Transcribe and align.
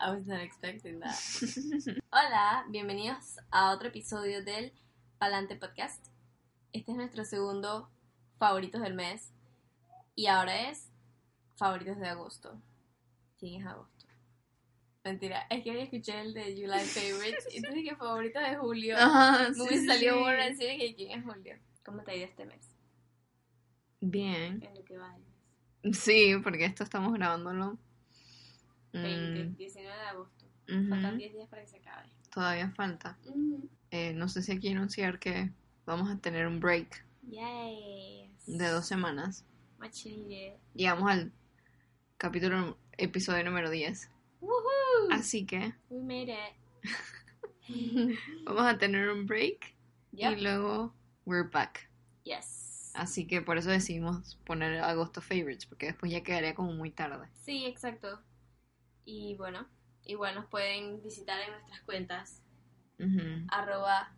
I 0.00 0.10
was 0.10 0.26
not 0.26 0.40
expecting 0.40 1.00
that. 1.00 1.14
Hola, 2.12 2.64
bienvenidos 2.70 3.36
a 3.50 3.72
otro 3.72 3.88
episodio 3.88 4.44
del 4.44 4.72
Palante 5.18 5.56
Podcast. 5.56 6.06
Este 6.72 6.92
es 6.92 6.96
nuestro 6.96 7.24
segundo 7.24 7.90
favoritos 8.38 8.80
del 8.82 8.94
mes. 8.94 9.32
Y 10.14 10.26
ahora 10.26 10.70
es 10.70 10.90
favoritos 11.56 11.98
de 11.98 12.08
agosto. 12.08 12.60
¿Quién 13.38 13.60
es 13.62 13.66
agosto? 13.66 14.06
Mentira, 15.04 15.46
es 15.48 15.62
que 15.64 15.70
hoy 15.70 15.78
escuché 15.80 16.20
el 16.20 16.34
de 16.34 16.44
July 16.54 16.84
Favorites 16.84 17.46
y 17.52 17.62
tú 17.62 17.72
dije 17.72 17.96
favoritos 17.96 18.42
de 18.42 18.56
julio. 18.56 18.96
Ajá, 18.98 19.48
Me 19.50 19.86
salió 19.86 20.14
sí. 20.14 20.20
bueno 20.20 20.44
decir 20.44 20.78
que 20.78 20.94
quién 20.94 21.18
es 21.18 21.24
julio. 21.24 21.56
¿Cómo 21.84 22.02
te 22.02 22.10
ha 22.12 22.16
ido 22.16 22.26
este 22.26 22.44
mes? 22.46 22.76
Bien. 24.00 24.62
En 24.62 24.74
lo 24.74 24.84
que 24.84 24.96
va 24.98 25.16
mes. 25.82 25.98
Sí, 25.98 26.34
porque 26.42 26.64
esto 26.64 26.84
estamos 26.84 27.12
grabándolo. 27.14 27.78
20, 28.92 29.44
Mm, 29.44 29.56
19 29.56 29.96
de 29.98 30.04
agosto. 30.06 30.44
ujú, 30.68 30.88
Faltan 30.88 31.18
10 31.18 31.32
días 31.32 31.48
para 31.48 31.62
que 31.62 31.68
se 31.68 31.76
acabe. 31.78 32.08
Todavía 32.32 32.70
falta. 32.70 33.18
Eh, 33.90 34.12
no 34.14 34.28
sé 34.28 34.42
si 34.42 34.52
aquí 34.52 34.68
anunciar 34.68 35.18
que 35.18 35.50
vamos 35.86 36.10
a 36.10 36.16
tener 36.18 36.46
un 36.46 36.60
break 36.60 37.04
Yes. 37.28 38.46
de 38.46 38.68
dos 38.68 38.86
semanas. 38.86 39.44
Needed. 40.04 40.54
Llegamos 40.74 41.10
al 41.10 41.32
capítulo, 42.16 42.76
episodio 42.96 43.44
número 43.44 43.70
10. 43.70 44.10
Woohoo! 44.40 45.12
Así 45.12 45.46
que 45.46 45.74
We 45.88 46.00
made 46.02 46.32
it. 46.32 46.54
vamos 48.44 48.62
a 48.66 48.78
tener 48.78 49.10
un 49.10 49.26
break 49.26 49.74
Yep. 50.12 50.38
y 50.38 50.40
luego 50.40 50.94
we're 51.26 51.48
back. 51.48 51.88
Yes. 52.24 52.90
Así 52.94 53.26
que 53.26 53.40
por 53.42 53.58
eso 53.58 53.70
decidimos 53.70 54.36
poner 54.44 54.80
agosto 54.80 55.20
favorites, 55.20 55.66
porque 55.66 55.86
después 55.86 56.10
ya 56.10 56.22
quedaría 56.22 56.54
como 56.54 56.72
muy 56.72 56.90
tarde. 56.90 57.28
Sí, 57.44 57.66
exacto. 57.66 58.20
Y 59.10 59.36
bueno, 59.36 59.66
igual 60.04 60.34
nos 60.34 60.44
pueden 60.48 61.02
visitar 61.02 61.40
en 61.40 61.52
nuestras 61.52 61.80
cuentas. 61.80 62.42
Arroba 63.48 64.12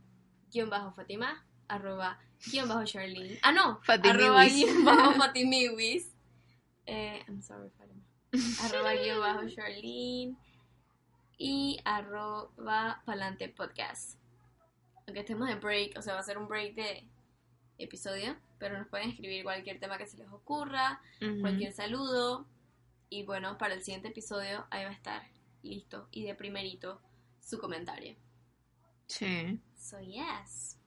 guion 0.50 0.69
bajo 0.69 0.91
Fatima. 0.91 1.47
Arroba 1.69 2.19
guion 2.50 2.69
bajo 2.69 2.84
Charlene. 2.84 3.38
Ah, 3.42 3.52
no. 3.52 3.80
Fatimiwis. 3.84 4.24
Arroba 4.24 4.44
guion 4.47 4.84
bajo 4.84 5.12
Fatimiwis. 5.20 6.12
Eh, 6.86 7.22
I'm 7.28 7.41
sorry, 7.41 7.70
Fatima. 7.70 8.02
Arroba 8.64 8.94
guion 8.94 9.20
bajo 9.20 9.48
Charlene. 9.48 10.34
Y 11.38 11.78
arroba 11.84 13.00
Palante 13.06 13.48
Podcast. 13.48 14.19
Aunque 15.06 15.20
estemos 15.20 15.47
de 15.47 15.54
break, 15.54 15.97
o 15.98 16.02
sea, 16.02 16.14
va 16.14 16.20
a 16.20 16.25
ser 16.25 16.36
un 16.36 16.48
break 16.48 16.75
de 16.75 17.08
episodio, 17.78 18.36
pero 18.58 18.77
nos 18.77 18.88
pueden 18.88 19.10
escribir 19.10 19.44
cualquier 19.44 19.78
tema 19.78 19.98
que 19.98 20.06
se 20.08 20.19
les 20.19 20.28
ocurra, 20.32 21.00
cualquier 21.41 21.72
saludo. 21.72 22.44
Y 23.11 23.25
bueno, 23.25 23.58
para 23.58 23.75
el 23.75 23.83
siguiente 23.83 24.08
episodio 24.08 24.66
ahí 24.70 24.84
va 24.84 24.91
a 24.91 24.94
estar 24.94 25.28
listo 25.62 26.08
y 26.12 26.25
de 26.25 26.34
primerito 26.34 27.03
su 27.41 27.58
comentario. 27.58 28.16
Sí. 29.06 29.61
So, 29.77 29.98
yes. 30.00 30.78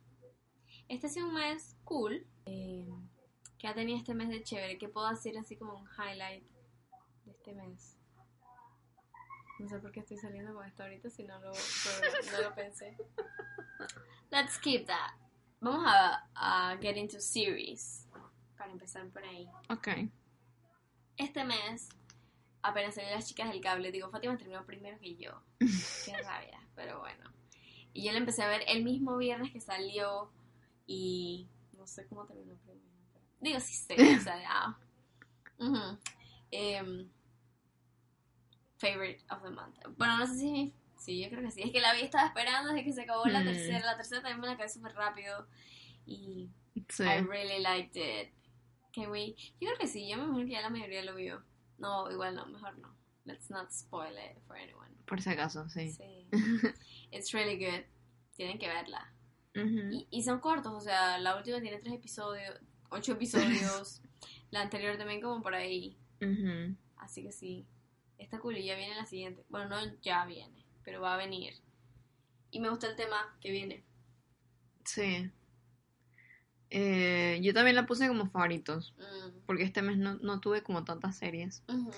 Este 0.87 1.07
ha 1.07 1.09
sido 1.09 1.27
un 1.27 1.33
mes 1.33 1.75
cool. 1.83 2.25
Eh, 2.45 2.87
¿Qué 3.57 3.67
ha 3.67 3.73
tenido 3.73 3.97
este 3.97 4.13
mes 4.13 4.29
de 4.29 4.41
chévere? 4.41 4.77
¿Qué 4.77 4.87
puedo 4.87 5.07
hacer 5.07 5.37
así 5.37 5.57
como 5.57 5.75
un 5.75 5.87
highlight 5.97 6.43
de 7.25 7.31
este 7.31 7.53
mes? 7.53 7.97
No 9.59 9.67
sé 9.67 9.79
por 9.79 9.91
qué 9.91 9.99
estoy 9.99 10.17
saliendo 10.17 10.53
con 10.53 10.65
esto 10.65 10.83
ahorita 10.83 11.09
si 11.09 11.23
no 11.23 11.39
lo, 11.39 11.51
no 11.51 12.41
lo 12.41 12.55
pensé. 12.55 12.97
Let's 14.31 14.57
keep 14.57 14.85
that. 14.87 15.11
Vamos 15.59 15.85
a, 15.85 16.27
a 16.35 16.77
get 16.77 16.95
into 16.97 17.19
series. 17.19 18.07
Para 18.57 18.71
empezar 18.71 19.07
por 19.09 19.23
ahí. 19.23 19.47
Ok. 19.69 19.87
Este 21.17 21.43
mes, 21.43 21.89
apenas 22.63 22.95
salieron 22.95 23.19
las 23.19 23.27
chicas 23.27 23.49
del 23.49 23.61
cable, 23.61 23.91
digo, 23.91 24.09
Fátima 24.09 24.37
terminó 24.37 24.65
primero 24.65 24.97
que 24.99 25.15
yo. 25.15 25.41
Qué 26.05 26.17
rabia, 26.23 26.59
pero 26.75 26.99
bueno. 26.99 27.31
Y 27.93 28.03
yo 28.05 28.11
la 28.11 28.17
empecé 28.17 28.41
a 28.41 28.47
ver 28.47 28.63
el 28.67 28.83
mismo 28.83 29.17
viernes 29.17 29.51
que 29.51 29.59
salió 29.61 30.31
y 30.87 31.47
no 31.77 31.85
sé 31.85 32.07
cómo 32.07 32.25
terminó 32.25 32.55
primero. 32.55 32.83
Digo, 33.39 33.59
sí 33.59 33.73
sé, 33.75 33.93
o 34.17 34.21
sea. 34.21 34.77
Em, 36.51 37.09
favorite 38.77 39.23
of 39.29 39.41
the 39.43 39.49
month. 39.49 39.77
Bueno, 39.97 40.17
no 40.17 40.27
sé 40.27 40.35
si 40.35 40.45
es 40.47 40.51
mi... 40.51 40.73
Sí, 40.97 41.21
yo 41.21 41.29
creo 41.29 41.41
que 41.41 41.51
sí. 41.51 41.61
Es 41.61 41.71
que 41.71 41.81
la 41.81 41.89
había 41.91 42.03
estado 42.05 42.27
esperando 42.27 42.69
desde 42.69 42.85
que 42.85 42.93
se 42.93 43.01
acabó 43.01 43.25
la 43.25 43.41
Mm. 43.41 43.45
tercera. 43.45 43.79
La 43.85 43.97
tercera 43.97 44.21
también 44.21 44.39
me 44.39 44.47
la 44.47 44.53
acabé 44.53 44.69
súper 44.69 44.93
rápido. 44.93 45.47
Y 46.05 46.49
Sí. 46.89 47.03
I 47.03 47.19
really 47.21 47.59
liked 47.61 47.95
it. 47.97 48.31
Can 48.93 49.09
we? 49.11 49.35
Yo 49.59 49.67
creo 49.67 49.77
que 49.77 49.87
sí, 49.87 50.07
yo 50.07 50.17
me 50.17 50.23
imagino 50.23 50.45
que 50.45 50.51
ya 50.53 50.61
la 50.61 50.69
mayoría 50.69 51.03
lo 51.03 51.15
vio. 51.15 51.43
No, 51.83 52.09
igual 52.09 52.33
no, 52.33 52.45
mejor 52.45 52.77
no. 52.79 52.95
Let's 53.25 53.49
not 53.49 53.71
spoil 53.71 54.13
it 54.13 54.41
for 54.47 54.55
anyone. 54.55 54.89
Por 55.05 55.21
si 55.21 55.29
acaso, 55.29 55.67
sí. 55.67 55.91
Sí. 55.91 56.27
It's 57.11 57.33
really 57.33 57.57
good. 57.57 57.83
Tienen 58.35 58.57
que 58.57 58.67
verla. 58.67 59.13
Y, 59.53 60.07
y 60.09 60.23
son 60.23 60.39
cortos, 60.39 60.73
o 60.73 60.79
sea, 60.79 61.19
la 61.19 61.35
última 61.37 61.61
tiene 61.61 61.77
tres 61.77 61.93
episodios, 61.93 62.57
ocho 62.89 63.11
episodios. 63.11 64.01
la 64.51 64.61
anterior 64.61 64.97
también 64.97 65.21
como 65.21 65.41
por 65.41 65.53
ahí. 65.53 65.97
Así 66.95 67.21
que 67.21 67.31
sí. 67.33 67.67
Está 68.17 68.39
cool 68.39 68.57
y 68.57 68.65
ya 68.65 68.75
viene 68.75 68.95
la 68.95 69.05
siguiente. 69.05 69.43
Bueno, 69.49 69.67
no 69.67 69.93
ya 70.01 70.25
viene, 70.25 70.65
pero 70.83 71.01
va 71.01 71.15
a 71.15 71.17
venir. 71.17 71.53
Y 72.51 72.61
me 72.61 72.69
gusta 72.69 72.87
el 72.87 72.95
tema 72.95 73.37
que 73.41 73.51
viene. 73.51 73.83
Sí. 74.85 75.29
Eh, 76.75 77.39
yo 77.43 77.53
también 77.53 77.75
la 77.75 77.85
puse 77.85 78.07
como 78.07 78.27
favoritos, 78.31 78.95
Mm. 78.97 79.41
porque 79.45 79.61
este 79.63 79.83
mes 79.83 79.95
no, 79.97 80.15
no 80.15 80.39
tuve 80.39 80.63
como 80.63 80.83
tantas 80.83 81.15
series. 81.17 81.61
Ujú. 81.67 81.91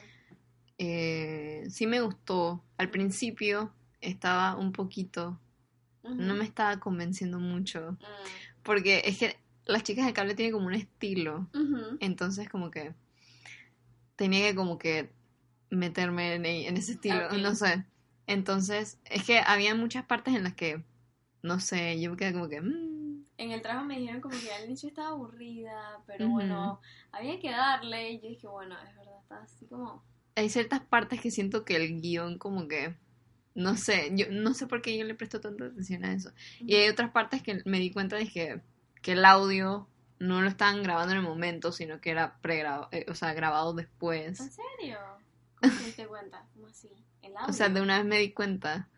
Eh, 0.77 1.65
sí 1.69 1.87
me 1.87 2.01
gustó. 2.01 2.61
Al 2.77 2.89
principio 2.89 3.71
estaba 4.01 4.55
un 4.57 4.73
poquito, 4.73 5.39
Ujú. 6.03 6.15
no 6.15 6.35
me 6.35 6.43
estaba 6.43 6.79
convenciendo 6.81 7.39
mucho, 7.39 7.93
Mm. 7.93 8.63
porque 8.63 9.01
es 9.05 9.17
que 9.17 9.37
las 9.65 9.83
chicas 9.83 10.05
de 10.05 10.11
cable 10.13 10.35
tienen 10.35 10.53
como 10.53 10.67
un 10.67 10.73
estilo, 10.73 11.47
entonces 12.01 12.49
como 12.49 12.69
que 12.69 12.93
tenía 14.15 14.49
que 14.49 14.55
como 14.55 14.77
que 14.77 15.09
meterme 15.69 16.35
en, 16.35 16.45
e- 16.45 16.67
en 16.67 16.77
ese 16.77 16.93
estilo, 16.93 17.27
Ok. 17.27 17.33
no 17.41 17.55
sé. 17.55 17.85
Entonces, 18.27 18.99
es 19.05 19.23
que 19.23 19.39
había 19.39 19.73
muchas 19.75 20.05
partes 20.05 20.35
en 20.35 20.43
las 20.43 20.53
que, 20.53 20.83
no 21.41 21.59
sé, 21.59 21.99
yo 22.01 22.11
me 22.11 22.17
quedé 22.17 22.33
como 22.33 22.49
que... 22.49 22.59
mm, 22.61 23.14
En 23.37 23.51
el 23.51 23.61
trabajo 23.61 23.85
me 23.85 23.97
dijeron 23.99 24.21
como 24.21 24.37
que 24.39 24.51
al 24.53 24.65
inicio 24.65 24.89
estaba 24.89 25.09
aburrida, 25.09 26.03
pero 26.07 26.29
Ujú. 26.29 26.31
bueno, 26.31 26.81
había 27.11 27.39
que 27.39 27.51
darle. 27.51 28.11
Y 28.11 28.19
yo 28.21 28.29
dije, 28.29 28.47
bueno, 28.47 28.75
es 28.81 28.95
verdad, 28.95 29.19
está 29.21 29.41
así 29.43 29.67
como. 29.67 30.03
hay 30.35 30.49
ciertas 30.49 30.81
partes 30.81 31.21
que 31.21 31.31
siento 31.31 31.65
que 31.65 31.75
el 31.75 32.01
guion 32.01 32.37
como 32.37 32.67
que 32.67 32.95
no 33.55 33.77
sé, 33.77 34.11
yo 34.15 34.27
no 34.31 34.53
sé 34.53 34.67
por 34.67 34.81
qué 34.81 34.97
yo 34.97 35.05
le 35.05 35.15
presto 35.15 35.39
tanta 35.41 35.65
atención 35.65 36.03
a 36.05 36.13
eso. 36.13 36.31
Y 36.67 36.75
hay 36.75 36.89
otras 36.89 37.11
partes 37.11 37.41
que 37.41 37.61
me 37.65 37.79
di 37.79 37.91
cuenta 37.91 38.17
de 38.17 38.27
que, 38.29 38.61
que 39.01 39.13
el 39.13 39.25
audio 39.25 39.87
no 40.19 40.41
lo 40.41 40.49
estaban 40.49 40.83
grabando 40.83 41.13
en 41.13 41.19
el 41.19 41.23
momento, 41.25 41.71
sino 41.71 42.01
que 42.01 42.11
era 42.11 42.39
pregrabado, 42.41 42.89
eh, 42.91 43.05
o 43.09 43.15
sea, 43.15 43.33
grabado 43.33 43.73
¿En 43.73 43.77
después. 43.77 44.39
serio? 44.51 44.97
¿Cómo 45.61 45.93
te 45.95 46.07
cuenta? 46.07 46.47
¿Cómo 46.53 46.67
así? 46.67 46.89
El 47.21 47.35
audio. 47.37 47.49
O 47.49 47.53
sea, 47.53 47.69
de 47.69 47.81
una 47.81 47.97
vez 47.97 48.05
me 48.05 48.17
di 48.19 48.33
cuenta 48.33 48.89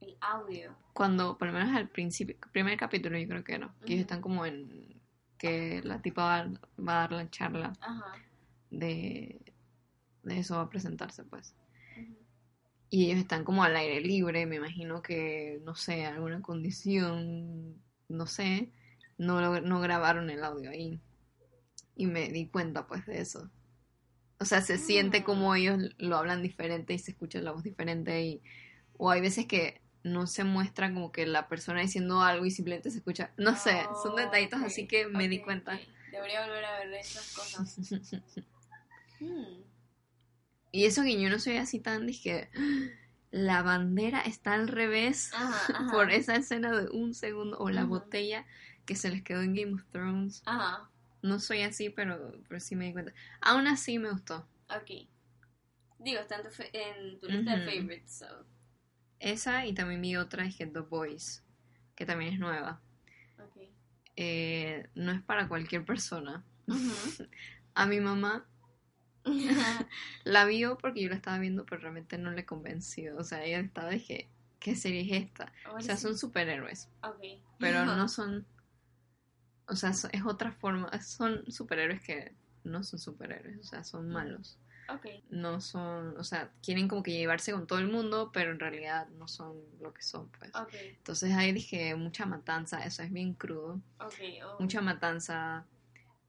El 0.00 0.16
audio. 0.20 0.74
cuando, 0.94 1.36
por 1.36 1.48
lo 1.48 1.54
menos 1.54 1.74
al 1.76 1.88
principio, 1.88 2.36
primer 2.52 2.76
capítulo 2.78 3.18
yo 3.18 3.28
creo 3.28 3.44
que 3.44 3.54
era, 3.54 3.74
que 3.84 3.92
ellos 3.94 3.94
Ujú. 3.94 4.00
están 4.02 4.20
como 4.22 4.46
en 4.46 5.00
que 5.38 5.80
la 5.84 6.00
tipa 6.02 6.22
va, 6.24 6.50
va 6.78 6.92
a 6.92 7.00
dar 7.00 7.12
la 7.12 7.30
charla 7.30 7.72
Ajá. 7.80 8.12
de, 8.70 9.40
de 10.22 10.38
eso, 10.38 10.56
va 10.56 10.62
a 10.62 10.68
presentarse 10.70 11.24
pues. 11.24 11.54
Y 12.92 13.06
ellos 13.06 13.18
están 13.20 13.44
como 13.44 13.62
al 13.62 13.76
aire 13.76 14.00
libre, 14.00 14.46
me 14.46 14.56
imagino 14.56 15.00
que, 15.00 15.60
no 15.64 15.74
sé, 15.76 16.06
alguna 16.06 16.42
condición, 16.42 17.76
no 18.08 18.26
sé, 18.26 18.72
no, 19.16 19.40
lo- 19.40 19.60
no 19.60 19.80
grabaron 19.80 20.28
el 20.28 20.42
audio 20.42 20.70
ahí. 20.70 21.00
Y 21.94 22.06
me 22.06 22.28
di 22.30 22.48
cuenta 22.48 22.86
pues 22.86 23.06
de 23.06 23.20
eso. 23.20 23.48
O 24.40 24.44
sea, 24.44 24.60
se 24.62 24.76
siente 24.78 25.18
Ah. 25.18 25.24
como 25.24 25.54
ellos 25.54 25.78
lo 25.98 26.16
hablan 26.16 26.42
diferente 26.42 26.94
y 26.94 26.98
se 26.98 27.12
escucha 27.12 27.40
la 27.40 27.52
voz 27.52 27.62
diferente 27.62 28.22
y... 28.24 28.42
O 29.02 29.08
hay 29.10 29.20
veces 29.22 29.46
que 29.46 29.79
no 30.02 30.26
se 30.26 30.44
muestra 30.44 30.92
como 30.92 31.12
que 31.12 31.26
la 31.26 31.48
persona 31.48 31.80
diciendo 31.80 32.22
algo 32.22 32.46
y 32.46 32.50
simplemente 32.50 32.90
se 32.90 32.98
escucha... 32.98 33.32
No 33.36 33.56
sé, 33.56 33.82
son 34.02 34.16
detallitos 34.16 34.60
Ok, 34.60 34.66
así 34.66 34.86
que 34.86 35.06
me 35.06 35.28
di 35.28 35.40
cuenta. 35.40 35.78
Debería 36.10 36.46
volver 36.46 36.64
a 36.64 36.78
ver 36.78 36.94
esas 36.94 37.32
cosas. 37.32 37.78
Hmm. 39.22 39.64
Y 40.72 40.86
eso 40.86 41.02
que 41.02 41.20
yo 41.20 41.28
no 41.28 41.38
soy 41.38 41.58
así 41.58 41.78
tan, 41.78 42.06
dije, 42.06 42.48
la 43.30 43.62
bandera 43.62 44.20
está 44.22 44.54
al 44.54 44.66
revés 44.66 45.30
Ajá, 45.34 45.72
ajá. 45.74 45.92
por 45.92 46.10
esa 46.10 46.36
escena 46.36 46.72
de 46.72 46.88
un 46.88 47.12
segundo, 47.12 47.58
o 47.58 47.68
la 47.68 47.84
botella 47.84 48.46
que 48.86 48.96
se 48.96 49.10
les 49.10 49.22
quedó 49.22 49.42
en 49.42 49.54
Game 49.54 49.74
of 49.74 49.84
Thrones. 49.90 50.42
Ajá. 50.46 50.88
No 51.22 51.38
soy 51.38 51.60
así, 51.62 51.90
pero, 51.90 52.32
pero 52.48 52.60
sí 52.60 52.76
me 52.76 52.86
di 52.86 52.92
cuenta. 52.92 53.12
Aún 53.42 53.66
así 53.66 53.98
me 53.98 54.10
gustó. 54.10 54.48
Ok. 54.70 55.06
Digo, 55.98 56.20
está 56.20 56.36
en 56.36 56.42
tu, 56.42 56.48
en 56.72 57.18
tu 57.18 57.26
lista 57.28 57.56
de 57.58 57.66
favorites, 57.66 58.18
so. 58.18 58.46
Esa 59.20 59.66
y 59.66 59.72
también 59.74 60.00
vi 60.00 60.16
otra, 60.16 60.44
es 60.44 60.56
que 60.56 60.66
The 60.66 60.80
Boys, 60.80 61.44
que 61.94 62.06
también 62.06 62.34
es 62.34 62.40
nueva. 62.40 62.80
Eh, 64.16 64.88
no 64.94 65.12
es 65.12 65.22
para 65.22 65.48
cualquier 65.48 65.84
persona. 65.84 66.44
A 67.74 67.86
mi 67.86 68.00
mamá 68.00 68.46
La 70.24 70.44
vio 70.44 70.78
porque 70.78 71.02
yo 71.02 71.08
la 71.08 71.16
estaba 71.16 71.38
viendo, 71.38 71.64
pero 71.66 71.82
realmente 71.82 72.18
no 72.18 72.30
le 72.32 72.44
convenció. 72.44 73.16
O 73.16 73.24
sea, 73.24 73.44
ella 73.44 73.60
estaba, 73.60 73.90
dije, 73.90 74.28
¿qué 74.58 74.74
serie 74.74 75.02
es 75.02 75.24
esta? 75.24 75.52
O 75.74 75.80
sea, 75.80 75.96
son 75.96 76.16
superhéroes, 76.16 76.88
Ok. 77.02 77.22
pero 77.58 77.84
no 77.84 78.08
son... 78.08 78.46
O 79.66 79.76
sea, 79.76 79.90
es 79.90 80.24
otra 80.26 80.52
forma. 80.52 80.90
Son 81.00 81.50
superhéroes 81.50 82.02
que 82.02 82.34
no 82.64 82.82
son 82.82 82.98
superhéroes, 82.98 83.58
o 83.58 83.62
sea, 83.62 83.84
son 83.84 84.08
malos. 84.08 84.58
Ok. 84.94 85.06
No 85.30 85.60
son, 85.60 86.16
o 86.18 86.24
sea, 86.24 86.50
quieren 86.62 86.88
como 86.88 87.02
que 87.02 87.12
llevarse 87.12 87.52
con 87.52 87.66
todo 87.66 87.78
el 87.78 87.88
mundo, 87.88 88.30
pero 88.32 88.52
en 88.52 88.58
realidad 88.58 89.08
no 89.18 89.28
son 89.28 89.56
lo 89.80 89.92
que 89.92 90.02
son, 90.02 90.28
pues. 90.38 90.54
Ok. 90.54 90.74
Entonces 90.98 91.32
ahí 91.34 91.52
dije, 91.52 91.94
mucha 91.94 92.26
matanza, 92.26 92.84
eso 92.84 93.02
es 93.02 93.12
bien 93.12 93.34
crudo. 93.34 93.80
Ok. 94.00 94.14
oh. 94.44 94.56
Mucha 94.60 94.80
matanza, 94.80 95.66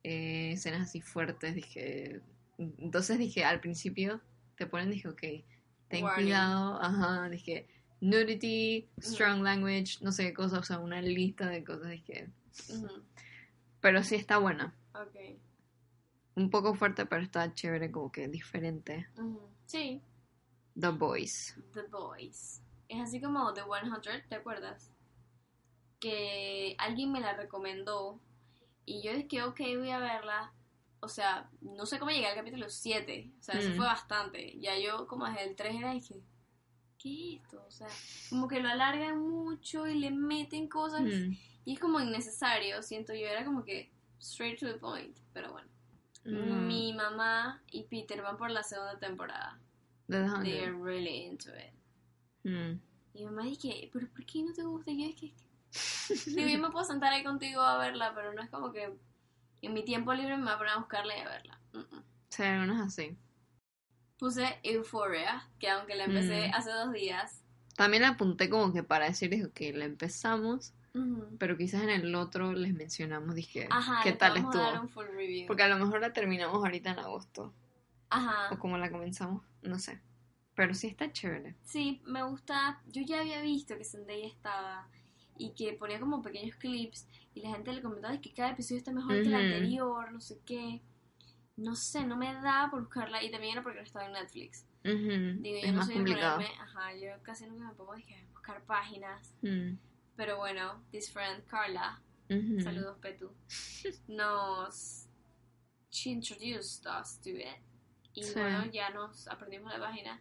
eh, 0.03 0.53
escenas 0.53 0.89
así 0.89 1.01
fuertes, 1.01 1.55
dije... 1.55 2.21
Entonces 2.57 3.17
dije, 3.17 3.43
al 3.43 3.59
principio 3.59 4.21
te 4.55 4.67
ponen, 4.67 4.91
dije, 4.91 5.07
ok, 5.07 5.21
ten 5.87 6.03
Warning. 6.03 6.25
cuidado, 6.25 6.79
ajá, 6.79 7.27
dije, 7.29 7.67
nudity, 8.01 8.87
strong 8.99 9.41
language, 9.41 9.97
no 10.01 10.11
sé 10.11 10.27
qué 10.27 10.33
cosas, 10.33 10.59
o 10.59 10.63
sea, 10.63 10.77
una 10.77 11.01
lista 11.01 11.47
de 11.47 11.63
cosas, 11.63 11.89
dije... 11.89 12.29
Pero 13.79 14.03
sí 14.03 14.13
está 14.13 14.37
buena, 14.37 14.75
Ok. 14.93 15.15
Un 16.35 16.49
poco 16.49 16.73
fuerte, 16.75 17.05
pero 17.05 17.21
está 17.21 17.53
chévere, 17.53 17.91
como 17.91 18.11
que 18.11 18.27
diferente. 18.27 19.07
Sí. 19.65 20.01
The 20.79 20.89
Boys. 20.89 21.55
The 21.73 21.83
Boys. 21.83 22.61
Es 22.87 22.99
así 23.01 23.21
como 23.21 23.53
The 23.53 23.61
100, 23.63 24.27
¿te 24.29 24.35
acuerdas? 24.35 24.91
Que 25.99 26.75
alguien 26.79 27.11
me 27.11 27.19
la 27.21 27.33
recomendó 27.33 28.19
y 28.85 29.01
yo 29.03 29.13
dije, 29.13 29.43
ok, 29.43 29.59
voy 29.77 29.91
a 29.91 29.99
verla. 29.99 30.53
O 30.99 31.07
sea, 31.07 31.49
no 31.61 31.85
sé 31.85 31.99
cómo 31.99 32.11
llegué 32.11 32.27
al 32.27 32.35
capítulo 32.35 32.69
7. 32.69 33.31
O 33.39 33.43
sea, 33.43 33.59
eso 33.59 33.69
Mm. 33.69 33.75
fue 33.75 33.85
bastante. 33.85 34.57
Ya 34.59 34.77
yo 34.77 35.07
como 35.07 35.25
desde 35.27 35.43
el 35.49 35.55
3 35.55 35.75
era 35.75 35.93
dije, 35.93 36.21
¿qué 36.97 37.35
es 37.35 37.41
esto? 37.41 37.63
O 37.67 37.71
sea, 37.71 37.87
como 38.29 38.47
que 38.47 38.59
lo 38.59 38.69
alargan 38.69 39.19
mucho 39.19 39.87
y 39.87 39.95
le 39.99 40.11
meten 40.11 40.67
cosas 40.67 41.01
Mm. 41.01 41.33
y 41.65 41.73
es 41.73 41.79
como 41.79 41.99
innecesario, 41.99 42.81
siento 42.83 43.13
yo. 43.13 43.27
Era 43.27 43.45
como 43.45 43.63
que 43.63 43.91
straight 44.19 44.59
to 44.59 44.67
the 44.67 44.77
point. 44.79 45.17
Pero 45.33 45.51
bueno. 45.51 45.69
Mi 46.23 46.93
mamá 46.93 47.61
y 47.71 47.83
Peter 47.83 48.21
van 48.21 48.37
por 48.37 48.51
la 48.51 48.63
segunda 48.63 48.99
temporada. 48.99 49.59
The 50.07 50.17
They 50.43 50.59
are 50.63 50.71
100. 50.71 50.83
really 50.83 51.25
into 51.25 51.49
it. 51.51 51.73
Mm. 52.43 52.79
Y 53.13 53.19
mi 53.19 53.25
mamá 53.25 53.43
dije, 53.43 53.89
¿pero 53.91 54.07
por 54.09 54.25
qué 54.25 54.43
no 54.43 54.53
te 54.53 54.63
gusta? 54.63 54.91
Y 54.91 55.03
yo 55.03 55.09
es 55.09 55.15
que... 55.15 56.31
Digo, 56.31 56.49
yo 56.49 56.59
me 56.59 56.69
puedo 56.69 56.83
sentar 56.85 57.13
ahí 57.13 57.23
contigo 57.23 57.61
a 57.61 57.77
verla, 57.77 58.13
pero 58.13 58.33
no 58.33 58.41
es 58.41 58.49
como 58.49 58.71
que 58.71 58.93
en 59.61 59.73
mi 59.73 59.83
tiempo 59.85 60.13
libre 60.13 60.35
me 60.37 60.43
voy 60.43 60.53
a 60.53 60.57
poner 60.57 60.73
a 60.73 60.77
buscarla 60.79 61.17
y 61.17 61.21
a 61.21 61.29
verla. 61.29 61.59
Mm, 61.73 61.77
mm. 61.79 62.03
Sí, 62.29 62.43
así. 62.43 63.17
Puse 64.17 64.59
Euphoria, 64.63 65.47
que 65.59 65.69
aunque 65.69 65.95
la 65.95 66.03
empecé 66.05 66.49
Mm. 66.49 66.53
hace 66.55 66.71
dos 66.71 66.91
días, 66.93 67.37
También 67.77 68.03
la 68.03 68.09
apunté 68.09 68.49
como 68.49 68.71
que 68.73 68.83
para 68.83 69.05
decir, 69.05 69.29
dije, 69.29 69.45
ok, 69.45 69.75
la 69.77 69.85
empezamos, 69.85 70.73
pero 71.37 71.57
quizás 71.57 71.83
en 71.83 71.89
el 71.89 72.13
otro 72.15 72.53
les 72.53 72.73
mencionamos, 72.73 73.35
dije, 73.35 73.67
ajá, 73.69 74.01
¿qué 74.03 74.13
tal 74.13 74.33
dar 74.33 74.43
estuvo? 74.43 74.81
un 74.81 74.89
full 74.89 75.05
review. 75.05 75.47
Porque 75.47 75.63
a 75.63 75.67
lo 75.69 75.77
mejor 75.77 76.01
la 76.01 76.13
terminamos 76.13 76.57
ahorita 76.57 76.91
en 76.91 76.99
agosto, 76.99 77.53
Ajá, 78.09 78.53
o 78.53 78.59
como 78.59 78.77
la 78.77 78.91
comenzamos, 78.91 79.43
no 79.61 79.79
sé. 79.79 79.99
Pero 80.55 80.73
sí 80.73 80.87
está 80.87 81.11
chévere. 81.11 81.55
sí, 81.63 82.01
me 82.05 82.23
gusta. 82.23 82.81
Yo 82.87 83.01
ya 83.03 83.21
había 83.21 83.41
visto 83.41 83.77
que 83.77 83.85
Zendaya 83.85 84.27
estaba 84.27 84.87
y 85.37 85.51
que 85.51 85.73
ponía 85.73 85.99
como 85.99 86.21
pequeños 86.21 86.55
clips 86.57 87.07
y 87.33 87.41
la 87.41 87.51
gente 87.51 87.71
le 87.71 87.81
comentaba 87.81 88.19
que 88.19 88.33
cada 88.33 88.51
episodio 88.51 88.77
está 88.79 88.91
mejor 88.91 89.21
que 89.23 89.29
el 89.29 89.35
anterior, 89.35 90.11
no 90.11 90.19
sé 90.19 90.39
qué. 90.45 90.81
No 91.55 91.75
sé, 91.75 92.05
no 92.05 92.17
me 92.17 92.33
da 92.33 92.67
por 92.69 92.81
buscarla 92.81 93.23
y 93.23 93.31
también 93.31 93.53
era 93.53 93.63
porque 93.63 93.79
no 93.79 93.85
estaba 93.85 94.05
en 94.05 94.13
Netflix. 94.13 94.65
Ujú, 94.83 95.41
Digo, 95.41 95.59
yo 95.61 95.67
no 95.71 95.77
más 95.77 95.85
soy 95.85 95.95
de 95.95 95.99
complicado. 96.01 96.35
ponerme, 96.37 96.59
ajá, 96.59 96.95
yo 96.95 97.23
casi 97.23 97.45
nunca 97.45 97.65
me 97.67 97.73
pongo 97.75 97.95
dije, 97.95 98.25
buscar 98.33 98.61
páginas. 98.65 99.33
Mm, 99.41 99.75
Pero 100.15 100.37
bueno, 100.37 100.83
this 100.91 101.11
friend 101.11 101.43
Carla, 101.47 102.01
saludos 102.63 102.97
Petu, 103.01 103.31
nos 104.07 105.07
she 105.91 106.11
introduced 106.11 106.85
us 106.85 107.19
to 107.21 107.29
it. 107.29 107.57
Y 108.13 108.23
Sí. 108.23 108.33
bueno, 108.39 108.65
ya 108.71 108.89
nos 108.89 109.27
aprendimos 109.27 109.71
la 109.73 109.79
página. 109.79 110.19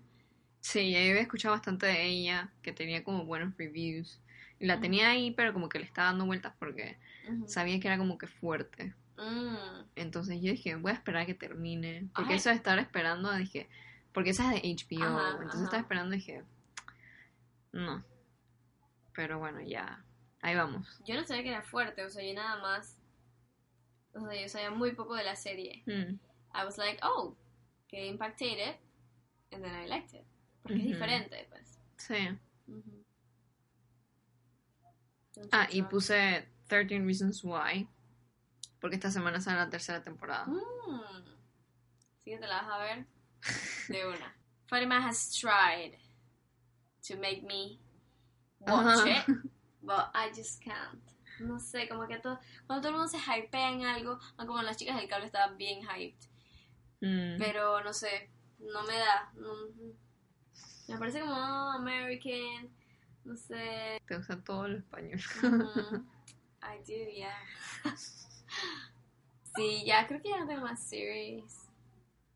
Sí, 0.61 0.93
yo 0.93 0.99
había 0.99 1.21
escuchado 1.21 1.55
bastante 1.55 1.87
de 1.87 2.05
ella, 2.05 2.53
que 2.63 2.73
tenía 2.73 3.03
como 3.03 3.25
buenos 3.25 3.57
reviews. 3.57 4.21
Y 4.59 4.67
la 4.67 4.79
tenía 4.81 5.11
ahí, 5.11 5.31
pero 5.31 5.53
como 5.55 5.69
que 5.69 5.79
le 5.79 5.87
estaba 5.87 6.09
dando 6.09 6.27
vueltas 6.27 6.53
porque 6.59 6.99
sabía 7.47 7.81
que 7.81 7.89
era 7.89 7.97
como 7.99 8.19
que 8.19 8.27
fuerte. 8.27 8.95
Mm, 9.17 9.85
Entonces 9.97 10.41
yo 10.43 10.51
dije, 10.51 10.75
voy 10.77 10.91
a 10.93 10.95
esperar 10.95 11.23
a 11.23 11.27
que 11.27 11.35
termine. 11.35 12.09
Porque 12.15 12.33
Ay. 12.35 12.39
eso 12.39 12.51
de 12.51 12.57
estar 12.57 12.79
esperando, 12.79 13.33
dije, 13.35 13.69
porque 14.13 14.31
esa 14.31 14.55
es 14.55 14.63
de 14.63 14.69
HBO. 14.69 15.33
Entonces 15.41 15.63
estaba 15.63 15.81
esperando 15.81 16.15
y 16.15 16.19
dije, 16.19 16.45
no. 17.73 18.05
Pero 19.21 19.39
bueno, 19.39 19.61
ya. 19.61 20.03
Ahí 20.41 20.57
vamos. 20.57 20.99
Yo 21.05 21.15
no 21.15 21.27
sabía 21.27 21.43
que 21.43 21.51
era 21.51 21.61
fuerte, 21.61 22.03
o 22.03 22.09
sea, 22.09 22.25
yo 22.25 22.33
nada 22.33 22.59
más, 22.63 22.99
o 24.15 24.21
sea, 24.21 24.41
yo 24.41 24.49
sabía 24.49 24.71
muy 24.71 24.93
poco 24.93 25.15
de 25.15 25.25
la 25.25 25.37
serie. 25.37 25.83
Mm, 25.85 26.15
I 26.55 26.65
was 26.65 26.79
like, 26.79 26.99
oh, 27.03 27.37
que 27.87 28.07
impacted 28.07 28.57
it, 28.57 28.77
and 29.53 29.63
then 29.63 29.75
I 29.75 29.87
liked 29.87 30.15
it. 30.15 30.25
Porque 30.63 30.79
es 30.79 30.85
diferente, 30.87 31.47
pues. 31.51 31.79
sí. 31.99 32.15
Ah, 35.53 35.69
y 35.71 35.81
Entonces, 35.81 35.91
puse 35.91 36.49
13 36.69 37.01
Reasons 37.01 37.45
Why. 37.45 37.87
Porque 38.81 38.97
esta 38.97 39.11
semana 39.11 39.39
sale 39.43 39.59
la 39.59 39.69
tercera 39.69 40.03
temporada. 40.03 40.47
Mm. 40.47 41.37
Sí 42.25 42.31
que 42.31 42.39
te 42.39 42.47
la 42.47 42.63
vas 42.63 42.71
a 42.71 42.79
ver 42.79 43.07
de 43.89 44.07
una. 44.07 44.35
Fatima 44.67 45.07
has 45.07 45.31
tried 45.39 45.99
to 47.07 47.19
make 47.19 47.43
me 47.43 47.81
watch 48.61 48.87
Ajá. 48.87 49.09
it, 49.29 49.37
but 49.83 50.11
I 50.15 50.31
just 50.35 50.63
can't. 50.63 51.01
No 51.41 51.59
sé, 51.59 51.89
como 51.89 52.07
que 52.07 52.19
todo, 52.19 52.39
cuando 52.67 52.83
todo 52.83 52.91
el 52.91 52.99
mundo 52.99 53.09
se 53.09 53.19
hypea 53.19 53.71
en 53.73 53.83
algo, 53.85 54.19
aunque 54.37 54.47
como 54.47 54.63
las 54.63 54.77
chicas 54.77 54.97
del 54.97 55.09
cable 55.09 55.27
estaban 55.27 55.57
bien 55.57 55.81
hyped, 55.83 56.29
Mm, 57.03 57.39
pero 57.39 57.83
no 57.83 57.95
sé, 57.95 58.29
no 58.59 58.83
me 58.83 58.95
da. 58.99 59.33
no- 59.37 59.95
me 60.89 60.99
parece 60.99 61.21
como 61.21 61.33
oh, 61.33 61.71
American, 61.73 62.69
no 63.25 63.35
sé. 63.37 64.03
Te 64.07 64.17
gusta 64.19 64.39
todo 64.45 64.69
lo 64.69 64.77
español. 64.79 65.19
I 66.63 66.79
do, 66.87 67.11
yeah. 67.11 67.33
Sí, 69.57 69.83
ya 69.87 70.07
creo 70.07 70.21
que 70.23 70.29
ya 70.31 70.41
no 70.41 70.47
tengo 70.47 70.63
más 70.63 70.83
series. 70.83 71.67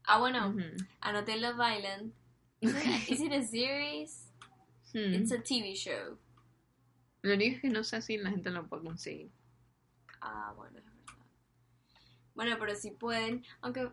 Ah, 0.04 0.18
bueno, 0.18 0.54
anoté 1.00 1.36
Love 1.36 1.60
Island. 1.60 2.12
Is 2.60 2.74
it, 2.74 3.08
is 3.10 3.20
it 3.20 3.32
a 3.32 3.42
series? 3.42 4.30
Mm. 4.94 5.14
It's 5.14 5.32
a 5.32 5.42
TV 5.42 5.74
show. 5.74 6.18
Lo 7.22 7.34
único 7.34 7.56
es 7.56 7.62
que 7.62 7.68
no 7.68 7.84
sé 7.84 8.00
si 8.02 8.16
la 8.16 8.30
gente 8.30 8.50
lo 8.50 8.66
puede 8.68 8.84
conseguir. 8.84 9.30
Ah, 10.20 10.52
bueno, 10.56 10.78
es 10.78 10.84
verdad. 10.84 11.14
Bueno, 12.34 12.56
pero 12.58 12.74
si 12.74 12.90
pueden, 12.92 13.44
aunque... 13.60 13.90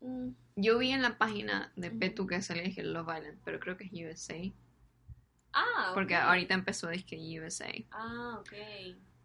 mm, 0.00 0.30
Yo 0.56 0.78
vi 0.78 0.90
en 0.92 1.02
la 1.02 1.18
página 1.18 1.72
de. 1.76 1.90
Petu 1.90 2.26
que 2.26 2.40
salía 2.42 2.62
dije 2.62 2.82
Love 2.82 3.18
Island, 3.18 3.40
pero 3.44 3.60
creo 3.60 3.76
que 3.76 3.84
es 3.84 3.92
USA. 3.92 4.34
ah, 5.52 5.92
Porque 5.94 6.14
ahorita 6.14 6.54
empezó 6.54 6.88
disque 6.88 7.16
USA. 7.40 7.72
Ah, 7.90 8.36
ok. 8.40 8.52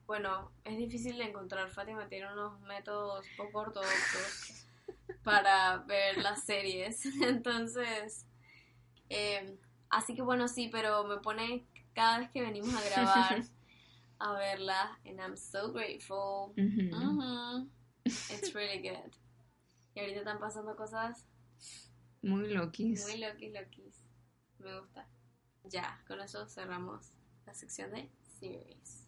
Bueno, 0.05 0.51
es 0.65 0.77
difícil 0.77 1.17
de 1.17 1.25
encontrar. 1.25 1.69
Fátima 1.69 2.07
tiene 2.09 2.31
unos 2.31 2.59
métodos 2.61 3.25
poco 3.37 3.59
ortodoxos 3.59 4.65
para 5.23 5.77
ver 5.79 6.17
las 6.17 6.43
series. 6.43 7.05
Entonces, 7.21 8.25
eh, 9.09 9.57
así 9.97 10.15
que 10.15 10.21
bueno, 10.21 10.47
sí, 10.47 10.69
pero 10.71 11.03
me 11.05 11.17
pone 11.17 11.65
cada 11.93 12.19
vez 12.19 12.29
que 12.31 12.41
venimos 12.41 12.73
a 12.73 12.81
grabar 12.83 13.43
a 14.19 14.33
verla. 14.33 14.99
And 15.05 15.19
I'm 15.19 15.35
so 15.37 15.71
grateful. 15.71 16.53
Ujú. 16.57 17.69
It's 18.05 18.53
really 18.53 18.81
good. 18.81 19.11
Y 19.95 19.99
ahorita 19.99 20.19
están 20.19 20.39
pasando 20.39 20.75
cosas 20.75 21.27
Muy 22.21 22.47
loquis. 22.53 23.05
muy 23.07 23.17
loquis, 23.19 23.53
loquis. 23.53 24.03
Me 24.59 24.79
gusta. 24.79 25.07
Ya, 25.65 26.01
con 26.07 26.19
eso 26.21 26.47
cerramos 26.47 27.13
la 27.45 27.53
sección 27.53 27.91
de 27.91 28.09
series. 28.39 29.07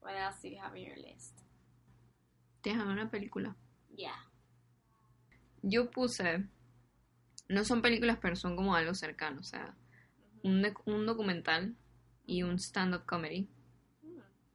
What 0.00 0.14
else 0.16 0.40
do 0.42 0.48
you 0.48 0.60
have 0.60 0.76
in 0.76 0.86
your 0.86 0.96
list? 0.98 1.38
¿Tienes 2.62 2.84
una 2.84 3.10
película? 3.10 3.56
Yeah. 3.94 4.16
Yo 5.62 5.90
puse. 5.90 6.48
No 7.52 7.64
son 7.64 7.82
películas, 7.82 8.18
pero 8.20 8.36
son 8.36 8.56
como 8.56 8.74
algo 8.74 8.94
cercano. 8.94 9.40
O 9.40 9.44
sea, 9.44 9.74
un, 10.42 10.64
un 10.86 11.06
documental 11.06 11.76
y 12.26 12.42
un 12.42 12.58
stand-up 12.58 13.04
comedy. 13.06 13.48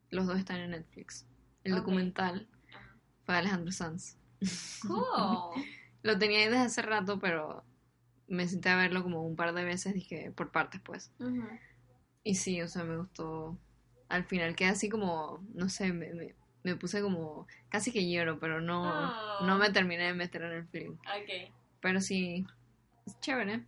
Los 0.09 0.25
dos 0.25 0.37
están 0.39 0.57
en 0.57 0.71
Netflix. 0.71 1.25
El 1.63 1.75
documental 1.75 2.47
fue 3.25 3.35
Alejandro 3.35 3.71
Sanz. 3.71 4.17
Cool. 4.87 5.63
Lo 6.03 6.17
tenía 6.17 6.39
ahí 6.39 6.45
desde 6.45 6.59
hace 6.59 6.81
rato, 6.81 7.19
pero 7.19 7.63
me 8.27 8.47
senté 8.47 8.69
a 8.69 8.77
verlo 8.77 9.03
como 9.03 9.21
un 9.23 9.35
par 9.35 9.53
de 9.53 9.63
veces, 9.65 9.93
dije, 9.93 10.31
por 10.31 10.51
partes 10.51 10.79
pues. 10.81 11.11
Y 12.23 12.35
sí, 12.35 12.61
o 12.61 12.67
sea, 12.67 12.83
me 12.83 12.97
gustó. 12.97 13.57
Al 14.09 14.23
final 14.23 14.55
queda 14.55 14.69
así 14.71 14.87
como, 14.89 15.45
no 15.53 15.67
sé, 15.69 15.91
me, 15.91 16.13
me, 16.13 16.35
me 16.63 16.75
puse 16.77 17.01
como, 17.01 17.47
casi 17.69 17.91
que 17.91 18.09
lloro, 18.09 18.39
pero 18.39 18.61
no, 18.61 18.83
Oh. 19.41 19.45
no 19.45 19.57
me 19.57 19.69
terminé 19.71 20.05
de 20.05 20.13
meter 20.13 20.43
en 20.43 20.51
el 20.53 20.67
film. 20.67 20.93
Ok. 20.93 21.51
Pero 21.81 21.99
sí, 21.99 22.45
es 23.07 23.19
chévere. 23.19 23.65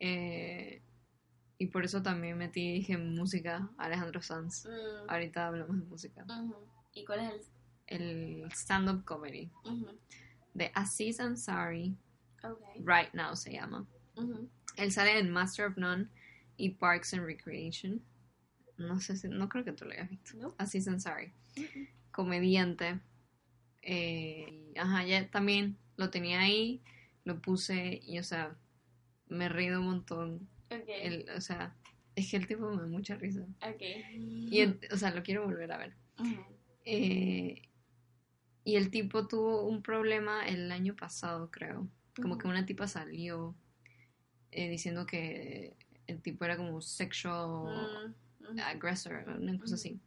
Eh, 0.00 0.82
y 1.58 1.66
por 1.68 1.84
eso 1.84 2.02
también 2.02 2.36
metí, 2.38 2.72
dije, 2.72 2.96
música, 2.98 3.70
Alejandro 3.78 4.20
Sanz. 4.20 4.66
Mm, 4.66 5.08
Ahorita 5.10 5.46
hablamos 5.46 5.78
de 5.78 5.86
música. 5.86 6.26
¿Y 6.94 7.04
cuál 7.04 7.20
es 7.20 7.50
El 7.86 8.48
stand-up 8.52 9.04
comedy 9.04 9.50
el...? 9.64 9.98
de 10.54 10.70
Aziz 10.74 11.20
Ansari, 11.20 11.96
Ok. 12.44 12.58
Right 12.84 13.12
Now 13.14 13.36
se 13.36 13.52
llama. 13.52 13.86
Él 14.76 14.90
sale 14.90 15.18
en 15.18 15.30
Master 15.30 15.66
of 15.66 15.76
None 15.76 16.08
y 16.56 16.70
Parks 16.70 17.14
and 17.14 17.24
Recreation. 17.24 18.02
No 18.78 18.98
sé 18.98 19.16
si, 19.16 19.28
no 19.28 19.48
creo 19.48 19.64
que 19.64 19.72
tú 19.72 19.84
lo 19.84 19.92
hayas 19.92 20.10
visto. 20.10 20.36
No. 20.36 20.54
Aziz 20.58 20.88
Ansari, 20.88 21.32
comediante. 22.10 23.00
Eh, 23.82 24.72
ajá, 24.76 25.04
ya 25.04 25.30
también 25.30 25.78
lo 25.96 26.10
tenía 26.10 26.40
ahí, 26.40 26.82
lo 27.24 27.40
puse 27.40 28.00
y, 28.02 28.18
o 28.18 28.24
sea, 28.24 28.56
me 29.32 29.46
he 29.46 29.48
reído 29.48 29.80
un 29.80 29.86
montón. 29.86 30.48
Ok. 30.70 30.88
El, 30.88 31.26
o 31.36 31.40
sea, 31.40 31.74
es 32.14 32.30
que 32.30 32.36
el 32.36 32.46
tipo 32.46 32.70
me 32.70 32.80
da 32.82 32.86
mucha 32.88 33.16
risa. 33.16 33.42
Ok. 33.62 33.80
Y, 34.16 34.60
el- 34.60 34.78
o 34.92 34.96
sea, 34.96 35.12
lo 35.14 35.22
quiero 35.22 35.44
volver 35.44 35.72
a 35.72 35.78
ver. 35.78 35.94
Ujú. 36.18 36.42
Eh, 36.84 37.62
y 38.64 38.76
el 38.76 38.90
tipo 38.90 39.26
tuvo 39.26 39.66
un 39.66 39.82
problema 39.82 40.46
el 40.46 40.70
año 40.70 40.94
pasado, 40.94 41.50
creo. 41.50 41.88
Como 42.20 42.38
que 42.38 42.46
una 42.46 42.66
tipa 42.66 42.86
salió 42.86 43.54
eh, 44.50 44.68
diciendo 44.68 45.06
que 45.06 45.74
el 46.06 46.20
tipo 46.20 46.44
era 46.44 46.56
como 46.56 46.80
sexual 46.82 48.14
Mm, 48.40 48.44
ujú. 48.52 48.60
aggressor, 48.62 49.24
una 49.40 49.58
cosa 49.58 49.76
así. 49.76 49.98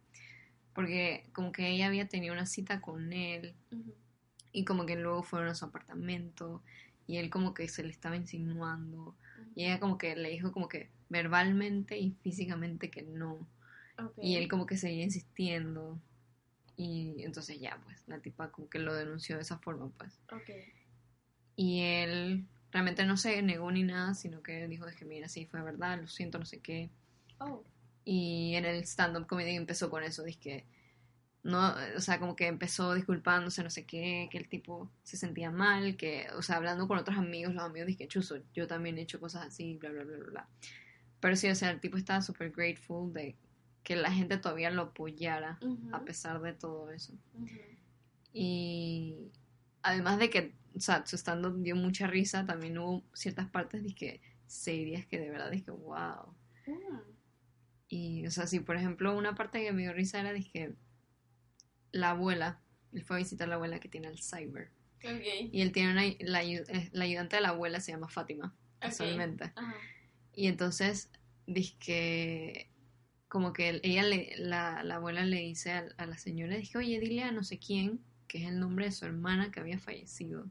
Porque 0.72 1.28
como 1.32 1.50
que 1.52 1.68
ella 1.70 1.86
había 1.88 2.06
tenido 2.08 2.32
una 2.34 2.46
cita 2.46 2.80
con 2.80 3.12
él 3.12 3.54
y 4.52 4.64
como 4.64 4.86
que 4.86 4.96
luego 4.96 5.22
fueron 5.22 5.48
a 5.48 5.54
su 5.54 5.64
apartamento 5.64 6.62
y 7.06 7.18
él 7.18 7.30
como 7.30 7.54
que 7.54 7.68
se 7.68 7.82
le 7.82 7.90
estaba 7.90 8.16
insinuando 8.16 9.16
y 9.56 9.64
ella 9.64 9.80
como 9.80 9.96
que 9.96 10.14
le 10.14 10.28
dijo 10.30 10.52
como 10.52 10.68
que 10.68 10.90
verbalmente 11.08 11.98
y 11.98 12.12
físicamente 12.22 12.90
que 12.90 13.02
no. 13.02 13.48
Ok. 13.98 14.18
Y 14.22 14.36
él 14.36 14.48
como 14.48 14.66
que 14.66 14.76
seguía 14.76 15.02
insistiendo. 15.02 15.98
Y 16.76 17.22
entonces 17.22 17.58
ya, 17.58 17.80
pues, 17.84 18.02
la 18.06 18.20
tipa 18.20 18.50
como 18.50 18.68
que 18.68 18.78
lo 18.78 18.94
denunció 18.94 19.36
de 19.36 19.42
esa 19.42 19.58
forma, 19.58 19.90
pues. 19.96 20.20
Ok. 20.30 20.50
Y 21.56 21.80
él 21.80 22.46
realmente 22.70 23.06
no 23.06 23.16
se 23.16 23.40
negó 23.40 23.72
ni 23.72 23.82
nada, 23.82 24.12
sino 24.12 24.42
que 24.42 24.68
dijo, 24.68 24.86
es 24.86 24.94
que 24.94 25.06
mira, 25.06 25.28
sí, 25.28 25.46
fue 25.46 25.62
verdad, 25.62 25.98
lo 25.98 26.06
siento, 26.06 26.38
no 26.38 26.44
sé 26.44 26.60
qué. 26.60 26.90
Oh. 27.38 27.64
Y 28.04 28.54
en 28.56 28.66
el 28.66 28.82
stand-up 28.84 29.26
comedy 29.26 29.56
empezó 29.56 29.88
con 29.88 30.02
eso, 30.02 30.22
dice 30.22 30.38
que, 30.38 30.64
no, 31.46 31.74
o 31.96 32.00
sea, 32.00 32.18
como 32.18 32.34
que 32.34 32.48
empezó 32.48 32.92
disculpándose, 32.94 33.62
no 33.62 33.70
sé 33.70 33.84
qué, 33.86 34.28
que 34.32 34.36
el 34.36 34.48
tipo 34.48 34.90
se 35.04 35.16
sentía 35.16 35.52
mal, 35.52 35.96
que, 35.96 36.26
o 36.36 36.42
sea, 36.42 36.56
hablando 36.56 36.88
con 36.88 36.98
otros 36.98 37.16
amigos, 37.16 37.54
los 37.54 37.62
amigos 37.62 37.86
dije, 37.86 38.08
chuzo, 38.08 38.38
yo 38.52 38.66
también 38.66 38.98
he 38.98 39.02
hecho 39.02 39.20
cosas 39.20 39.46
así, 39.46 39.76
bla, 39.76 39.90
bla, 39.90 40.02
bla, 40.02 40.16
bla. 40.18 40.48
Pero 41.20 41.36
sí, 41.36 41.48
o 41.48 41.54
sea, 41.54 41.70
el 41.70 41.78
tipo 41.78 41.96
estaba 41.96 42.20
súper 42.20 42.50
grateful 42.50 43.12
de 43.12 43.36
que 43.84 43.94
la 43.94 44.10
gente 44.10 44.38
todavía 44.38 44.70
lo 44.70 44.82
apoyara 44.82 45.58
Ujú. 45.62 45.94
a 45.94 46.04
pesar 46.04 46.40
de 46.42 46.52
todo 46.52 46.90
eso. 46.90 47.12
Ujú. 47.34 47.46
Y 48.32 49.30
además 49.82 50.18
de 50.18 50.30
que, 50.30 50.52
o 50.74 50.80
sea, 50.80 51.06
su 51.06 51.14
stand 51.14 51.62
dio 51.62 51.76
mucha 51.76 52.08
risa, 52.08 52.44
también 52.44 52.76
hubo 52.76 53.04
ciertas 53.14 53.48
partes 53.48 53.84
de 53.84 53.94
que 53.94 54.20
serias 54.48 55.06
que 55.06 55.20
de 55.20 55.30
verdad 55.30 55.52
dije, 55.52 55.70
wow. 55.70 56.34
Mm. 56.66 57.00
Y, 57.88 58.26
o 58.26 58.32
sea, 58.32 58.48
sí, 58.48 58.58
por 58.58 58.76
ejemplo, 58.76 59.16
una 59.16 59.36
parte 59.36 59.62
que 59.62 59.72
me 59.72 59.82
dio 59.82 59.92
risa 59.92 60.18
era 60.18 60.32
de 60.32 60.42
que 60.42 60.74
la 61.92 62.10
abuela, 62.10 62.60
él 62.92 63.02
fue 63.04 63.16
a 63.16 63.18
visitar 63.18 63.46
a 63.46 63.50
la 63.50 63.54
abuela 63.56 63.80
que 63.80 63.88
tiene 63.88 64.08
Alzheimer. 64.08 64.70
Ok. 65.04 65.50
Y 65.52 65.60
él 65.60 65.72
tiene 65.72 65.92
una, 65.92 66.02
la, 66.20 66.42
eh, 66.42 66.90
la 66.92 67.04
ayudante 67.04 67.36
de 67.36 67.42
la 67.42 67.50
abuela 67.50 67.80
se 67.80 67.92
llama 67.92 68.08
Fátima, 68.08 68.54
casualmente. 68.78 69.52
Ajá. 69.54 69.74
Y 70.34 70.48
entonces, 70.48 71.10
dice 71.46 71.74
que 71.78 72.70
como 73.28 73.52
que 73.52 73.80
ella 73.82 74.02
le, 74.02 74.34
la, 74.38 74.82
la 74.82 74.96
abuela 74.96 75.24
le 75.24 75.40
dice 75.40 75.72
a, 75.72 75.88
a 75.98 76.06
la 76.06 76.16
señora, 76.16 76.56
dije, 76.56 76.78
oye, 76.78 77.00
dile 77.00 77.22
a 77.22 77.32
no 77.32 77.42
sé 77.44 77.58
quién, 77.58 78.00
que 78.28 78.38
es 78.38 78.48
el 78.48 78.58
nombre 78.60 78.86
de 78.86 78.92
su 78.92 79.04
hermana 79.04 79.50
que 79.50 79.60
había 79.60 79.78
fallecido, 79.78 80.46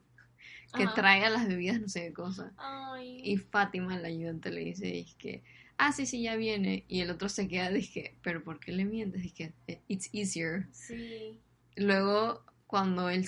que 0.75 0.83
Ajá. 0.83 0.93
traiga 0.93 1.29
las 1.29 1.47
bebidas, 1.47 1.79
no 1.79 1.87
sé 1.87 2.07
qué 2.07 2.13
cosa. 2.13 2.53
Ay. 2.57 3.21
Y 3.23 3.37
Fátima, 3.37 3.97
la 3.97 4.07
ayudante, 4.09 4.51
le 4.51 4.61
dice, 4.61 4.87
dije, 4.87 5.43
ah, 5.77 5.91
sí, 5.91 6.05
sí, 6.05 6.21
ya 6.21 6.35
viene. 6.35 6.85
Y 6.87 7.01
el 7.01 7.09
otro 7.09 7.29
se 7.29 7.47
queda, 7.47 7.69
dije, 7.69 8.15
pero 8.21 8.43
¿por 8.43 8.59
qué 8.59 8.71
le 8.71 8.85
mientes? 8.85 9.21
Dije, 9.21 9.53
it's 9.87 10.09
easier. 10.13 10.67
Sí. 10.71 11.39
Luego, 11.75 12.43
cuando 12.67 13.09
él, 13.09 13.25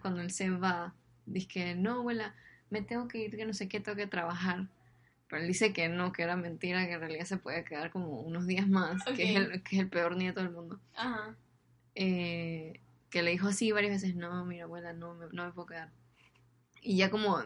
cuando 0.00 0.20
él 0.20 0.30
se 0.30 0.50
va, 0.50 0.94
dije, 1.26 1.74
no, 1.74 2.00
abuela, 2.00 2.34
me 2.70 2.82
tengo 2.82 3.08
que 3.08 3.18
ir, 3.18 3.36
que 3.36 3.46
no 3.46 3.54
sé 3.54 3.68
qué, 3.68 3.80
tengo 3.80 3.96
que 3.96 4.06
trabajar. 4.06 4.68
Pero 5.28 5.42
él 5.42 5.48
dice 5.48 5.72
que 5.72 5.88
no, 5.88 6.12
que 6.12 6.22
era 6.22 6.36
mentira, 6.36 6.86
que 6.86 6.94
en 6.94 7.00
realidad 7.00 7.24
se 7.24 7.36
puede 7.36 7.64
quedar 7.64 7.90
como 7.90 8.20
unos 8.20 8.46
días 8.46 8.68
más, 8.68 9.04
que, 9.04 9.30
es 9.30 9.36
el, 9.36 9.62
que 9.62 9.76
es 9.76 9.82
el 9.82 9.88
peor 9.88 10.16
nieto 10.16 10.40
del 10.40 10.50
mundo. 10.50 10.80
Ajá. 10.94 11.36
Eh, 11.94 12.80
que 13.10 13.22
le 13.22 13.30
dijo 13.32 13.48
así 13.48 13.70
varias 13.72 14.02
veces, 14.02 14.16
no, 14.16 14.44
mira, 14.44 14.64
abuela, 14.64 14.92
no 14.92 15.14
me, 15.14 15.26
no 15.32 15.46
me 15.46 15.52
puedo 15.52 15.66
quedar. 15.66 15.90
Y 16.80 16.96
ya 16.96 17.10
como, 17.10 17.36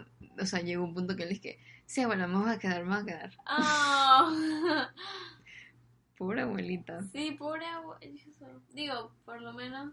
o 0.41 0.47
sea, 0.47 0.61
llegó 0.61 0.85
un 0.85 0.95
punto 0.95 1.17
que 1.17 1.25
le 1.25 1.31
dije, 1.35 1.59
sí, 1.87 2.03
abuela, 2.03 2.27
me 2.27 2.39
voy 2.39 2.51
a 2.53 2.59
quedar, 2.59 2.85
me 2.85 2.91
voy 2.95 3.03
a 3.03 3.05
quedar. 3.07 3.33
Ah. 3.47 4.91
Pobre 6.17 6.43
abuelita. 6.43 7.03
sí, 7.13 7.33
pobre 7.33 7.67
abuelo. 7.67 7.99
Digo, 8.73 9.13
por 9.25 9.43
lo 9.43 9.53
menos. 9.53 9.93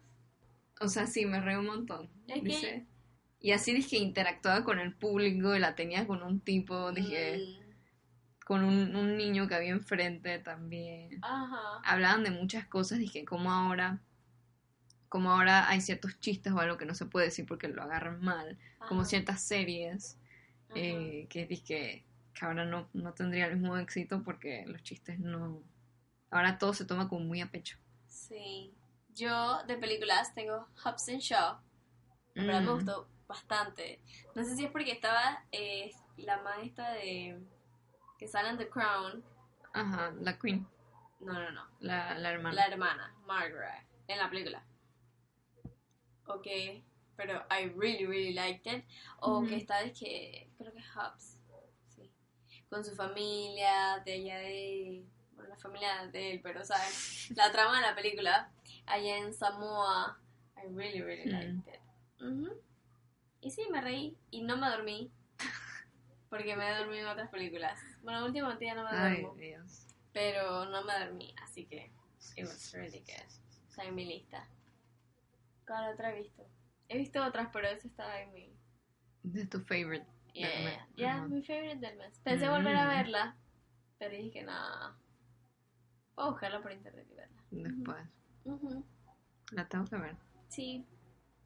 O 0.80 0.88
sea, 0.88 1.08
sí, 1.08 1.26
me 1.26 1.42
reí 1.42 1.56
un 1.56 1.66
montón. 1.66 2.10
Es 2.28 2.44
que- 2.44 2.86
Y 3.40 3.52
así 3.54 3.74
dije, 3.74 3.98
interactuaba 3.98 4.64
con 4.64 4.80
el 4.80 4.94
público 4.94 5.56
y 5.56 5.60
la 5.60 5.74
tenía 5.74 6.06
con 6.06 6.22
un 6.22 6.40
tipo, 6.40 6.92
dije, 6.92 7.38
mm, 7.40 8.46
con 8.46 8.64
un, 8.64 8.96
un 8.96 9.18
niño 9.18 9.48
que 9.48 9.56
había 9.56 9.72
enfrente 9.72 10.38
también. 10.40 11.18
Ajá. 11.24 11.82
Hablaban 11.84 12.24
de 12.24 12.30
muchas 12.30 12.68
cosas, 12.68 13.00
dije, 13.00 13.26
como 13.26 13.52
ahora, 13.52 14.00
como 15.12 15.30
ahora 15.30 15.68
hay 15.68 15.82
ciertos 15.82 16.18
chistes 16.22 16.54
o 16.54 16.60
algo 16.60 16.78
que 16.78 16.86
no 16.86 16.96
se 16.96 17.06
puede 17.06 17.26
decir 17.26 17.46
porque 17.46 17.68
lo 17.68 17.84
agarran 17.84 18.22
mal, 18.22 18.58
como 18.88 19.04
ciertas 19.04 19.42
series 19.42 20.18
eh, 20.74 21.28
que 21.30 21.46
dije 21.46 22.06
que 22.34 22.46
ahora 22.46 22.64
no, 22.64 22.88
no 22.94 23.12
tendría 23.14 23.48
el 23.48 23.58
mismo 23.58 23.76
éxito 23.76 24.24
porque 24.24 24.64
los 24.68 24.82
chistes 24.84 25.20
no... 25.20 25.62
Ahora 26.30 26.58
todo 26.58 26.74
se 26.74 26.86
toma 26.86 27.10
como 27.10 27.26
muy 27.26 27.42
a 27.42 27.52
pecho. 27.52 27.78
Sí. 28.08 28.74
Yo 29.14 29.62
de 29.68 29.76
películas 29.76 30.34
tengo 30.34 30.66
Hobbs 30.82 31.10
and 31.10 31.20
Shaw. 31.20 31.58
La 32.36 32.44
verdad 32.46 32.62
me 32.62 32.68
Mm. 32.72 32.76
gustó 32.76 33.10
bastante. 33.28 34.00
No 34.34 34.46
sé 34.46 34.56
si 34.56 34.64
es 34.64 34.72
porque 34.72 34.94
estaba 34.94 35.44
eh, 35.52 35.92
la 36.16 36.42
maestra 36.42 36.90
de. 36.94 37.38
que 38.18 38.30
sale 38.30 38.48
en 38.48 38.58
The 38.58 38.70
Crown. 38.70 39.22
Ajá, 39.74 40.14
la 40.22 40.40
Queen, 40.40 40.66
No, 41.20 41.34
no, 41.34 41.52
no. 41.52 41.68
la, 41.82 42.18
la 42.18 42.32
hermana. 42.32 42.56
La 42.56 42.68
hermana, 42.68 43.14
Margaret, 43.28 43.86
en 44.08 44.18
la 44.18 44.30
película. 44.30 44.64
Ok, 46.36 46.48
pero 47.16 47.44
I 47.50 47.70
really, 47.78 48.06
really 48.06 48.34
liked 48.34 48.66
it. 48.72 48.86
O 49.20 49.46
que 49.46 49.56
está 49.58 49.82
de 49.84 49.92
que, 49.94 50.50
creo 50.58 50.72
que 50.72 50.80
es 50.80 50.86
Hobbs, 50.96 51.38
sí. 51.90 52.12
Con 52.70 52.84
su 52.84 52.96
familia, 52.96 54.02
de 54.06 54.14
allá 54.14 54.38
de, 54.40 55.06
bueno, 55.34 55.50
la 55.50 55.58
familia 55.58 56.08
de 56.08 56.32
él, 56.32 56.42
pero, 56.42 56.64
¿sabes? 56.64 57.32
La 57.36 57.52
trama 57.52 57.78
de 57.78 57.88
la 57.88 57.96
película, 57.96 58.52
allá 58.86 59.18
en 59.18 59.34
Samoa, 59.34 60.20
I 60.58 60.68
really, 60.74 61.02
really 61.02 61.26
Mm. 61.26 61.32
liked 61.32 61.74
it. 61.74 61.82
Ujú. 62.22 62.62
Y 63.42 63.50
sí, 63.52 63.68
me 63.72 63.82
reí 63.82 64.16
y 64.30 64.42
no 64.44 64.58
me 64.58 64.70
dormí. 64.70 65.12
Porque 66.30 66.56
me 66.56 66.66
he 66.70 66.78
dormido 66.78 67.02
en 67.02 67.08
otras 67.08 67.30
películas. 67.30 67.78
Bueno, 68.04 68.24
últimamente 68.26 68.66
ya 68.66 68.74
no 68.76 68.84
me 68.84 68.90
Ay, 68.92 69.22
duermo. 69.22 69.36
Dios. 69.36 69.86
Pero 70.14 70.66
no 70.66 70.84
me 70.86 70.98
dormí, 71.00 71.36
así 71.42 71.66
que 71.66 71.92
it 72.38 72.46
was 72.46 72.72
really 72.74 73.00
good. 73.00 73.68
Está 73.70 73.84
en 73.84 73.96
mi 73.96 74.06
lista. 74.06 74.48
¿Cuál 75.72 75.94
otra 75.94 76.12
he 76.14 76.22
visto? 76.22 76.44
He 76.90 76.98
visto 76.98 77.24
otras, 77.26 77.48
pero 77.54 77.66
esa 77.70 77.88
estaba 77.88 78.20
en 78.22 78.34
mi... 78.34 78.54
De 79.24 79.46
tu 79.46 79.62
favorite. 79.62 80.06
Yeah, 80.34 80.50
Del 80.50 80.64
mes, 80.66 80.80
yeah, 80.98 81.28
mi 81.28 81.42
favorite 81.44 81.78
del 81.78 81.98
mes. 81.98 82.20
Pensé 82.20 82.50
volver 82.50 82.76
a 82.76 82.86
Mm. 82.86 82.90
verla, 82.90 83.38
pero 83.98 84.12
dije 84.18 84.32
que 84.32 84.44
nada. 84.44 84.98
Puedo 86.14 86.32
buscarla 86.32 86.62
por 86.62 86.74
internet 86.74 87.08
y 87.10 87.16
verla. 87.16 87.38
Después. 87.52 88.84
La 89.54 89.66
tengo 89.70 89.86
que 89.86 89.96
ver. 89.96 90.18
Sí. 90.50 90.86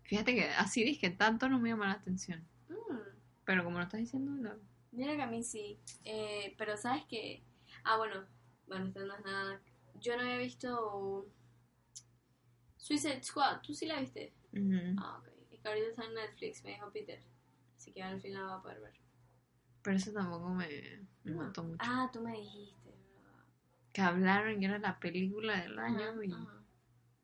Fíjate 0.05 0.33
que 0.33 0.45
así 0.49 0.83
dije, 0.83 1.11
tanto 1.11 1.47
no 1.47 1.59
me 1.59 1.69
llama 1.69 1.85
la 1.87 1.93
atención. 1.93 2.47
Mm. 2.69 2.97
Pero 3.45 3.63
como 3.63 3.77
lo 3.77 3.83
estás 3.83 3.99
diciendo, 3.99 4.31
la- 4.41 4.57
Mira 4.91 5.15
que 5.15 5.21
a 5.21 5.27
mí 5.27 5.43
sí. 5.43 5.79
Eh, 6.03 6.55
pero 6.57 6.77
sabes 6.77 7.03
que... 7.05 7.43
Ah, 7.83 7.97
bueno. 7.97 8.25
Bueno, 8.65 8.87
esto 8.87 9.05
no 9.05 9.13
es 9.15 9.23
nada... 9.23 9.61
Yo 9.99 10.15
no 10.15 10.23
había 10.23 10.37
visto... 10.39 11.27
Suicide 12.85 13.23
Squad. 13.23 13.61
¿Tú 13.61 13.73
sí 13.73 13.87
la 13.87 13.99
viste? 13.99 14.31
Ujú. 14.53 14.95
Ah, 14.99 15.17
ok. 15.19 15.27
Es 15.51 15.59
que 15.59 15.67
ahorita 15.67 15.87
está 15.87 16.05
en 16.05 16.13
Netflix, 16.13 16.63
me 16.63 16.69
dijo 16.71 16.91
Peter. 16.91 17.19
Así 17.77 17.91
que 17.91 18.03
al 18.03 18.21
fin 18.21 18.33
la 18.35 18.43
va 18.43 18.55
a 18.57 18.61
poder 18.61 18.79
ver. 18.79 18.93
Pero 19.81 19.97
eso 19.97 20.11
tampoco 20.13 20.49
me, 20.49 20.67
me 21.23 21.31
No. 21.31 21.37
mató 21.43 21.63
mucho. 21.63 21.77
Ah, 21.79 22.07
tú 22.13 22.21
me 22.21 22.33
dijiste, 22.33 22.91
¿verdad? 22.91 23.43
Que 23.91 24.01
hablaron 24.01 24.59
que 24.59 24.65
era 24.67 24.77
la 24.77 24.99
película 24.99 25.59
del 25.61 25.79
año 25.79 25.99
Ajá, 26.11 26.25
y 26.25 26.31
ajá. 26.31 26.63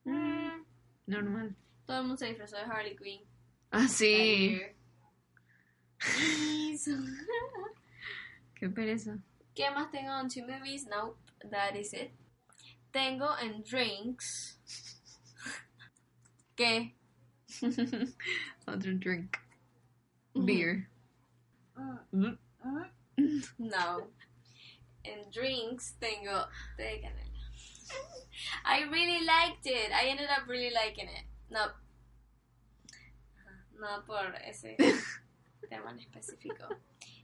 Mm, 0.05 0.65
normal. 1.05 1.55
todo 1.85 1.97
el 1.97 2.03
mundo 2.07 2.17
se 2.17 2.25
disfrazó 2.27 2.55
de 2.55 2.63
Harley 2.63 2.95
Quinn. 2.95 3.21
Ah, 3.69 3.87
sí. 3.87 4.59
Qué 8.55 8.69
pereza. 8.69 9.17
¿Qué 9.53 9.69
más 9.71 9.91
tengo 9.91 10.19
en 10.19 10.27
two 10.27 10.45
movies? 10.47 10.87
No, 10.87 11.15
that 11.51 11.75
is 11.75 11.93
it. 11.93 12.11
Tengo 12.91 13.37
en 13.39 13.61
drinks. 13.63 14.57
¿Qué? 16.55 16.93
Other 18.67 18.93
drink. 18.93 19.37
Beer. 20.33 20.87
Mm. 22.13 22.37
No. 23.57 24.07
En 25.03 25.31
drinks 25.31 25.95
tengo 25.99 26.47
té 26.77 26.83
de 26.83 27.01
canela. 27.01 27.31
I 28.65 28.83
really 28.83 29.25
liked 29.25 29.65
it. 29.65 29.91
I 29.91 30.07
ended 30.07 30.29
up 30.29 30.47
really 30.47 30.71
liking 30.71 31.09
it. 31.09 31.25
No. 31.49 31.67
No 33.79 34.03
por 34.05 34.35
ese 34.47 34.77
tema 35.69 35.91
en 35.91 35.99
específico. 35.99 36.67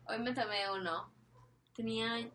Hoy 0.07 0.19
me 0.19 0.33
tomé 0.33 0.69
uno. 0.73 1.11
Tenía. 1.75 2.29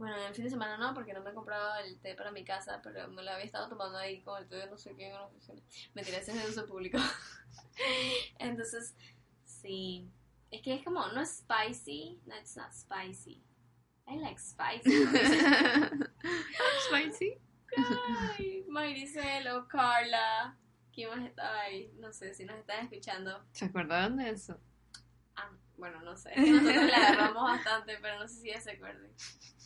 Bueno, 0.00 0.16
en 0.16 0.28
el 0.28 0.34
fin 0.34 0.44
de 0.44 0.50
semana 0.50 0.78
no, 0.78 0.94
porque 0.94 1.12
no 1.12 1.20
me 1.20 1.28
he 1.28 1.34
comprado 1.34 1.78
el 1.84 2.00
té 2.00 2.14
para 2.14 2.32
mi 2.32 2.42
casa, 2.42 2.80
pero 2.82 3.06
me 3.08 3.22
lo 3.22 3.32
había 3.32 3.44
estado 3.44 3.68
tomando 3.68 3.98
ahí 3.98 4.22
con 4.22 4.40
el 4.40 4.48
té 4.48 4.56
de 4.56 4.66
no 4.66 4.78
sé 4.78 4.96
qué 4.96 5.08
en 5.08 5.12
una 5.12 5.26
oficina. 5.26 5.60
Mentira, 5.92 6.16
ese 6.16 6.32
es 6.32 6.42
de 6.42 6.48
uso 6.48 6.66
público. 6.66 6.96
Entonces, 8.38 8.96
sí. 9.44 10.10
Es 10.50 10.62
que 10.62 10.72
es 10.72 10.82
como, 10.84 11.06
no 11.08 11.20
es 11.20 11.40
spicy. 11.40 12.18
No, 12.24 12.34
it's 12.34 12.56
not 12.56 12.72
spicy. 12.72 13.44
I 14.06 14.16
like 14.16 14.40
spicy. 14.40 14.90
Spicy. 16.88 17.38
Ay, 17.76 18.64
Maricel 18.68 19.48
o 19.48 19.68
Carla. 19.68 20.56
¿Quién 20.94 21.10
más 21.10 21.28
estaba 21.28 21.60
ahí? 21.60 21.92
No 21.98 22.10
sé 22.14 22.32
si 22.32 22.46
nos 22.46 22.56
están 22.56 22.86
escuchando. 22.86 23.44
¿Se 23.52 23.66
acordaron 23.66 24.16
de 24.16 24.30
eso? 24.30 24.58
Bueno, 25.80 26.00
no 26.02 26.16
sé. 26.16 26.30
Que 26.34 26.50
nosotros 26.52 26.90
la 26.90 26.96
agarramos 26.96 27.42
bastante, 27.42 27.98
pero 28.00 28.18
no 28.18 28.28
sé 28.28 28.40
si 28.40 28.48
ya 28.48 28.60
se 28.60 28.72
acuerden. 28.72 29.10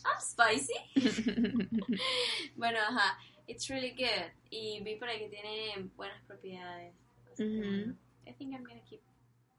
Ah, 0.05 0.21
spicy. 0.21 0.73
bueno, 2.57 2.79
ajá. 2.79 3.19
It's 3.47 3.69
really 3.69 3.91
good. 3.91 4.33
Y 4.49 4.81
vi 4.83 4.97
por 4.97 5.09
ahí 5.09 5.19
que 5.19 5.29
tiene 5.29 5.91
buenas 5.97 6.23
propiedades. 6.25 6.95
Así 7.33 7.45
que, 7.45 7.59
Ujú. 7.59 7.59
bueno, 7.59 7.97
I 8.27 8.33
think 8.33 8.53
I'm 8.55 8.65
gonna 8.65 8.83
keep 8.89 9.03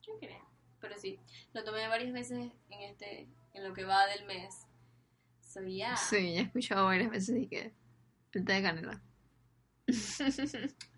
drinking 0.04 0.30
it. 0.30 0.44
Pero 0.80 0.98
sí, 0.98 1.20
lo 1.54 1.64
tomé 1.64 1.88
varias 1.88 2.14
veces 2.14 2.52
en 2.70 2.82
este, 2.82 3.28
en 3.54 3.64
lo 3.64 3.74
que 3.74 3.84
va 3.84 4.08
del 4.08 4.26
mes. 4.26 4.66
So 5.42 5.62
yeah. 5.62 5.96
Sí, 5.98 6.34
ya 6.36 6.42
he 6.42 6.44
escuchado 6.44 6.86
varias 6.86 7.12
veces 7.12 7.38
y 7.38 7.48
que 7.48 7.74
el 8.34 8.46
té 8.46 8.54
de 8.54 8.62
canela. 8.62 9.02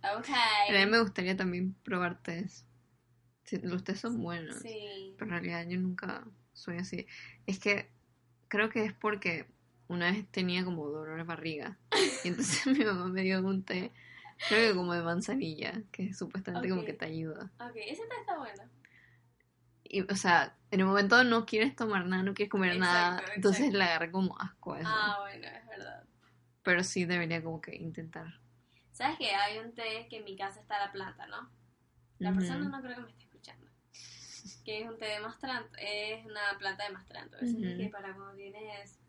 Pero 0.02 0.80
a 0.80 0.86
mí 0.86 0.92
me 0.92 1.02
gustaría 1.02 1.36
también 1.36 1.74
probar 1.84 2.22
tés. 2.22 2.66
Los 3.63 3.84
tés 3.84 4.00
son 4.00 4.22
buenos. 4.22 4.58
Sí. 4.58 5.13
Pero 5.18 5.25
en 5.25 5.32
realidad 5.32 5.66
yo 5.68 5.80
nunca 5.80 6.25
soy 6.54 6.77
así. 6.77 7.08
Es 7.46 7.60
que 7.60 7.89
creo 8.48 8.70
que 8.70 8.86
es 8.86 8.94
porque 8.94 9.48
una 9.88 10.12
vez 10.12 10.27
tenía 10.30 10.66
como 10.66 10.88
dolor 10.88 11.18
de 11.18 11.24
barriga. 11.24 11.77
Y 12.24 12.30
entonces 12.30 12.66
mi 12.68 12.84
mamá 12.84 13.08
me 13.08 13.22
dio 13.22 13.39
un 13.39 13.63
té, 13.63 13.92
creo 14.50 14.72
que 14.72 14.75
como 14.75 14.94
de 14.94 15.01
manzanilla, 15.01 15.84
que 15.92 16.13
supuestamente 16.13 16.68
como 16.68 16.84
que 16.84 16.94
te 16.94 17.06
ayuda. 17.06 17.51
Ok, 17.60 17.75
ese 17.75 18.04
té 18.08 18.16
está 18.20 18.38
bueno. 18.38 18.63
Y, 19.84 20.01
o 20.01 20.16
sea, 20.16 20.58
en 20.72 20.82
el 20.82 20.86
momento 20.86 21.24
no 21.24 21.46
quieres 21.46 21.75
tomar 21.75 22.06
nada, 22.06 22.24
no 22.24 22.34
quieres 22.34 22.51
comer 22.51 22.77
nada. 22.77 23.20
Exacto, 23.20 23.32
Entonces 23.36 23.72
le 23.72 23.84
agarré 23.84 24.12
como 24.12 24.38
asco 24.39 24.74
a 24.74 24.80
eso. 24.82 24.89
Ah, 24.92 25.18
bueno, 25.22 25.48
es 25.48 25.68
verdad. 25.68 26.04
Pero 26.63 26.84
sí 26.84 27.06
debería 27.06 27.42
como 27.42 27.62
que 27.62 27.75
intentar. 27.75 28.42
¿Sabes 28.92 29.18
que 29.18 29.34
hay 29.34 29.60
un 29.60 29.74
té 29.74 30.08
que 30.10 30.18
en 30.18 30.25
mi 30.25 30.36
casa 30.36 30.60
está 30.60 30.80
la 30.80 30.92
planta, 30.92 31.27
no? 31.27 31.50
La 32.20 32.34
persona 32.34 32.68
no 32.68 32.82
creo 32.82 32.95
que 32.95 33.02
me 33.04 33.12
esté. 33.12 33.27
Que 34.63 34.81
es 34.81 34.88
un 34.89 34.97
té 34.97 35.05
de 35.05 35.19
mastranto, 35.19 35.69
es 35.79 36.25
una 36.25 36.57
planta 36.57 36.83
de 36.86 36.89
mastranto. 36.91 37.38
Es 37.38 37.53
Ujú. 37.53 37.62
que 37.77 37.89
para 37.91 38.13
cuando 38.15 38.36
tienes, 38.36 38.99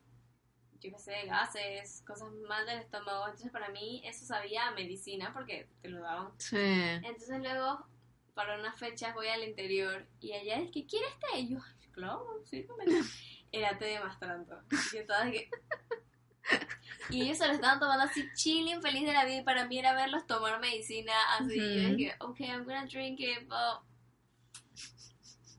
yo 0.81 0.91
qué 0.93 0.99
sé, 0.99 1.27
gases, 1.27 2.03
cosas 2.07 2.31
mal 2.49 2.65
del 2.67 2.79
estómago. 2.81 3.25
Entonces 3.27 3.51
para 3.51 3.69
mí 3.71 4.03
eso 4.05 4.25
sabía 4.27 4.69
a 4.69 4.73
medicina 4.73 5.33
porque 5.33 5.69
te 5.83 5.89
lo 5.89 6.01
daban. 6.01 6.33
Sí. 6.39 6.57
Entonces 6.57 7.39
luego, 7.41 7.87
para 8.35 8.59
unas 8.59 8.79
fechas 8.79 9.15
voy 9.15 9.29
al 9.29 9.43
interior 9.45 10.07
y 10.21 10.33
allá 10.33 10.57
es 10.61 10.71
que 10.71 10.87
¿quieres 10.87 11.11
té? 11.19 11.41
Y 11.41 11.49
yo, 11.55 11.59
"Ay, 11.65 11.89
claro, 11.93 12.43
sí, 12.45 12.67
Era 13.53 13.79
té 13.79 13.87
de 13.87 14.01
mastranto. 14.01 14.61
Y 14.71 14.95
yo 14.97 15.01
estaba 15.01 15.25
de 15.25 15.33
que... 15.33 15.51
Y 17.11 17.23
ellos 17.23 17.39
se 17.39 17.47
lo 17.47 17.55
estaban 17.55 17.79
tomando 17.81 18.05
así 18.05 18.27
chilling, 18.35 18.83
feliz 18.83 19.07
de 19.07 19.13
la 19.15 19.25
vida. 19.25 19.39
Y 19.39 19.43
para 19.43 19.67
mí 19.67 19.79
era 19.79 19.95
verlos 19.95 20.27
tomar 20.27 20.61
medicina 20.61 21.13
así. 21.39 21.59
Y 21.59 21.83
yo 21.83 21.97
dije, 21.97 22.15
ok, 22.21 22.41
I'm 22.41 22.65
gonna 22.65 22.85
drink 22.87 23.21
it, 23.21 23.49
but... 23.49 23.81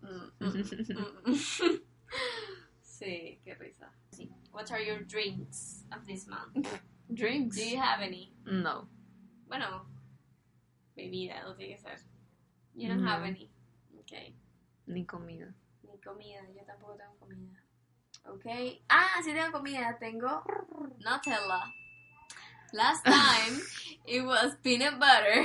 Mm, 0.01 0.31
mm, 0.39 1.21
mm, 1.25 1.35
sí, 2.81 3.39
qué 3.43 3.55
risa. 3.55 3.91
Sí. 4.11 4.29
What 4.51 4.71
are 4.71 4.81
your 4.81 4.99
drinks 5.03 5.83
of 5.91 6.05
this 6.05 6.27
month? 6.27 6.67
Drinks. 7.13 7.55
Do 7.57 7.63
you 7.63 7.77
have 7.79 8.01
any? 8.01 8.31
No. 8.45 8.87
Bueno, 9.47 9.85
bebida, 10.95 11.43
no 11.43 11.55
tiene 11.55 11.75
que 11.75 11.81
ser. 11.81 11.99
You 12.75 12.89
don't 12.89 13.03
have 13.05 13.21
No. 13.21 13.27
any. 13.27 13.49
Ok. 13.97 14.33
Ni 14.87 15.05
comida. 15.05 15.53
Ni 15.83 15.97
comida, 15.99 16.41
yo 16.55 16.63
tampoco 16.65 16.95
tengo 16.97 17.15
comida. 17.19 17.59
Ok. 18.25 18.81
Ah, 18.89 19.21
sí 19.23 19.33
tengo 19.33 19.51
comida. 19.51 19.97
Tengo 19.99 20.43
Nutella. 20.99 21.73
Last 22.73 23.03
time 23.05 23.59
it 24.05 24.21
was 24.23 24.55
peanut 24.61 24.99
butter. 24.99 25.43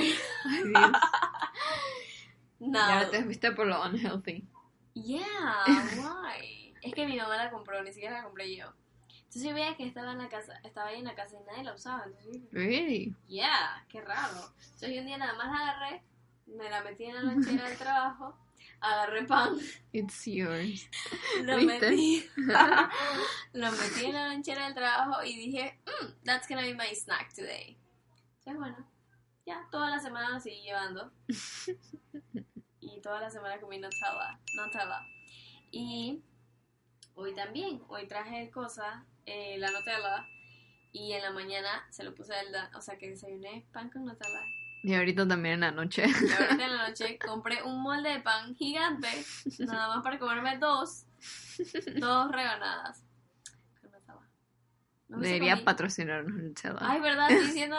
No. 2.59 2.79
ahora 2.79 3.09
te 3.11 3.23
fuiste 3.23 3.51
por 3.51 3.67
lo 3.67 3.83
unhealthy. 3.83 4.43
Yeah, 4.93 5.65
why? 5.97 6.73
es 6.81 6.93
que 6.93 7.05
mi 7.05 7.17
mamá 7.17 7.35
la 7.37 7.49
compró, 7.51 7.83
ni 7.83 7.91
siquiera 7.91 8.17
la 8.19 8.23
compré 8.23 8.55
yo. 8.55 8.71
Entonces 9.09 9.43
yo 9.43 9.53
veía 9.53 9.75
que 9.75 9.85
estaba 9.85 10.13
en 10.13 10.19
la 10.19 10.29
casa, 10.29 10.57
estaba 10.63 10.89
ahí 10.89 10.99
en 10.99 11.05
la 11.05 11.15
casa 11.15 11.35
y 11.37 11.43
nadie 11.45 11.63
la 11.63 11.73
usaba. 11.73 12.05
Entonces 12.05 12.41
Really? 12.51 13.13
yeah, 13.27 13.85
qué 13.89 13.99
raro. 14.01 14.53
Entonces 14.63 14.93
yo 14.93 15.01
un 15.01 15.07
día 15.07 15.17
nada 15.17 15.33
más 15.33 15.47
la 15.51 15.59
agarré, 15.71 16.03
me 16.45 16.69
la 16.69 16.83
metí 16.83 17.03
en 17.05 17.15
la 17.15 17.21
lonchera 17.23 17.67
del 17.67 17.77
trabajo, 17.77 18.37
agarré 18.79 19.23
pan, 19.25 19.57
It's 19.91 20.23
yours. 20.25 20.89
lo 21.43 21.57
¿Viste? 21.57 21.79
metí, 21.89 22.25
lo 23.53 23.71
metí 23.71 24.05
en 24.05 24.13
la 24.13 24.27
lonchera 24.29 24.65
del 24.65 24.73
trabajo 24.75 25.23
y 25.23 25.35
dije, 25.35 25.79
mm, 25.85 26.23
that's 26.23 26.47
gonna 26.47 26.61
be 26.61 26.73
my 26.73 26.95
snack 26.95 27.33
today. 27.33 27.77
Entonces 28.37 28.57
bueno, 28.57 28.87
ya 29.45 29.67
toda 29.71 29.89
la 29.89 29.99
semana 29.99 30.29
lo 30.29 30.39
seguí 30.39 30.61
llevando. 30.61 31.11
Toda 33.05 33.21
la 33.21 33.29
semana 33.29 33.59
comí 33.59 33.77
Nutella, 33.77 34.39
Nutella. 34.55 35.05
Y 35.69 36.23
hoy 37.13 37.35
también, 37.35 37.83
hoy 37.87 38.07
traje 38.07 38.49
cosas, 38.49 39.03
eh, 39.27 39.57
la 39.59 39.69
Nutella, 39.69 40.25
y 40.91 41.11
en 41.13 41.21
la 41.21 41.29
mañana 41.29 41.85
se 41.91 42.03
lo 42.03 42.15
puse 42.15 42.33
al, 42.33 42.51
da- 42.51 42.71
o 42.73 42.81
sea 42.81 42.97
que 42.97 43.11
desayuné 43.11 43.67
pan 43.71 43.91
con 43.91 44.05
Nutella. 44.05 44.41
Y 44.81 44.95
ahorita 44.95 45.27
también 45.27 45.53
en 45.53 45.59
la 45.61 45.71
noche. 45.71 46.05
Y 46.07 46.31
ahorita 46.31 46.65
en 46.65 46.77
la 46.77 46.87
noche 46.89 47.19
compré 47.19 47.61
un 47.61 47.79
molde 47.83 48.09
de 48.09 48.21
pan 48.21 48.55
gigante, 48.55 49.07
nada 49.59 49.87
más 49.89 50.03
para 50.03 50.17
comerme 50.17 50.57
dos, 50.57 51.05
dos 51.99 52.31
rebanadas. 52.31 53.03
No 55.09 55.19
Debería 55.19 55.63
patrocinarnos 55.63 56.33
Nutella. 56.33 56.77
Ay, 56.81 56.99
¿verdad? 57.01 57.29
Estoy 57.29 57.45
diciendo 57.49 57.77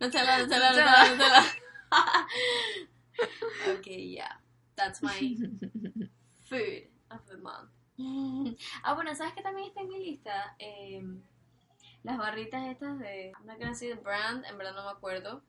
Nutella, 0.00 0.38
Nutella, 0.40 0.72
Nutella, 0.72 1.10
Nutella. 1.12 1.44
ok, 3.78 3.84
yeah. 3.86 4.40
That's 4.78 5.02
my 5.02 5.10
food 6.48 6.88
of 7.10 7.26
the 7.26 7.36
month. 7.38 7.70
Ah, 8.84 8.94
bueno, 8.94 9.12
¿sabes 9.16 9.34
qué 9.34 9.42
también 9.42 9.66
está 9.68 9.80
en 9.80 9.88
mi 9.88 9.98
lista? 10.04 10.54
Em, 10.58 11.20
las 12.04 12.16
barritas 12.16 12.64
estas 12.68 12.96
de... 13.00 13.32
I'm 13.36 13.46
not 13.46 13.58
gonna 13.58 13.74
say 13.74 13.88
the 13.88 13.96
brand, 14.00 14.44
en 14.46 14.56
verdad 14.56 14.74
no 14.74 14.84
me 14.84 14.90
acuerdo. 14.92 15.42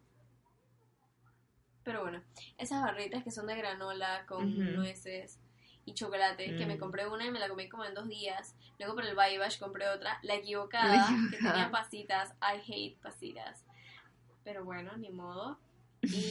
Pero 1.84 2.02
bueno, 2.02 2.22
esas 2.58 2.82
barritas 2.82 3.24
que 3.24 3.32
son 3.32 3.46
de 3.48 3.56
granola 3.56 4.26
con 4.28 4.46
Ujú. 4.46 4.62
nueces 4.72 5.40
y 5.86 5.94
chocolate, 5.94 6.56
que 6.56 6.66
me 6.66 6.76
Mm. 6.76 6.80
compré 6.80 7.08
una 7.08 7.26
y 7.26 7.32
me 7.32 7.40
la 7.40 7.48
comí 7.50 7.70
como 7.70 7.86
en 7.86 7.94
dos 7.94 8.08
días. 8.10 8.56
Luego 8.80 8.96
por 8.96 9.06
el 9.06 9.16
Baby 9.16 9.38
Bash 9.38 9.60
compré 9.60 9.88
otra, 9.90 10.20
la 10.24 10.36
equivocada, 10.36 10.88
La 10.92 11.08
que 11.08 11.14
equivocada. 11.38 11.54
tenía 11.54 11.72
pasitas. 11.72 12.34
I 12.42 12.60
hate 12.68 12.98
pasitas. 13.02 13.64
Pero 14.44 14.66
bueno, 14.66 14.98
ni 14.98 15.10
modo. 15.12 15.58
Y 16.02 16.08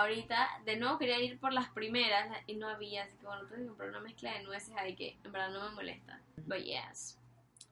ahorita, 0.00 0.48
de 0.64 0.76
nuevo 0.76 0.98
quería 0.98 1.20
ir 1.20 1.38
por 1.38 1.52
las 1.52 1.68
primeras 1.70 2.28
y 2.46 2.56
no 2.56 2.68
había, 2.68 3.04
así 3.04 3.16
que 3.18 3.26
bueno, 3.26 3.46
tuve 3.46 3.58
que 3.58 3.66
comprar 3.66 3.90
una 3.90 4.00
mezcla 4.00 4.32
de 4.32 4.44
nueces 4.44 4.74
ahí 4.76 4.96
que 4.96 5.18
en 5.22 5.32
verdad 5.32 5.50
no 5.50 5.68
me 5.68 5.74
molesta. 5.74 6.20
But 6.46 6.58
yes. 6.58 7.18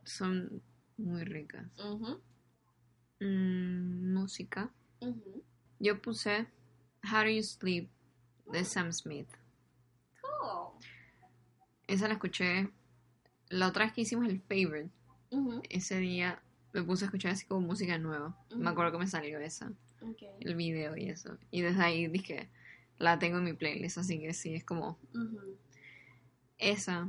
Son 0.05 0.62
muy 0.97 1.25
ricas. 1.25 1.67
Mm, 3.21 4.14
música. 4.14 4.71
Yo 5.79 6.01
puse 6.01 6.47
How 7.05 7.25
Do 7.25 7.31
You 7.31 7.43
Sleep 7.43 7.88
de 8.47 8.64
Sam 8.64 8.93
Smith. 8.93 9.29
Cool. 10.21 10.73
Esa 11.87 12.09
la 12.09 12.14
escuché 12.14 12.71
la 13.49 13.69
otra 13.69 13.85
vez 13.85 13.95
que 13.95 14.03
hicimos 14.03 14.29
el 14.29 14.41
favorite. 14.41 14.91
Ese 15.69 15.99
día 15.99 16.43
me 16.73 16.83
puse 16.83 17.05
a 17.05 17.07
escuchar 17.07 17.33
así 17.33 17.47
como 17.47 17.61
música 17.61 17.99
nueva. 17.99 18.37
Me 18.55 18.71
acuerdo 18.71 18.93
que 18.93 18.99
me 18.99 19.07
salió 19.07 19.38
esa, 19.38 19.73
Ok. 20.00 20.22
el 20.40 20.54
video 20.54 20.96
y 20.96 21.08
eso. 21.08 21.37
Y 21.50 21.62
desde 21.62 21.82
ahí 21.82 22.06
dije, 22.06 22.48
la 22.98 23.18
tengo 23.18 23.38
en 23.38 23.44
mi 23.44 23.52
playlist, 23.52 23.98
así 23.98 24.18
que 24.18 24.32
sí, 24.34 24.54
es 24.54 24.64
como 24.64 24.98
esa. 26.58 27.08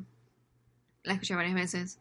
La 1.04 1.14
escuché 1.14 1.36
varias 1.36 1.56
veces. 1.56 2.00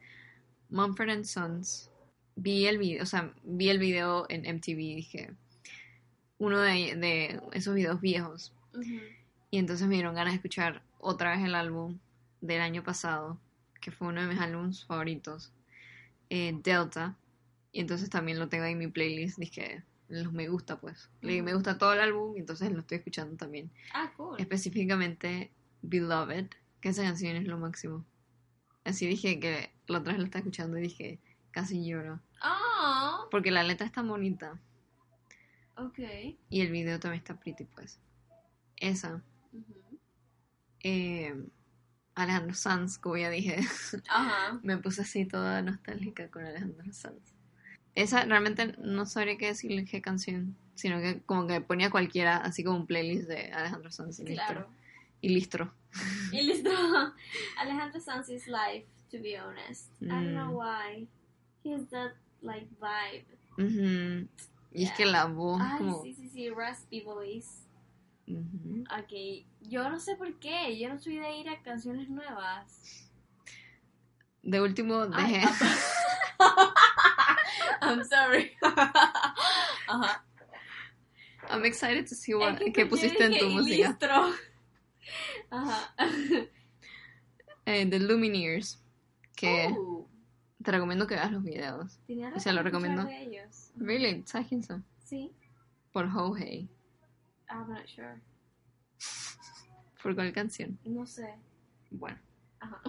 Mumford 0.71 1.11
and 1.11 1.25
Sons. 1.25 1.91
Vi 2.37 2.67
el 2.67 2.79
video, 2.79 3.03
o 3.03 3.07
sea, 3.07 3.33
vi 3.43 3.69
el 3.69 3.79
video 3.79 4.27
en 4.29 4.43
MTV 4.43 4.77
dije, 4.77 5.31
uno 6.39 6.61
de, 6.61 6.95
de 6.95 7.41
esos 7.53 7.75
videos 7.75 8.01
viejos. 8.01 8.53
Y 9.51 9.59
entonces 9.59 9.89
me 9.89 9.95
dieron 9.95 10.15
ganas 10.15 10.33
de 10.33 10.37
escuchar 10.37 10.83
otra 10.99 11.31
vez 11.35 11.45
el 11.45 11.55
álbum 11.55 11.99
del 12.41 12.61
año 12.61 12.85
pasado, 12.85 13.41
que 13.81 13.91
fue 13.91 14.09
uno 14.09 14.21
de 14.21 14.29
mis 14.29 14.39
álbumes 14.39 14.85
favoritos, 14.85 15.53
eh, 16.31 16.53
Delta. 16.63 17.17
Y 17.73 17.81
entonces 17.81 18.11
también 18.11 18.39
lo 18.39 18.49
tengo 18.49 18.65
en 18.65 18.79
mi 18.79 18.87
playlist, 18.89 19.39
dije, 19.39 19.83
los 20.09 20.33
me 20.33 20.49
gusta 20.49 20.81
pues. 20.81 21.11
Le 21.21 21.43
me 21.43 21.55
gusta 21.55 21.79
todo 21.79 21.93
el 21.93 22.01
álbum 22.01 22.37
y 22.37 22.41
entonces 22.41 22.73
lo 22.73 22.81
estoy 22.81 22.99
escuchando 22.99 23.37
también. 23.37 23.71
Ah, 23.95 24.13
cool. 24.17 24.41
Específicamente 24.41 25.53
Beloved, 25.83 26.47
que 26.81 26.89
esa 26.89 27.03
canción 27.03 27.37
es 27.37 27.47
lo 27.47 27.59
máximo. 27.59 28.05
Así 28.85 29.07
dije 29.07 29.39
que 29.39 29.71
la 29.87 29.99
otra 29.99 30.13
vez 30.13 30.21
la 30.21 30.25
estaba 30.27 30.41
escuchando 30.41 30.79
y 30.79 30.83
dije, 30.83 31.19
casi 31.51 31.85
lloro. 31.87 32.21
Oh, 32.43 33.29
Porque 33.31 33.51
la 33.51 33.63
letra 33.65 33.87
está 33.87 34.03
bonita 34.03 34.59
ok. 35.77 35.99
y 36.49 36.61
el 36.61 36.71
video 36.71 36.99
también 36.99 37.19
está 37.23 37.39
pretty 37.39 37.65
pues. 37.65 38.01
Esa. 38.77 39.23
Eh, 40.81 41.35
Alejandro 42.15 42.55
Sanz, 42.55 42.99
como 42.99 43.17
ya 43.17 43.31
dije, 43.31 43.59
Ajá. 44.09 44.59
me 44.63 44.79
puse 44.79 45.03
así 45.03 45.25
toda 45.27 45.63
nostálgica 45.63 46.29
con 46.31 46.45
Alejandro 46.45 46.93
Sanz. 46.93 47.35
Esa 47.99 48.25
realmente 48.25 48.75
no 48.79 49.07
sabría 49.07 49.37
qué 49.39 49.47
decirle 49.49 49.85
qué 49.85 50.01
canción, 50.01 50.57
sino 50.77 51.01
que 51.01 51.21
como 51.27 51.49
que 51.49 51.61
ponía 51.61 51.91
cualquiera, 51.91 52.37
así 52.37 52.63
como 52.63 52.79
un 52.79 52.87
playlist 52.87 53.29
de 53.29 53.51
Alejandro 53.51 53.91
Sanz 53.91 54.21
y. 54.21 54.25
Claro. 54.25 54.69
Y 55.21 55.31
listo. 55.31 55.73
Y 56.31 56.43
listo. 56.43 56.71
Alejandro 57.59 58.01
Sanz 58.01 58.29
is 58.29 58.47
life, 58.47 58.87
to 59.11 59.19
be 59.21 59.37
honest. 59.37 59.91
I 60.03 60.07
don't 60.07 60.33
know 60.35 60.53
Mm. 60.53 60.57
why. 60.57 61.09
He 61.65 61.75
has 61.75 61.89
that, 61.91 62.13
like, 62.41 62.69
vibe. 62.79 64.29
Y 64.73 64.85
es 64.85 64.93
que 64.93 65.05
la 65.05 65.25
voz 65.25 65.61
Ay, 65.61 65.79
como... 65.79 66.03
sí, 66.05 66.15
sí, 66.15 66.29
sí, 66.29 66.51
raspy 66.51 67.01
voice. 67.01 67.65
Ok, 68.29 69.45
yo 69.63 69.91
no 69.91 69.99
sé 69.99 70.15
por 70.15 70.39
qué, 70.39 70.79
yo 70.79 70.89
no 70.89 71.01
soy 71.01 71.17
de 71.17 71.37
ir 71.39 71.49
a 71.49 71.61
canciones 71.63 72.09
nuevas. 72.09 73.09
De 74.45 74.61
último 74.61 75.05
Ay, 75.13 75.33
dejé... 75.33 75.49
I'm 77.81 78.05
sorry. 78.05 78.53
Ajá. 79.89 80.25
I'm 81.51 81.65
excited 81.65 82.07
to 82.09 82.15
see 82.15 82.35
what, 82.35 82.59
que 82.75 82.85
pusiste 82.87 83.25
en 83.25 83.39
tu 83.39 83.47
"Y 83.47 83.55
música. 83.55 83.89
listro". 83.89 84.33
Ajá. 85.51 85.95
Eh, 87.65 87.87
The 87.89 87.99
Lumineers, 88.01 88.79
que 89.37 89.69
Uh, 89.71 90.07
te 90.63 90.71
recomiendo 90.73 91.07
que 91.07 91.15
veas 91.15 91.31
los 91.33 91.43
videos. 91.43 91.99
tenía 92.07 92.33
o 92.35 92.41
sea, 92.41 92.53
lo 92.53 92.63
recomiendo. 92.63 93.05
de 93.05 93.23
ellos. 93.23 93.71
Really, 93.77 94.23
¿sabes 94.27 94.49
quién 94.49 94.63
son? 94.63 94.85
Sí, 95.05 95.33
Por 95.93 96.07
Hohei. 96.07 96.69
I'm 97.51 97.69
not 97.73 97.87
sure. 97.87 98.21
¿Por 100.03 100.15
cuál 100.15 100.33
canción? 100.33 100.79
No 100.85 101.07
sé. 101.07 101.35
Bueno. 101.91 102.19
Ajá. 102.61 102.81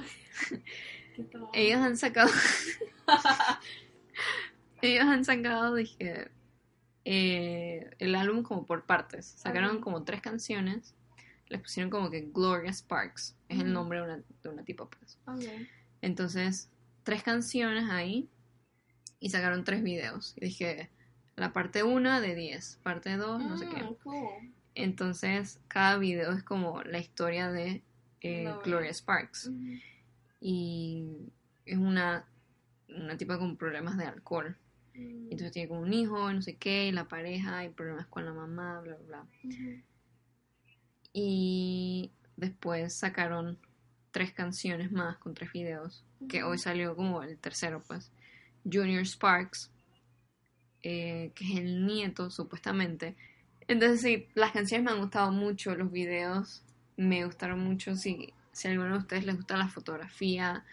Ellos 1.54 1.80
han 1.80 1.96
sacado. 1.98 2.30
Ellos 4.82 5.06
han 5.06 5.26
sacado, 5.26 5.76
dije. 5.76 6.30
eh, 7.06 7.90
el 8.00 8.16
álbum 8.16 8.44
como 8.44 8.66
por 8.66 8.86
partes. 8.86 9.26
Sacaron 9.26 9.80
como 9.82 10.04
tres 10.04 10.22
canciones. 10.22 10.94
Les 11.48 11.62
pusieron 11.62 11.90
como 11.90 12.10
que 12.12 12.30
Gloria 12.34 12.72
Sparks. 12.72 13.36
Es 13.48 13.60
el 13.60 13.74
nombre 13.74 14.00
de 14.00 14.06
una, 14.06 14.24
de 14.44 14.50
una 14.50 14.64
tipa, 14.64 14.88
pues. 14.90 15.18
Entonces, 16.02 16.70
tres 17.04 17.24
canciones 17.24 17.90
ahí. 17.90 18.30
Y 19.20 19.30
sacaron 19.32 19.64
tres 19.64 19.82
videos. 19.84 20.34
Y 20.38 20.46
dije, 20.46 20.90
la 21.36 21.52
parte 21.52 21.84
1 21.84 22.22
de 22.22 22.36
10, 22.36 22.80
parte 22.84 23.18
2, 23.18 23.42
no 23.44 23.58
sé 23.58 23.68
qué. 23.68 23.84
Mm, 23.84 23.94
cool. 24.04 24.54
Entonces, 24.76 25.60
cada 25.68 25.98
video 25.98 26.32
es 26.32 26.44
como 26.44 26.84
la 26.84 27.00
historia 27.00 27.52
de 27.52 27.84
eh, 28.22 28.44
Gloria. 28.44 28.62
Gloria 28.64 28.94
Sparks. 28.94 29.50
Y 30.40 31.32
es 31.66 31.78
una, 31.78 32.26
una 32.88 33.18
tipa 33.18 33.38
con 33.40 33.58
problemas 33.58 33.98
de 33.98 34.06
alcohol. 34.06 34.56
Entonces 35.00 35.52
tiene 35.52 35.70
como 35.70 35.82
un 35.82 35.94
hijo, 35.94 36.32
no 36.32 36.42
sé 36.42 36.58
qué, 36.58 36.88
y 36.88 36.92
la 36.92 37.08
pareja, 37.08 37.64
y 37.64 37.70
problemas 37.70 38.08
con 38.08 38.26
la 38.26 38.34
mamá, 38.34 38.82
bla, 38.82 38.96
bla, 38.96 39.06
bla. 39.08 39.28
Y 41.14 42.12
después 42.38 42.98
sacaron 42.98 43.58
tres 44.12 44.34
canciones 44.34 44.92
más 44.92 45.18
con 45.18 45.34
tres 45.34 45.52
videos, 45.52 46.04
que 46.28 46.44
hoy 46.44 46.58
salió 46.58 46.96
como 46.96 47.22
el 47.24 47.38
tercero, 47.38 47.84
pues. 47.88 48.12
Junior 48.64 49.06
Sparks, 49.06 49.72
eh, 50.84 51.32
que 51.36 51.46
es 51.46 51.60
el 51.60 51.86
nieto, 51.86 52.30
supuestamente. 52.30 53.16
Entonces 53.68 54.02
sí, 54.02 54.28
las 54.34 54.52
canciones 54.52 54.86
me 54.86 54.92
han 54.92 55.00
gustado 55.00 55.32
mucho, 55.32 55.76
los 55.76 55.92
videos 55.92 56.64
me 56.98 57.24
gustaron 57.24 57.60
mucho. 57.60 57.96
Si, 57.96 58.34
si 58.52 58.68
a 58.68 58.72
alguno 58.72 58.94
de 58.94 59.00
ustedes 59.00 59.26
les 59.26 59.36
gusta 59.36 59.58
la 59.58 59.70
fotografía, 59.70 60.66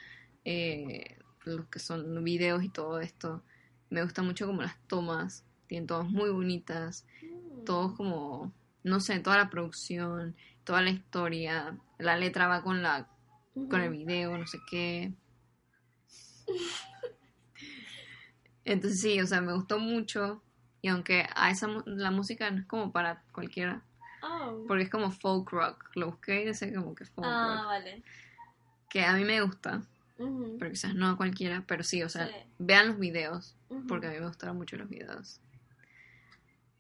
eh, 0.45 1.17
los 1.45 1.67
que 1.67 1.79
son 1.79 2.25
videos 2.25 2.65
y 2.65 2.69
todo 2.69 3.01
esto, 3.01 3.43
me 3.91 4.03
gusta 4.03 4.23
mucho 4.23 4.47
como 4.47 4.63
las 4.63 4.77
tomas, 4.89 5.45
tienen 5.67 5.87
tomas 5.87 6.11
muy 6.11 6.31
bonitas, 6.31 7.05
Mm. 7.23 7.65
todo 7.65 7.95
como, 7.97 8.53
no 8.85 9.01
sé, 9.01 9.19
toda 9.21 9.37
la 9.37 9.51
producción, 9.51 10.37
toda 10.65 10.81
la 10.83 10.91
historia, 10.91 11.77
la 11.99 12.17
letra 12.17 12.47
va 12.49 12.63
con 12.63 12.83
la 12.83 13.09
con 13.71 13.81
el 13.81 13.91
video, 13.91 14.37
no 14.37 14.47
sé 14.47 14.59
qué. 14.71 15.13
Entonces 18.65 19.01
sí, 19.01 19.21
o 19.21 19.27
sea, 19.27 19.41
me 19.41 19.53
gustó 19.55 19.79
mucho 19.79 20.43
y 20.83 20.89
aunque 20.89 21.27
a 21.35 21.51
esa 21.51 21.69
la 21.87 22.11
música 22.11 22.51
no 22.51 22.61
es 22.61 22.67
como 22.67 22.93
para 22.93 23.23
cualquiera, 23.33 23.83
Oh. 24.23 24.65
porque 24.67 24.85
es 24.85 24.91
como 24.91 25.11
folk 25.11 25.51
rock, 25.51 25.91
lo 25.95 26.07
busqué 26.07 26.43
y 26.43 26.47
decía 26.47 26.73
como 26.75 26.95
que 26.95 27.05
folk 27.05 27.27
Ah, 27.29 27.55
rock, 27.57 27.67
vale. 27.67 28.03
que 28.91 29.05
a 29.05 29.13
mí 29.15 29.25
me 29.25 29.41
gusta, 29.41 29.83
Pero 30.19 30.71
quizás 30.71 30.95
no 30.95 31.09
a 31.09 31.17
cualquiera, 31.17 31.65
pero 31.67 31.83
sí, 31.83 32.03
o 32.03 32.09
sea, 32.09 32.27
Sí. 32.29 32.35
vean 32.59 32.89
los 32.89 32.99
videos, 32.99 33.55
porque 33.89 34.07
a 34.07 34.11
mí 34.11 34.19
me 34.19 34.27
gustaron 34.27 34.57
mucho 34.57 34.77
los 34.77 34.89
videos. 34.89 35.41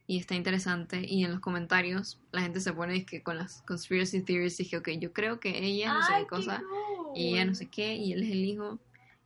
Y 0.06 0.18
está 0.18 0.34
interesante. 0.36 1.02
Y 1.06 1.24
en 1.24 1.32
los 1.32 1.40
comentarios 1.40 2.20
la 2.32 2.42
gente 2.42 2.60
se 2.60 2.72
pone 2.72 3.04
que 3.04 3.22
con 3.22 3.36
las 3.38 3.62
conspiracy 3.62 4.22
theories 4.22 4.56
dije, 4.56 4.76
ok, 4.78 4.90
yo 5.00 5.12
creo 5.12 5.40
que 5.40 5.64
ella 5.64 5.92
no 5.94 6.02
sé 6.06 6.12
Ay, 6.14 6.22
qué 6.22 6.28
cosa. 6.28 6.62
cool. 6.68 7.12
y 7.16 7.32
ella 7.34 7.44
no 7.46 7.54
sé 7.54 7.66
qué, 7.68 7.94
y 7.96 8.12
él 8.12 8.22
es 8.22 8.30
el 8.30 8.44
hijo. 8.44 8.78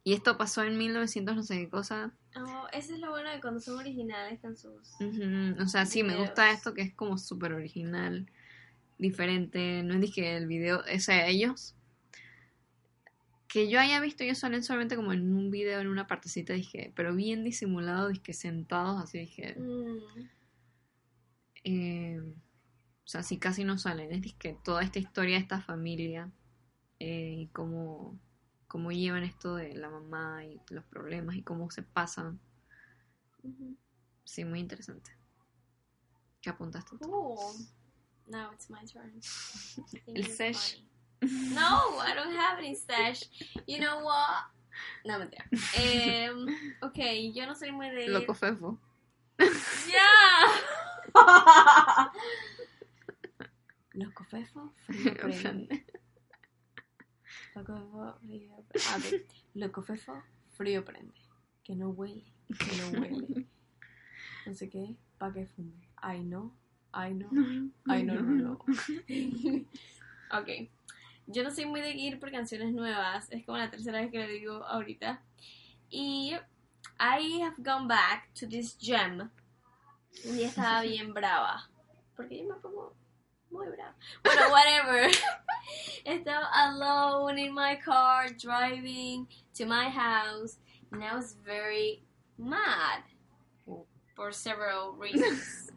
Y 0.05 0.15
esto 0.15 0.39
pasó 0.39 0.63
en 0.65 0.79
1900 0.79 1.37
no 1.37 1.43
sé 1.43 1.59
qué 1.59 1.69
cosa. 1.69 2.13
Oh, 2.37 2.67
eso 2.73 2.95
es 2.95 3.01
lo 3.01 3.11
bueno 3.11 3.31
de 3.31 3.41
cuando 3.41 3.61
son 3.61 3.79
originales 3.79 4.41
con 4.41 4.57
sus... 4.57 4.95
O 5.61 5.67
sea, 5.69 5.85
sí, 5.87 6.03
me 6.03 6.17
gusta 6.17 6.51
esto 6.53 6.73
que 6.75 6.83
es 6.83 6.95
como 6.95 7.19
súper 7.19 7.53
original, 7.53 8.27
diferente. 8.99 9.83
No 9.83 9.95
es 9.95 10.01
dije 10.01 10.37
el 10.37 10.47
video, 10.47 10.81
o 10.81 10.99
sea, 11.01 11.27
ellos. 11.27 11.75
Que 13.53 13.69
yo 13.69 13.81
haya 13.81 14.01
visto, 14.01 14.23
ellos 14.23 14.39
salen 14.39 14.63
solamente 14.63 14.95
como 14.95 15.13
en 15.13 15.35
un 15.35 15.51
video, 15.51 15.81
en 15.81 15.89
una 15.89 16.07
partecita, 16.07 16.53
dije, 16.53 16.93
pero 16.95 17.15
bien 17.15 17.43
disimulado, 17.43 18.09
dije, 18.09 18.33
sentados, 18.33 19.03
así 19.03 19.19
dije. 19.19 19.57
Mm. 19.59 19.99
eh, 21.65 22.21
o 23.05 23.09
sea, 23.09 23.25
sí, 23.25 23.39
casi 23.39 23.65
no 23.65 23.77
salen. 23.77 24.13
Es 24.13 24.35
que 24.35 24.57
toda 24.63 24.83
esta 24.83 25.01
historia 25.01 25.35
de 25.35 25.43
esta 25.43 25.61
familia 25.61 26.31
eh, 27.01 27.35
y 27.39 27.49
cómo, 27.49 28.21
cómo 28.69 28.93
llevan 28.93 29.25
esto 29.25 29.57
de 29.57 29.75
la 29.75 29.91
mamá 29.91 30.45
y 30.45 30.61
los 30.69 30.85
problemas 30.85 31.35
y 31.35 31.43
cómo 31.43 31.73
se 31.73 31.83
pasan. 31.83 32.39
Sí, 34.23 34.45
muy 34.45 34.61
interesante. 34.61 35.11
¿Qué 36.41 36.51
apuntaste 36.51 36.97
tú? 36.99 37.11
Cool. 37.11 37.67
Now 38.29 38.53
it's 38.53 38.71
my 38.71 38.85
turn. 38.87 39.21
El 40.07 40.27
sesh. 40.29 40.85
No, 41.23 41.99
I 41.99 42.15
don't 42.15 42.35
have 42.35 42.59
any 42.59 42.75
stash. 42.75 43.25
You 43.67 43.81
know 43.81 44.01
what? 44.01 44.45
No, 45.05 45.19
mentira. 45.19 45.45
Em, 45.77 46.47
ok, 46.83 46.99
yo 47.35 47.47
no 47.47 47.55
soy 47.55 47.73
muy 47.73 47.91
de... 47.91 48.09
Loco 48.09 48.35
Fefo. 48.35 48.79
¡Ya! 49.39 50.51
Loco 53.95 54.25
Fefo, 54.25 54.73
frío 54.87 55.15
prende. 55.21 55.85
Loco 57.55 57.75
Fefo, 57.75 58.19
frío 58.21 58.65
prende. 58.67 58.87
A 58.89 58.99
ver, 58.99 59.27
Loco 59.55 59.83
Fefo, 59.83 60.23
frío 60.49 60.85
prende. 60.85 61.21
Que 61.63 61.75
no 61.75 61.91
huele, 61.91 62.25
que 62.49 62.77
no 62.77 63.01
huele. 63.01 63.47
No 64.47 64.55
sé 64.55 64.69
qué, 64.71 64.97
pa' 65.19 65.33
que 65.33 65.47
fume. 65.47 65.89
Ay, 65.97 66.23
no, 66.25 66.55
ay, 66.93 67.15
no. 67.15 67.29
Ay, 67.87 68.05
no, 68.05 68.15
no, 68.15 68.35
no. 68.35 68.53
ok. 70.33 70.49
Yo 71.27 71.43
no 71.43 71.51
soy 71.51 71.67
muy 71.67 71.81
de 71.81 71.93
ir 71.93 72.19
por 72.19 72.31
canciones 72.31 72.73
nuevas. 72.73 73.31
Es 73.31 73.45
como 73.45 73.59
la 73.59 73.71
tercera 73.71 74.01
vez 74.01 74.11
que 74.11 74.19
lo 74.19 74.27
digo 74.27 74.65
ahorita. 74.65 75.23
Y 75.91 76.37
I 76.99 77.41
have 77.43 77.57
gone 77.59 77.87
back 77.87 78.33
to 78.35 78.47
this 78.49 78.77
gem. 78.79 79.31
Y 80.25 80.43
estaba 80.43 80.81
bien 80.83 81.13
brava. 81.13 81.69
Porque 82.17 82.39
yo 82.39 82.55
me 82.55 82.61
pongo 82.61 82.95
muy 83.51 83.69
brava. 83.69 83.95
Bueno, 84.25 84.51
whatever. 84.51 85.11
estaba 86.05 86.49
alone 86.53 87.39
in 87.39 87.55
my 87.55 87.77
car 87.77 88.29
driving 88.31 89.27
to 89.55 89.67
my 89.67 89.89
house. 89.89 90.59
And 90.93 91.05
I 91.05 91.15
was 91.15 91.37
very 91.45 92.03
mad 92.37 93.03
for 94.17 94.33
several 94.33 94.93
reasons. 94.93 95.71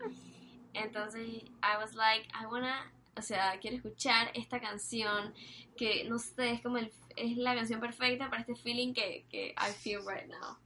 Entonces, 0.74 1.44
I 1.62 1.78
was 1.78 1.94
like, 1.94 2.26
I 2.34 2.46
wanna, 2.46 2.74
o 3.16 3.22
sea, 3.22 3.58
quiero 3.60 3.76
escuchar 3.76 4.30
esta 4.34 4.60
canción 4.60 5.34
que, 5.76 6.04
no 6.04 6.18
sé, 6.18 6.52
es 6.52 6.62
como 6.62 6.78
el, 6.78 6.92
es 7.16 7.36
la 7.36 7.54
canción 7.54 7.80
perfecta 7.80 8.28
para 8.28 8.42
este 8.42 8.54
feeling 8.56 8.92
que, 8.92 9.26
que 9.30 9.54
I 9.56 9.72
feel 9.72 10.00
right 10.06 10.28
now. 10.28 10.58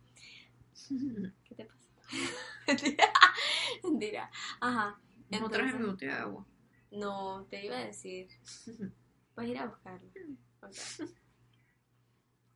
¿Qué 1.45 1.55
te 1.55 1.65
pasa? 1.65 1.89
Mentira. 2.67 3.13
Mentira. 3.85 4.31
Ajá. 4.61 4.99
¿No 5.31 5.49
traje 5.49 5.79
mi 5.79 5.87
botella 5.87 6.17
de 6.17 6.21
agua? 6.23 6.47
no, 6.91 7.47
te 7.49 7.65
iba 7.65 7.77
a 7.77 7.85
decir. 7.85 8.29
Puedes 9.35 9.51
ir 9.51 9.59
a 9.59 9.67
buscarlo. 9.67 10.09
Ok. 10.63 11.09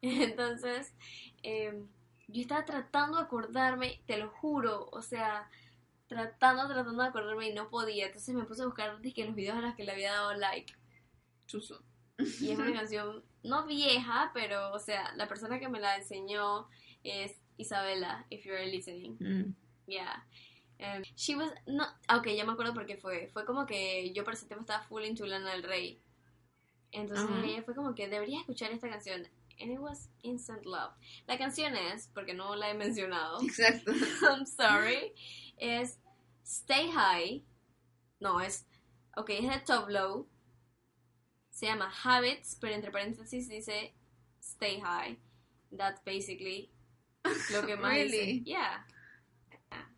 Entonces, 0.02 0.92
eh, 1.42 1.82
yo 2.28 2.42
estaba 2.42 2.64
tratando 2.64 3.18
de 3.18 3.24
acordarme, 3.24 4.02
te 4.06 4.18
lo 4.18 4.28
juro, 4.28 4.88
o 4.92 5.00
sea, 5.00 5.48
tratando, 6.06 6.66
tratando 6.66 7.02
de 7.02 7.08
acordarme 7.08 7.48
y 7.48 7.54
no 7.54 7.70
podía. 7.70 8.06
Entonces 8.06 8.34
me 8.34 8.44
puse 8.44 8.62
a 8.62 8.66
buscar 8.66 8.92
los 8.92 9.02
videos 9.02 9.56
a 9.56 9.60
los 9.60 9.74
que 9.74 9.84
le 9.84 9.92
había 9.92 10.12
dado 10.12 10.34
like. 10.34 10.72
Chuzo. 11.46 11.82
Y 12.18 12.50
es 12.50 12.58
una 12.58 12.72
canción 12.74 13.24
no 13.44 13.66
vieja, 13.66 14.30
pero, 14.32 14.72
o 14.72 14.78
sea, 14.78 15.12
la 15.16 15.28
persona 15.28 15.58
que 15.58 15.68
me 15.68 15.78
la 15.78 15.96
enseñó 15.96 16.68
es 17.02 17.38
Isabela, 17.56 18.26
if 18.30 18.44
you're 18.44 18.66
listening. 18.66 19.16
Mm. 19.20 19.54
Yeah. 19.86 20.24
Um, 20.80 21.02
she 21.14 21.36
was 21.36 21.50
no, 21.66 21.84
ok, 22.08 22.28
ya 22.34 22.44
me 22.44 22.52
acuerdo 22.52 22.74
por 22.74 22.86
qué 22.86 22.96
fue. 22.96 23.28
Fue 23.32 23.44
como 23.44 23.66
que 23.66 24.12
yo 24.12 24.24
por 24.24 24.34
ese 24.34 24.46
tiempo 24.46 24.62
estaba 24.62 24.82
full 24.84 25.04
into 25.04 25.26
Lana 25.26 25.52
del 25.52 25.62
Rey. 25.62 26.00
Entonces 26.90 27.26
Ajá. 27.28 27.44
ella 27.44 27.62
fue 27.62 27.74
como 27.74 27.94
que 27.94 28.08
deberías 28.08 28.40
escuchar 28.40 28.72
esta 28.72 28.88
canción. 28.88 29.28
And 29.60 29.70
it 29.70 29.78
was 29.78 30.08
Instant 30.22 30.64
Love. 30.64 30.92
La 31.28 31.38
canción 31.38 31.76
es, 31.76 32.08
porque 32.12 32.34
no 32.34 32.56
la 32.56 32.70
he 32.70 32.74
mencionado, 32.74 33.40
Exacto. 33.42 33.92
I'm 34.28 34.46
sorry, 34.46 35.12
es 35.58 35.98
Stay 36.44 36.90
High. 36.90 37.44
No, 38.20 38.40
es, 38.40 38.66
ok, 39.16 39.30
es 39.30 39.48
de 39.48 39.60
Top 39.60 39.88
Low. 39.88 40.28
Se 41.50 41.66
llama 41.66 41.92
Habits, 42.02 42.56
pero 42.60 42.74
entre 42.74 42.90
paréntesis 42.90 43.48
dice 43.48 43.94
Stay 44.40 44.80
High. 44.80 45.18
That's 45.76 46.02
basically 46.04 46.70
lo 47.52 47.66
que 47.66 47.76
más 47.76 47.94
dice. 47.94 48.16
Really? 48.16 48.42
Yeah. 48.44 48.84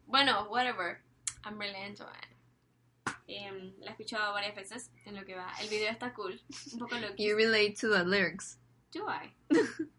Bueno, 0.07 0.49
whatever. 0.49 1.03
I'm 1.45 1.59
really 1.59 1.81
into 1.87 2.05
it. 2.05 2.27
Em, 3.29 3.73
la 3.81 3.89
he 3.89 3.91
escuchado 3.93 4.33
varias 4.33 4.55
veces 4.55 4.91
en 5.05 5.17
lo 5.17 5.25
que 5.25 5.35
va. 5.35 5.53
El 5.61 5.69
video 5.69 5.91
está 5.91 6.15
cool. 6.15 6.41
Un 6.73 6.79
poco 6.79 6.97
lo 6.97 7.15
You 7.17 7.37
relate 7.37 7.75
to 7.81 7.89
the 7.89 8.05
lyrics. 8.05 8.59
Do 8.93 9.07
I? 9.09 9.33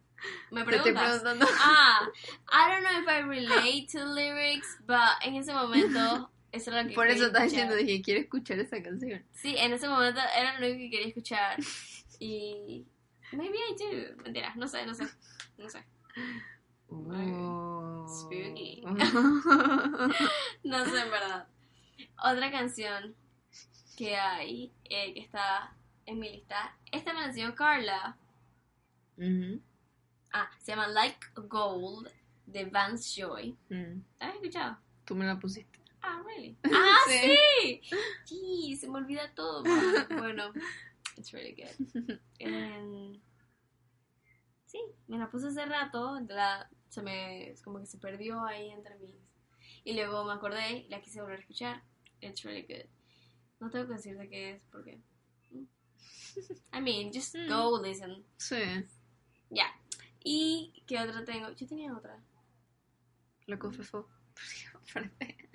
Me 0.52 0.64
Te 0.64 0.76
estoy 0.78 0.94
preguntas. 0.94 1.24
Ah, 1.60 2.08
I 2.52 2.72
don't 2.72 2.84
know 2.84 3.02
if 3.02 3.08
I 3.08 3.22
relate 3.22 3.88
to 3.92 4.06
lyrics, 4.06 4.78
but 4.88 5.00
en 5.24 5.36
ese 5.36 5.54
momento 5.54 6.30
eso 6.52 6.72
era 6.72 6.84
lo 6.84 6.90
que 6.90 6.96
Por 6.96 7.08
eso 7.08 7.26
escuchar. 7.26 7.44
diciendo, 7.44 7.76
dije, 7.76 8.02
quiero 8.02 8.22
escuchar 8.22 8.60
esa 8.60 8.82
canción. 8.82 9.24
Sí, 9.34 9.56
en 9.58 9.74
ese 9.74 9.88
momento 9.88 10.20
era 10.38 10.60
lo 10.60 10.66
único 10.68 10.80
que 10.80 10.90
quería 10.90 11.08
escuchar. 11.08 11.58
Y. 12.20 12.84
Maybe 13.32 13.58
I 13.58 13.76
do. 13.78 14.24
Mentira, 14.24 14.56
no 14.56 14.68
sé, 14.68 14.86
no 14.88 14.96
sé. 14.96 15.04
No 15.60 15.70
sé. 15.70 15.86
Oh. 16.90 18.08
Spooky. 18.08 18.82
No 20.64 20.86
sé, 20.86 21.00
en 21.02 21.12
verdad. 21.12 21.48
Otra 22.24 22.50
canción 22.52 23.16
que 23.98 24.16
hay, 24.16 24.72
eh, 24.86 25.14
que 25.14 25.20
está 25.20 25.76
en 26.08 26.20
mi 26.20 26.32
lista. 26.32 26.76
Esta 26.92 27.14
me 27.14 27.20
la 27.22 27.26
enseñó 27.28 27.54
Carla. 27.54 28.18
Ujú. 29.18 29.62
Ah, 30.34 30.50
se 30.60 30.72
llama 30.72 30.88
Like 30.88 31.20
Gold 31.36 32.10
de 32.46 32.66
Vance 32.66 33.22
Joy. 33.22 33.58
Mm. 33.70 34.02
¿La 34.20 34.28
has 34.28 34.36
escuchado? 34.36 34.78
Tú 35.06 35.16
me 35.16 35.26
la 35.26 35.40
pusiste. 35.40 35.80
Ah, 36.02 36.22
really? 36.26 36.58
Ah, 36.66 36.98
Sí. 37.08 37.82
sí. 38.26 38.78
Se 38.80 38.88
me 38.90 38.98
olvida 39.00 39.34
todo. 39.34 39.64
man. 39.64 40.08
Bueno, 40.20 40.52
it's 41.18 41.32
really 41.32 41.54
good. 41.56 42.20
Em, 42.40 43.20
sí, 44.66 44.80
me 45.08 45.18
la 45.18 45.30
puse 45.30 45.48
hace 45.48 45.66
rato, 45.66 46.20
la, 46.30 46.70
se 46.90 47.02
me, 47.02 47.56
como 47.64 47.80
que 47.80 47.86
se 47.86 47.98
perdió 47.98 48.44
ahí 48.46 48.70
entre 48.72 48.96
mis. 49.00 49.16
Y 49.84 49.94
luego 49.94 50.26
me 50.26 50.34
acordé 50.34 50.80
y 50.80 50.90
la 50.90 51.02
quise 51.02 51.22
volver 51.22 51.38
a 51.38 51.42
escuchar. 51.42 51.84
It's 52.22 52.44
really 52.44 52.64
good. 52.64 52.90
No 53.60 53.70
tengo 53.70 53.88
que 53.88 53.94
decir 53.94 54.18
de 54.18 54.30
qué 54.30 54.52
es 54.52 54.62
porque. 54.72 55.00
mm. 55.52 55.66
I 56.74 56.82
mean, 56.82 57.12
just 57.14 57.36
Mm. 57.36 57.48
go 57.48 57.82
listen. 57.82 58.24
Sí. 58.38 58.58
Ya. 59.50 59.66
¿Y 60.30 60.84
qué 60.86 61.00
otra 61.00 61.24
tengo? 61.24 61.54
Yo 61.54 61.66
tenía 61.66 61.96
otra. 61.96 62.22
La 63.46 63.58
confesó. 63.58 64.10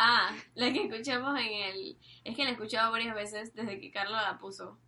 Ah, 0.00 0.32
la 0.54 0.72
que 0.72 0.84
escuchamos 0.84 1.36
en 1.40 1.52
el... 1.52 1.98
Es 2.22 2.36
que 2.36 2.44
la 2.44 2.50
he 2.50 2.52
escuchado 2.52 2.92
varias 2.92 3.16
veces 3.16 3.52
desde 3.52 3.80
que 3.80 3.90
Carla 3.90 4.22
la 4.22 4.38
puso. 4.38 4.78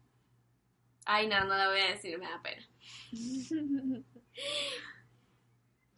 Ay, 1.05 1.27
no, 1.27 1.41
no 1.47 1.57
la 1.57 1.69
voy 1.69 1.81
a 1.81 1.91
decir, 1.91 2.17
me 2.17 2.31
da 2.31 2.41
pena. 2.41 2.65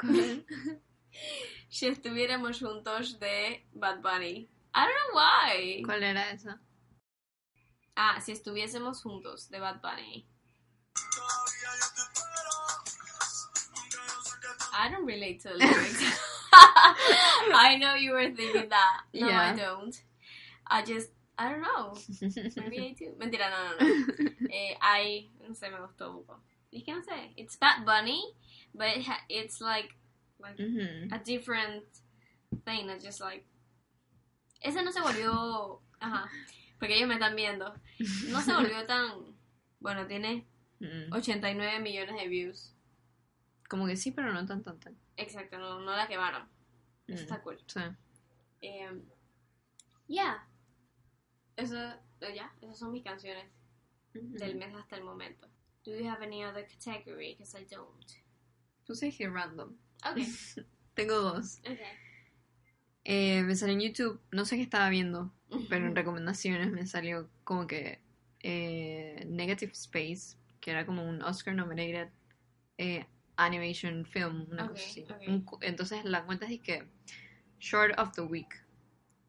¿Cuál? 0.01 0.47
Si 1.69 1.89
estuviéramos 1.89 2.61
juntos 2.61 3.21
de 3.21 3.67
Bad 3.75 4.01
Bunny. 4.01 4.49
I 4.75 4.81
don't 4.81 4.95
know 5.11 5.21
why. 5.21 5.83
¿Cuál 5.83 6.05
era 6.05 6.31
esa? 6.31 6.59
Ah, 7.95 8.19
si 8.23 8.33
estuviésemos 8.33 9.03
juntos 9.03 9.51
de 9.51 9.61
Bad 9.61 9.83
Bunny. 9.83 10.27
I 14.75 14.89
don't 14.91 15.05
relate 15.05 15.41
to 15.43 15.49
the 15.49 15.55
lyrics. 15.59 16.03
I 16.53 17.77
know 17.81 17.95
you 17.95 18.13
were 18.13 18.31
thinking 18.31 18.69
that. 18.69 19.01
No, 19.15 19.29
Yeah. 19.29 19.41
I 19.53 19.57
don't. 19.57 20.03
I 20.67 20.83
just, 20.85 21.11
I 21.39 21.51
don't 21.51 21.63
know. 21.63 21.95
Maybe 22.57 22.79
I 22.81 22.95
do. 22.99 23.13
Mentira, 23.19 23.51
no, 23.51 23.87
no, 23.87 23.95
no. 23.97 24.31
Eh, 24.53 24.75
I, 24.83 25.29
no 25.47 25.55
sé, 25.55 25.71
me 25.71 25.79
gustó 25.79 26.11
un 26.11 26.25
poco. 26.27 26.41
Que 26.71 26.93
no 26.95 27.01
sé. 27.01 27.33
It's 27.37 27.57
Bad 27.57 27.85
Bunny, 27.87 28.23
but 28.75 28.89
it 28.97 29.03
ha- 29.05 29.25
it's 29.29 29.61
like, 29.61 29.89
like 30.41 30.57
Ujú. 30.59 31.09
a 31.13 31.19
different 31.25 31.85
thing. 32.67 32.89
It's 32.91 33.05
just 33.05 33.21
like. 33.21 33.45
Ese 34.63 34.77
no 34.83 34.91
se 34.91 35.01
volvió. 35.01 35.81
Ajá. 36.01 36.29
Porque 36.79 36.95
ellos 36.97 37.09
me 37.09 37.15
están 37.17 37.35
viendo. 37.37 37.73
No 38.29 38.41
se 38.41 38.53
volvió 38.53 38.87
tan. 38.87 39.35
Bueno, 39.81 40.07
tiene 40.07 40.47
Mm. 40.83 41.12
89 41.12 41.81
millones 41.81 42.16
de 42.21 42.29
views. 42.29 42.75
Como 43.68 43.87
que 43.87 43.97
sí, 43.97 44.11
pero 44.11 44.33
no 44.33 44.45
tan 44.47 44.62
tan 44.62 44.79
tan. 44.81 44.97
Exacto, 45.16 45.59
no, 45.59 45.81
no 45.81 45.97
la 45.97 46.09
quemaron. 46.09 46.42
Eso 47.07 47.21
Mm. 47.21 47.23
está 47.25 47.42
cool. 47.42 47.59
Sí. 47.66 47.81
Eh, 48.62 48.90
yeah. 50.09 50.47
Eso, 51.57 51.77
ya, 52.35 52.53
esas 52.61 52.79
son 52.79 52.92
mis 52.92 53.05
canciones 53.05 53.45
Ujú. 54.14 54.37
del 54.38 54.57
mes 54.57 54.75
hasta 54.75 54.97
el 54.97 55.05
momento. 55.05 55.49
Do 55.85 55.95
you 55.97 56.09
have 56.09 56.23
any 56.25 56.45
other 56.45 56.66
category? 56.85 57.35
Because 57.35 57.57
I 57.59 57.64
don't. 57.64 58.05
Puse 58.87 59.09
here 59.11 59.31
random. 59.31 59.77
Okay. 60.05 60.27
Tengo 60.95 61.21
dos. 61.21 61.59
okay. 61.61 61.79
Eh, 63.05 63.42
me 63.42 63.55
salió 63.57 63.75
en 63.75 63.81
YouTube, 63.81 64.21
no 64.31 64.45
sé 64.45 64.57
qué 64.57 64.62
estaba 64.62 64.88
viendo, 64.88 65.33
pero 65.68 65.87
en 65.87 65.95
recomendaciones 65.97 66.71
me 66.71 66.87
salió 66.87 67.29
como 67.45 67.66
que 67.66 68.01
eh, 68.40 69.25
Negative 69.29 69.73
Space, 69.73 70.37
que 70.62 70.70
era 70.70 70.87
como 70.87 71.07
un 71.07 71.20
Oscar 71.22 71.55
nominated 71.55 72.09
eh, 72.79 73.05
animation 73.37 74.07
film, 74.07 74.46
una 74.51 74.68
cosa 74.68 74.83
así. 74.83 75.05
Un 75.27 75.44
entonces 75.61 76.05
la 76.05 76.25
cuenta 76.25 76.46
es 76.46 76.61
que 76.61 76.88
Short 77.59 77.98
of 77.98 78.12
the 78.12 78.22
Week, 78.22 78.48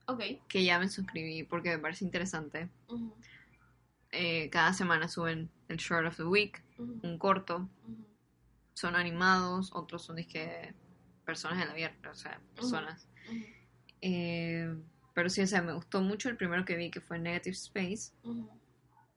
Okay. 0.06 0.42
que 0.50 0.64
ya 0.66 0.80
me 0.80 0.90
suscribí 0.90 1.44
porque 1.44 1.70
me 1.70 1.80
parece 1.80 2.06
interesante. 2.06 2.70
Eh, 4.12 4.50
cada 4.50 4.74
semana 4.74 5.08
suben 5.08 5.50
el 5.70 5.78
Short 5.78 6.08
of 6.08 6.18
the 6.18 6.24
Week, 6.24 6.62
un 6.78 7.18
corto, 7.18 7.70
son 8.74 8.96
animados, 8.96 9.72
otros 9.74 10.04
son 10.04 10.18
disque 10.18 10.74
personas 11.26 11.62
en 11.62 11.70
la 11.70 11.74
vida, 11.74 11.94
o 12.12 12.16
sea, 12.16 12.40
personas. 12.56 13.08
Eh, 14.02 14.76
pero 15.16 15.30
sí, 15.30 15.42
o 15.42 15.48
sea, 15.48 15.62
me 15.62 15.74
gustó 15.74 16.02
mucho 16.02 16.30
el 16.30 16.38
primero 16.38 16.66
que 16.66 16.76
vi, 16.76 16.92
que 16.92 17.00
fue 17.02 17.18
Negative 17.18 17.56
Space, 17.56 18.12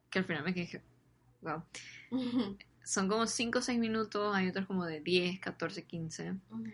que 0.08 0.20
al 0.20 0.24
final 0.24 0.44
me 0.44 0.52
dije, 0.52 0.82
wow. 1.46 1.62
ujú, 2.10 2.58
Son 2.84 3.08
como 3.08 3.26
5 3.26 3.58
o 3.58 3.62
6 3.62 3.80
minutos, 3.80 4.34
hay 4.34 4.48
otros 4.48 4.66
como 4.66 4.84
de 4.84 5.00
10, 5.00 5.40
14, 5.40 5.84
15, 5.84 6.32
ujú. 6.50 6.64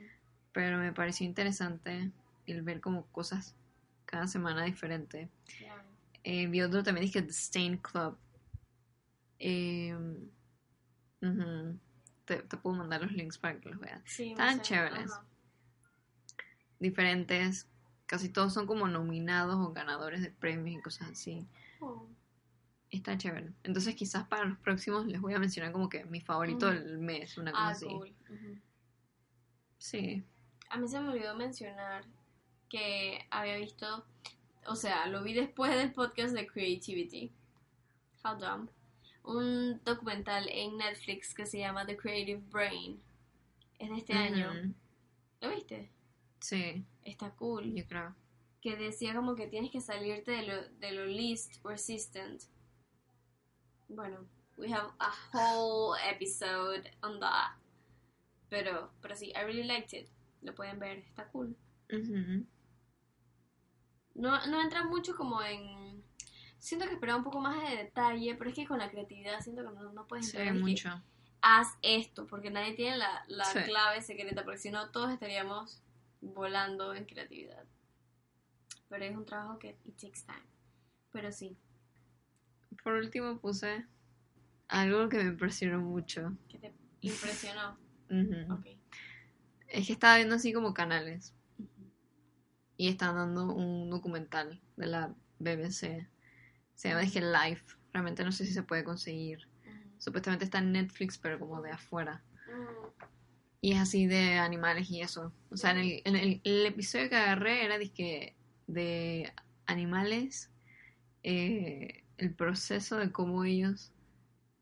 pero 0.53 0.77
me 0.79 0.93
pareció 0.93 1.27
interesante 1.27 2.11
el 2.47 2.63
ver 2.63 2.81
como 2.81 3.07
cosas 3.07 3.55
cada 4.05 4.27
semana 4.27 4.65
diferente. 4.65 5.31
Claro. 5.57 5.83
Eh, 6.25 6.47
vi 6.49 6.61
otro 6.61 6.83
también, 6.83 7.07
dije 7.07 7.23
The 7.23 7.33
Stain 7.33 7.79
Club. 7.79 8.19
Eh, 9.39 9.97
ujú. 11.23 11.79
te, 12.27 12.37
te 12.43 12.57
puedo 12.59 12.77
mandar 12.77 13.03
los 13.03 13.13
links 13.13 13.39
para 13.39 13.59
que 13.59 13.71
los 13.71 13.81
veas. 13.81 14.03
Sí, 14.05 14.35
sé, 14.37 14.63
chéveres. 14.63 15.11
Diferentes, 16.79 17.69
casi 18.07 18.29
todos 18.29 18.53
son 18.53 18.67
como 18.67 18.87
nominados 18.87 19.57
o 19.57 19.73
ganadores 19.73 20.21
de 20.21 20.31
premios 20.31 20.79
y 20.79 20.83
cosas 20.83 21.11
así. 21.11 21.47
Oh. 21.81 22.07
Está 22.93 23.17
chévere. 23.19 23.51
Entonces 23.65 23.95
quizás 23.97 24.29
para 24.29 24.45
los 24.45 24.59
próximos 24.59 25.07
les 25.07 25.21
voy 25.21 25.33
a 25.35 25.39
mencionar 25.41 25.73
como 25.73 25.89
que 25.89 26.05
mi 26.05 26.21
favorito 26.21 26.67
del 26.71 26.99
mes, 26.99 27.37
una 27.39 27.51
cosa 27.51 27.65
Ah, 27.67 27.71
así. 27.71 27.87
cool. 27.87 28.15
Sí. 29.79 30.23
A 30.71 30.77
mí 30.79 30.87
se 30.89 31.01
me 31.01 31.09
olvidó 31.09 31.35
mencionar 31.35 32.05
que 32.69 33.27
había 33.31 33.57
visto, 33.57 34.07
o 34.67 34.77
sea, 34.77 35.07
lo 35.07 35.23
vi 35.23 35.33
después 35.35 35.75
del 35.75 35.93
podcast 35.93 36.35
de 36.35 36.47
Creativity. 36.47 37.33
How 38.25 38.37
dumb. 38.39 38.69
Un 39.25 39.81
documental 39.85 40.49
en 40.51 40.77
Netflix 40.77 41.35
que 41.35 41.47
se 41.47 41.59
llama 41.59 41.85
The 41.87 41.97
Creative 41.97 42.43
Brain. 42.51 43.01
Es 43.79 43.89
de 43.91 43.97
este 43.97 44.13
año. 44.13 44.75
¿Lo 45.41 45.51
viste? 45.51 45.91
Sí, 46.41 46.85
Está 47.05 47.31
cool. 47.33 47.75
yo 47.75 47.87
creo. 47.87 48.15
Que 48.61 48.77
decía 48.77 49.15
como 49.15 49.35
que 49.35 49.49
tienes 49.49 49.71
que 49.71 49.81
salirte 49.81 50.31
de 50.31 50.43
lo, 50.47 50.69
de 50.79 50.93
lo 50.93 51.07
least 51.07 51.65
resistant. 51.65 52.43
Bueno, 53.95 54.27
we 54.57 54.73
have 54.73 54.91
a 55.01 55.13
whole 55.33 55.97
episode 56.09 56.91
on 57.03 57.21
that. 57.21 57.53
Pero, 58.49 58.91
pero 59.01 59.15
sí, 59.17 59.33
I 59.35 59.45
really 59.45 59.65
liked 59.65 59.93
it. 59.99 60.09
Lo 60.43 60.55
pueden 60.55 60.79
ver, 60.79 60.99
está 60.99 61.29
cool. 61.29 61.57
Ujú. 61.93 62.47
No, 64.15 64.47
no 64.47 64.61
entra 64.61 64.85
mucho 64.85 65.17
como 65.17 65.43
en... 65.43 66.03
Siento 66.59 66.87
que 66.87 66.95
esperaba 66.95 67.19
un 67.19 67.25
poco 67.25 67.41
más 67.41 67.61
de 67.69 67.77
detalle, 67.77 68.35
pero 68.37 68.51
es 68.51 68.57
que 68.57 68.67
con 68.67 68.79
la 68.79 68.91
creatividad 68.91 69.41
siento 69.41 69.63
que 69.63 69.71
no, 69.75 69.93
no 69.93 70.07
puedes 70.07 70.31
Sí, 70.31 70.37
entrar. 70.37 70.55
que 70.55 70.61
mucho. 70.61 71.03
haz 71.41 71.69
esto, 71.83 72.27
porque 72.29 72.51
nadie 72.51 72.75
tiene 72.75 72.99
la, 72.99 73.25
la 73.27 73.45
Sí. 73.47 73.59
clave 73.65 74.01
secreta, 74.01 74.45
porque 74.45 74.59
si 74.59 74.71
no 74.71 74.91
todos 74.91 75.11
estaríamos 75.11 75.83
volando 76.21 76.95
en 76.95 77.05
creatividad. 77.05 77.65
Pero 78.89 79.05
es 79.05 79.17
un 79.17 79.25
trabajo 79.25 79.59
que 79.59 79.77
it 79.85 79.97
takes 79.97 80.23
time. 80.25 80.47
Pero 81.11 81.33
sí, 81.33 81.57
Por 82.83 82.95
último 82.95 83.39
puse 83.41 83.87
algo 84.69 85.09
que 85.09 85.19
me 85.19 85.25
impresionó 85.25 85.81
mucho. 85.81 86.37
que 86.49 86.59
te 86.59 86.73
impresionó. 87.01 87.79
Es 89.69 89.87
que 89.87 89.93
estaba 89.93 90.17
viendo 90.17 90.35
así 90.35 90.53
como 90.53 90.75
canales 90.75 91.35
y 92.77 92.89
están 92.89 93.17
dando 93.17 93.55
un 93.55 93.91
documental 93.91 94.61
de 94.77 94.87
la 94.87 95.15
BBC. 95.39 96.09
Se 96.75 96.89
llama 96.89 97.01
Dije 97.01 97.21
Life. 97.21 97.77
Realmente 97.93 98.25
no 98.25 98.33
sé 98.33 98.47
si 98.47 98.53
se 98.53 98.63
puede 98.63 98.85
conseguir. 98.85 99.49
Supuestamente 99.99 100.45
está 100.45 100.59
en 100.59 100.73
Netflix, 100.73 101.19
pero 101.19 101.39
como 101.39 101.63
de 101.63 101.71
afuera. 101.71 102.23
Y 103.61 103.73
es 103.73 103.79
así 103.79 104.07
de 104.07 104.39
animales 104.39 104.91
y 104.91 105.01
eso. 105.01 105.33
O 105.51 105.57
sea, 105.57 105.71
en 105.71 105.79
el, 105.79 106.03
en 106.05 106.17
el, 106.17 106.41
el 106.43 106.67
episodio 106.67 107.09
que 107.09 107.17
agarré 107.17 107.65
era 107.65 107.79
dizque 107.79 108.35
de 108.67 109.33
animales, 109.67 110.51
eh, 111.23 112.02
el 112.23 112.33
proceso 112.33 112.99
de 112.99 113.11
cómo 113.11 113.45
ellos, 113.45 113.91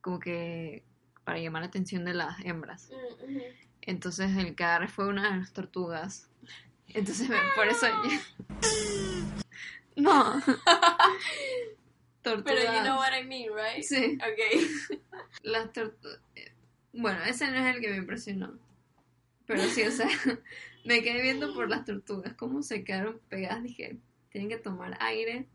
como 0.01 0.19
que 0.19 0.83
para 1.25 1.39
llamar 1.39 1.61
la 1.61 1.69
atención 1.69 2.07
de 2.07 2.15
las 2.15 2.41
hembras. 2.43 2.91
Mm. 3.29 3.39
Entonces 3.83 4.35
el 4.35 4.55
que 4.55 4.65
agarré 4.65 4.89
fue 4.89 5.07
una 5.09 5.31
de 5.31 5.37
las 5.37 5.53
tortugas. 5.53 6.31
Entonces 6.89 7.29
por 7.55 7.69
eso... 7.69 7.87
no. 9.97 10.41
tortugas. 12.23 12.45
Pero 12.45 12.75
you 12.75 12.81
know 12.81 12.97
what 12.97 13.13
I 13.13 13.25
mean, 13.27 13.51
right? 13.55 13.85
Sí. 13.85 14.17
Ok. 14.17 15.21
Las 15.43 15.71
tortugas... 15.73 16.21
Bueno, 16.95 17.23
ese 17.25 17.51
no 17.51 17.59
es 17.59 17.77
el 17.77 17.83
que 17.83 17.91
me 17.91 17.97
impresionó. 17.99 18.59
Pero 19.45 19.65
sí, 19.65 19.83
o 19.83 19.91
sea, 19.91 20.09
me 20.87 21.03
quedé 21.03 21.21
viendo 21.21 21.53
por 21.53 21.69
las 21.69 21.85
tortugas, 21.85 22.33
cómo 22.35 22.63
se 22.63 22.85
quedaron 22.85 23.21
pegadas. 23.29 23.63
Dije, 23.63 23.99
tienen 24.31 24.49
que 24.49 24.57
tomar 24.57 24.97
aire 25.01 25.47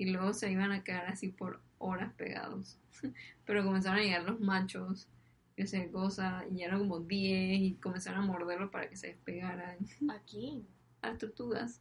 y 0.00 0.06
luego 0.10 0.32
se 0.32 0.50
iban 0.50 0.72
a 0.72 0.82
quedar 0.82 1.06
así 1.08 1.28
por 1.28 1.60
horas 1.78 2.12
pegados. 2.14 2.78
Pero 3.44 3.64
comenzaron 3.64 3.98
a 4.00 4.02
llegar 4.02 4.22
los 4.24 4.40
machos, 4.40 5.08
que 5.56 5.66
sé 5.66 5.90
cosa, 5.90 6.44
y 6.50 6.62
eran 6.62 6.80
como 6.80 7.00
10 7.00 7.60
y 7.60 7.74
comenzaron 7.74 8.22
a 8.24 8.26
morderlos 8.26 8.70
para 8.70 8.88
que 8.88 8.96
se 8.96 9.08
despegaran. 9.08 9.76
Aquí. 10.08 10.66
A 11.02 11.08
las 11.08 11.18
tortugas, 11.18 11.80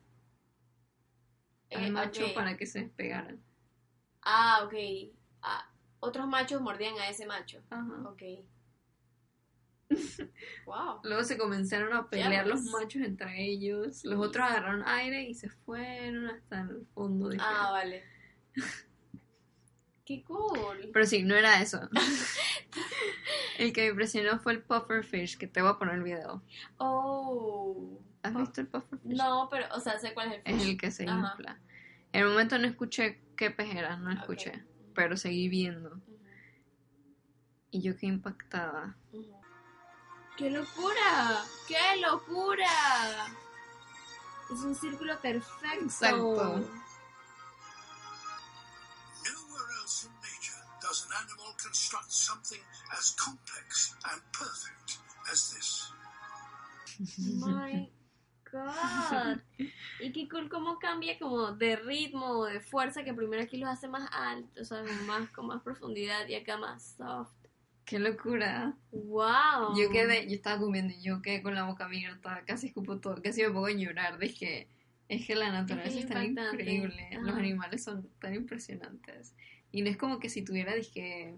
al 1.74 1.86
Eh, 1.86 1.92
macho 1.92 2.26
ok. 2.28 2.34
para 2.34 2.58
que 2.58 2.66
se 2.66 2.80
despegaran. 2.82 3.40
Ah, 4.22 4.64
ok. 4.64 4.74
Ah, 5.42 5.70
otros 6.00 6.28
machos 6.28 6.62
mordían 6.62 6.98
a 7.00 7.10
ese 7.10 7.26
macho. 7.26 7.62
Ajá. 7.70 8.10
Ok. 8.10 8.22
wow. 10.65 10.99
Luego 11.04 11.23
se 11.23 11.38
comenzaron 11.38 11.93
a 11.93 12.10
pelear 12.10 12.45
los 12.47 12.63
machos 12.65 13.02
entre 13.02 13.43
ellos. 13.43 14.04
Los 14.06 14.19
otros 14.19 14.47
agarraron 14.47 14.84
aire 14.88 15.23
y 15.23 15.34
se 15.34 15.49
fueron 15.49 16.28
hasta 16.28 16.62
el 16.62 16.86
fondo. 16.93 17.30
Dije. 17.30 17.43
Ah, 17.45 17.71
vale. 17.71 18.04
Qué 20.06 20.23
cool. 20.23 20.89
Pero 20.91 21.06
sí, 21.06 21.23
no 21.23 21.36
era 21.36 21.62
eso. 21.62 21.88
el 23.60 23.73
que 23.73 23.82
me 23.82 23.88
impresionó 23.89 24.39
fue 24.39 24.54
el 24.54 24.63
pufferfish, 24.63 25.38
que 25.38 25.47
te 25.47 25.62
voy 25.62 25.71
a 25.71 25.78
poner 25.78 25.95
el 25.95 26.04
video. 26.04 26.43
Oh. 26.78 27.99
¿Has 28.23 28.36
visto 28.36 28.62
el 28.62 28.67
pufferfish? 28.67 29.15
No, 29.15 29.47
pero, 29.52 29.67
o 29.75 29.80
sea, 29.80 29.99
sé 29.99 30.13
cuál 30.13 30.32
es 30.34 30.41
el 30.45 30.54
Es 30.56 30.62
fish. 30.62 30.71
el 30.71 30.78
que 30.78 30.91
se 30.91 31.04
Ajá. 31.08 31.32
infla. 31.32 31.60
En 32.12 32.23
el 32.23 32.30
momento 32.30 32.58
no 32.58 32.67
escuché 32.67 33.21
qué 33.36 33.52
pez 33.52 33.75
era, 33.75 33.97
no 33.97 34.12
escuché. 34.12 34.63
Pero 34.95 35.15
seguí 35.15 35.47
viendo. 35.47 36.02
Y 37.69 37.82
yo 37.82 37.95
quedé 37.95 38.08
impactada. 38.08 38.97
¡Qué 40.39 40.49
locura! 40.49 41.43
¡Qué 41.67 41.97
locura! 41.99 43.28
Es 44.49 44.60
un 44.62 44.73
círculo 44.73 45.19
perfecto. 45.19 45.84
Exacto. 45.84 46.45
Nowhere 49.25 49.71
else 49.82 50.06
in 50.06 50.13
nature 50.21 50.63
does 50.82 51.06
an 51.08 51.12
animal 51.25 51.54
construct 51.62 52.10
something 52.10 52.62
as 52.97 53.13
complex 53.19 53.93
and 54.10 54.21
perfect 54.32 54.99
as 55.30 55.52
this. 55.54 55.91
My 57.41 57.89
God. 58.49 59.41
Y 59.99 60.13
qué 60.13 60.30
cool 60.30 60.47
cómo 60.47 60.80
cambia 60.80 61.19
como 61.19 61.52
de 61.52 61.75
ritmo 61.75 62.39
o 62.39 62.45
de 62.45 62.62
fuerza 62.62 63.04
que 63.04 63.13
primero 63.13 63.43
aquí 63.43 63.58
los 63.58 63.69
hace 63.69 63.89
más 63.89 64.10
altos, 64.13 64.71
o 64.71 64.75
sea, 64.82 64.84
más 65.06 65.30
con 65.32 65.47
más 65.47 65.62
profundidad 65.62 66.25
y 66.30 66.36
acá 66.36 66.56
más 66.56 66.95
soft. 66.97 67.38
¡Qué 67.89 67.97
locura! 67.97 68.78
Wow. 68.91 69.75
Yo 69.75 69.89
quedé, 69.89 70.28
yo 70.28 70.36
estaba 70.36 70.60
comiendo 70.60 70.93
y 70.93 71.02
yo 71.02 71.23
quedé 71.23 71.41
con 71.41 71.56
la 71.56 71.63
boca 71.63 71.86
abierta, 71.86 72.43
casi 72.45 72.67
escupo 72.67 72.99
todo, 72.99 73.19
casi 73.23 73.41
me 73.41 73.49
pongo 73.49 73.65
a 73.65 73.71
llorar. 73.71 74.19
Dije, 74.19 74.67
es 75.08 75.25
que 75.25 75.34
la 75.34 75.52
naturaleza 75.52 75.97
es, 75.97 76.08
tan 76.08 76.23
increíble, 76.54 77.10
los 77.19 77.36
animales 77.36 77.84
son 77.84 78.08
tan 78.19 78.36
impresionantes. 78.36 79.34
Y 79.71 79.82
no 79.82 79.89
es 79.89 79.97
como 79.97 80.19
que 80.19 80.30
si 80.30 80.43
tuviera, 80.43 80.75
dije, 80.75 81.34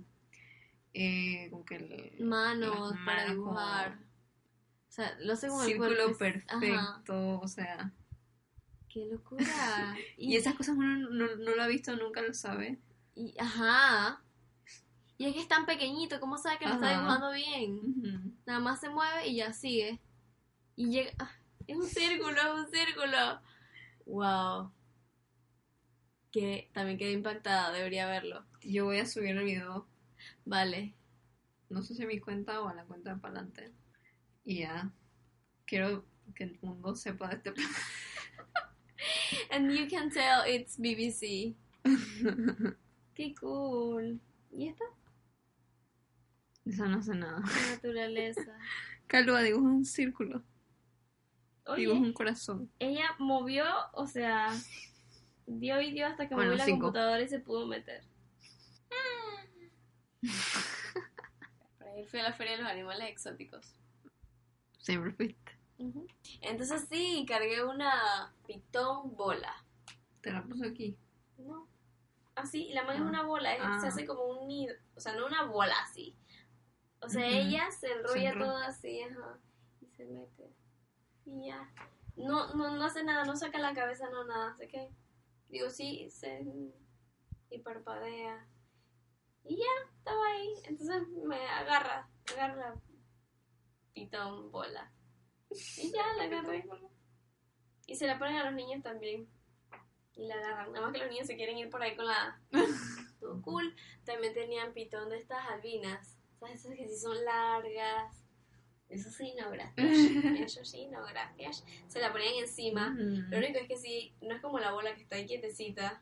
eh, 0.94 1.48
como 1.52 1.64
que 1.64 1.76
el- 1.78 2.26
manos 2.26 2.92
para 3.06 3.28
manos 3.28 3.36
como 3.38 3.44
dibujar. 3.52 4.00
O 4.90 4.92
sea, 4.92 5.18
lo 5.22 5.38
sé 5.38 5.48
como 5.48 5.64
círculo 5.64 6.18
perfecto, 6.18 6.54
Ajá. 6.54 7.02
o 7.42 7.48
sea. 7.48 7.94
Qué 8.90 9.06
locura. 9.06 9.46
Y 10.18 10.36
esas 10.36 10.56
cosas 10.56 10.76
uno 10.76 10.98
no, 11.10 11.36
no 11.38 11.56
lo 11.56 11.64
ha 11.64 11.68
visto, 11.68 11.96
nunca 11.96 12.22
lo 12.22 12.34
sabe. 12.34 12.78
y- 13.16 13.34
ajá. 13.40 14.22
Y 15.22 15.28
es 15.28 15.34
que 15.36 15.42
es 15.42 15.48
tan 15.48 15.68
pequeñito, 15.68 16.20
¿cómo 16.20 16.40
sabe 16.40 16.58
que 16.58 16.66
lo 16.66 16.74
está 16.74 16.90
dibujando 16.98 17.32
bien? 17.32 18.40
Nada 18.48 18.60
más 18.60 18.80
se 18.80 18.90
mueve 18.90 19.28
y 19.28 19.36
ya 19.36 19.54
sigue. 19.54 20.00
Y 20.76 20.90
llega. 20.90 21.12
ah, 21.20 21.32
Es 21.68 21.76
un 21.78 21.86
círculo, 21.86 22.32
es 22.42 22.66
un 22.66 22.72
círculo. 22.72 23.40
Wow. 24.08 24.72
Que 26.32 26.72
también 26.74 26.98
quedé 26.98 27.12
impactada, 27.12 27.72
debería 27.72 28.08
verlo. 28.08 28.44
Yo 28.64 28.86
voy 28.86 28.98
a 28.98 29.06
subir 29.06 29.38
el 29.38 29.44
video, 29.44 29.88
Vale. 30.44 30.96
no 31.70 31.84
sé 31.84 31.94
si 31.94 32.02
a 32.02 32.08
mi 32.08 32.20
cuenta 32.20 32.60
o 32.62 32.68
a 32.68 32.74
la 32.74 32.86
cuenta 32.86 33.14
de 33.14 33.20
Palante. 33.22 33.72
Y 34.44 34.62
ya, 34.62 34.92
quiero 35.68 36.04
que 36.34 36.46
el 36.46 36.58
mundo 36.64 36.96
sepa 36.96 37.28
de 37.28 37.36
este 37.36 37.52
plan. 37.54 37.70
And 39.52 39.72
you 39.72 39.88
can 39.88 40.10
tell 40.10 40.48
it's 40.48 40.80
BBC. 40.80 41.54
Qué 43.14 43.36
cool. 43.40 44.20
¿Y 44.52 44.68
esta? 44.70 44.86
Eso 46.72 46.86
no 46.88 47.00
hace 47.00 47.16
nada. 47.16 47.40
La 47.40 47.72
naturaleza. 47.76 48.58
Calva 49.08 49.42
dibuja 49.42 49.66
un 49.66 49.84
círculo, 49.86 50.42
dibuja 51.66 51.74
Oye, 51.74 51.88
un 51.92 52.14
corazón. 52.14 52.72
ella 52.80 53.14
movió, 53.20 53.66
o 53.94 54.08
sea, 54.08 54.50
dio 55.46 55.82
y 55.82 55.92
dio 55.92 56.08
hasta 56.08 56.30
que 56.30 56.36
Bueno, 56.36 56.52
movió 56.52 56.66
la 56.66 56.72
computadora 56.72 57.22
y 57.22 57.28
se 57.28 57.40
pudo 57.40 57.68
meter. 57.68 58.04
Por 61.78 61.88
ahí 61.88 62.06
fui 62.06 62.20
a 62.20 62.24
la 62.24 62.34
Feria 62.34 62.54
de 62.56 62.64
los 62.64 62.72
Animales 62.72 63.10
Exóticos. 63.10 63.76
Siempre 64.80 65.12
fuiste. 65.12 65.52
Entonces 66.42 66.88
sí, 66.90 67.26
cargué 67.28 67.64
una 67.66 68.34
pitón 68.46 69.16
bola. 69.16 69.54
Te 70.22 70.32
la 70.32 70.44
puso 70.44 70.66
aquí. 70.66 70.96
No. 71.38 71.68
Así, 72.36 72.70
la 72.74 72.84
mano 72.84 72.94
es 72.96 73.02
Ah. 73.02 73.10
una 73.10 73.24
bola, 73.24 73.54
es- 73.56 73.62
Ah. 73.64 73.80
se 73.82 73.88
hace 73.88 74.06
como 74.06 74.24
un 74.26 74.48
nido. 74.48 74.76
O 74.96 75.00
sea, 75.00 75.16
no 75.16 75.26
una 75.26 75.44
bola 75.44 75.76
así. 75.84 76.16
O 77.02 77.10
sea, 77.10 77.28
ella 77.28 77.70
se 77.72 77.92
enrolla 77.92 78.38
todo 78.38 78.58
así, 78.58 79.02
ajá, 79.02 79.40
y 79.82 79.88
se 79.88 80.06
mete. 80.06 80.54
Y 81.26 81.48
ya. 81.48 81.72
No, 82.16 82.54
no, 82.54 82.76
no 82.76 82.86
hace 82.86 83.04
nada, 83.04 83.26
no 83.26 83.36
saca 83.36 83.58
la 83.58 83.74
cabeza, 83.74 84.10
no 84.10 84.24
nada. 84.26 84.52
Así 84.52 84.68
que, 84.68 84.90
digo, 85.50 85.70
sí, 85.70 86.10
se. 86.12 86.46
Y 87.50 87.60
parpadea. 87.60 88.48
Y 89.44 89.58
ya, 89.58 89.98
estaba 89.98 90.28
ahí. 90.28 90.54
Entonces 90.66 91.08
me 91.10 91.44
agarra, 91.48 92.08
agarra 92.32 92.76
pitón, 93.94 94.52
bola. 94.52 94.92
Y 95.50 95.92
ya 95.92 96.14
la 96.18 96.24
agarré. 96.24 96.64
Y 97.88 97.96
se 97.96 98.08
la 98.08 98.20
ponen 98.20 98.38
a 98.38 98.46
los 98.46 98.54
niños 98.54 98.84
también. 98.84 99.28
Y 100.14 100.28
la 100.28 100.36
agarran. 100.36 100.72
Nada 100.72 100.86
más 100.86 100.94
que 100.94 101.00
los 101.00 101.10
niños 101.10 101.28
se 101.28 101.36
quieren 101.36 101.58
ir 101.58 101.70
por 101.70 101.82
ahí 101.82 101.96
con 101.96 102.06
la. 102.06 102.40
Todo 103.20 103.42
cool. 103.42 103.76
También 104.06 104.34
tenían 104.34 104.74
pitón 104.74 105.10
de 105.10 105.18
estas 105.18 105.44
albinas. 105.48 106.21
Esas 106.50 106.76
que 106.76 106.88
sí 106.88 106.98
son 106.98 107.24
largas. 107.24 108.26
Eso 108.90 109.10
sí, 109.10 109.34
no, 109.40 109.50
gracias. 109.52 109.76
Eso 110.40 110.66
sí, 110.66 110.88
no, 110.88 111.04
gracias. 111.06 111.64
Se 111.88 112.00
la 112.00 112.12
ponían 112.12 112.34
encima. 112.40 112.94
Lo 112.98 113.38
único 113.38 113.60
es 113.60 113.68
que 113.68 113.78
sí, 113.78 114.14
no 114.22 114.36
es 114.36 114.42
como 114.42 114.60
la 114.60 114.74
bola 114.74 114.96
que 114.96 115.04
está 115.04 115.16
ahí 115.16 115.26
quietecita. 115.26 116.02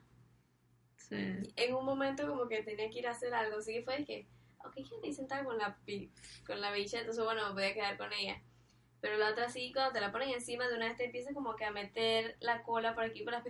sí. 0.96 1.54
En 1.56 1.76
un 1.76 1.86
momento 1.86 2.28
como 2.28 2.48
que 2.48 2.64
tenía 2.64 2.90
que 2.90 3.00
ir 3.00 3.08
a 3.08 3.12
hacer 3.12 3.34
algo. 3.34 3.60
Así 3.60 3.74
que 3.74 3.84
fue 3.84 3.98
de 3.98 4.06
que, 4.06 4.28
ok, 4.66 4.74
quédate 4.74 5.08
ahí 5.08 5.14
sentada 5.14 5.44
con 5.44 5.58
la, 5.58 5.78
con 6.48 6.62
la 6.62 6.72
bicha. 6.72 7.00
Entonces, 7.00 7.24
bueno, 7.24 7.48
me 7.48 7.54
podía 7.54 7.74
quedar 7.74 7.98
con 7.98 8.12
ella. 8.14 8.42
Pero 9.02 9.18
la 9.18 9.30
otra 9.30 9.50
sí, 9.50 9.72
cuando 9.72 9.94
te 9.94 10.02
la 10.02 10.12
ponen 10.12 10.30
encima, 10.30 10.68
de 10.68 10.76
una 10.76 10.88
vez 10.88 10.98
te 10.98 11.06
empieza 11.06 11.34
como 11.34 11.56
que 11.56 11.66
a 11.66 11.72
meter 11.72 12.38
la 12.40 12.64
cola 12.64 12.96
por 12.96 13.04
aquí, 13.04 13.24
por 13.24 13.34
las 13.34 13.44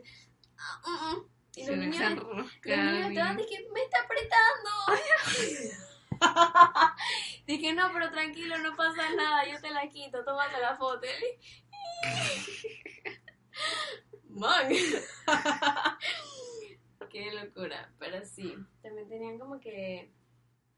Ah, 0.58 0.82
mm, 0.86 1.18
mm. 1.18 1.30
Y 1.56 1.66
los 1.66 1.78
niños, 1.78 1.98
los 2.64 2.78
niños 2.78 3.10
estaban 3.10 3.38
bien. 3.38 3.50
dije, 3.50 3.68
me 3.74 3.82
está 3.82 4.02
apretando. 4.02 5.80
dije, 7.48 7.74
no, 7.74 7.90
pero 7.94 8.12
tranquilo, 8.12 8.58
no 8.60 8.76
pasa 8.76 9.10
nada, 9.16 9.48
yo 9.48 9.60
te 9.62 9.72
la 9.72 9.90
quito, 9.90 10.24
tómate 10.24 10.60
la 10.60 10.76
foto. 10.76 11.08
Man. 14.30 14.70
Qué 17.10 17.32
locura, 17.32 17.92
pero 17.98 18.24
sí. 18.24 18.56
También 18.84 19.10
tenían 19.10 19.40
como 19.40 19.60
que 19.60 20.12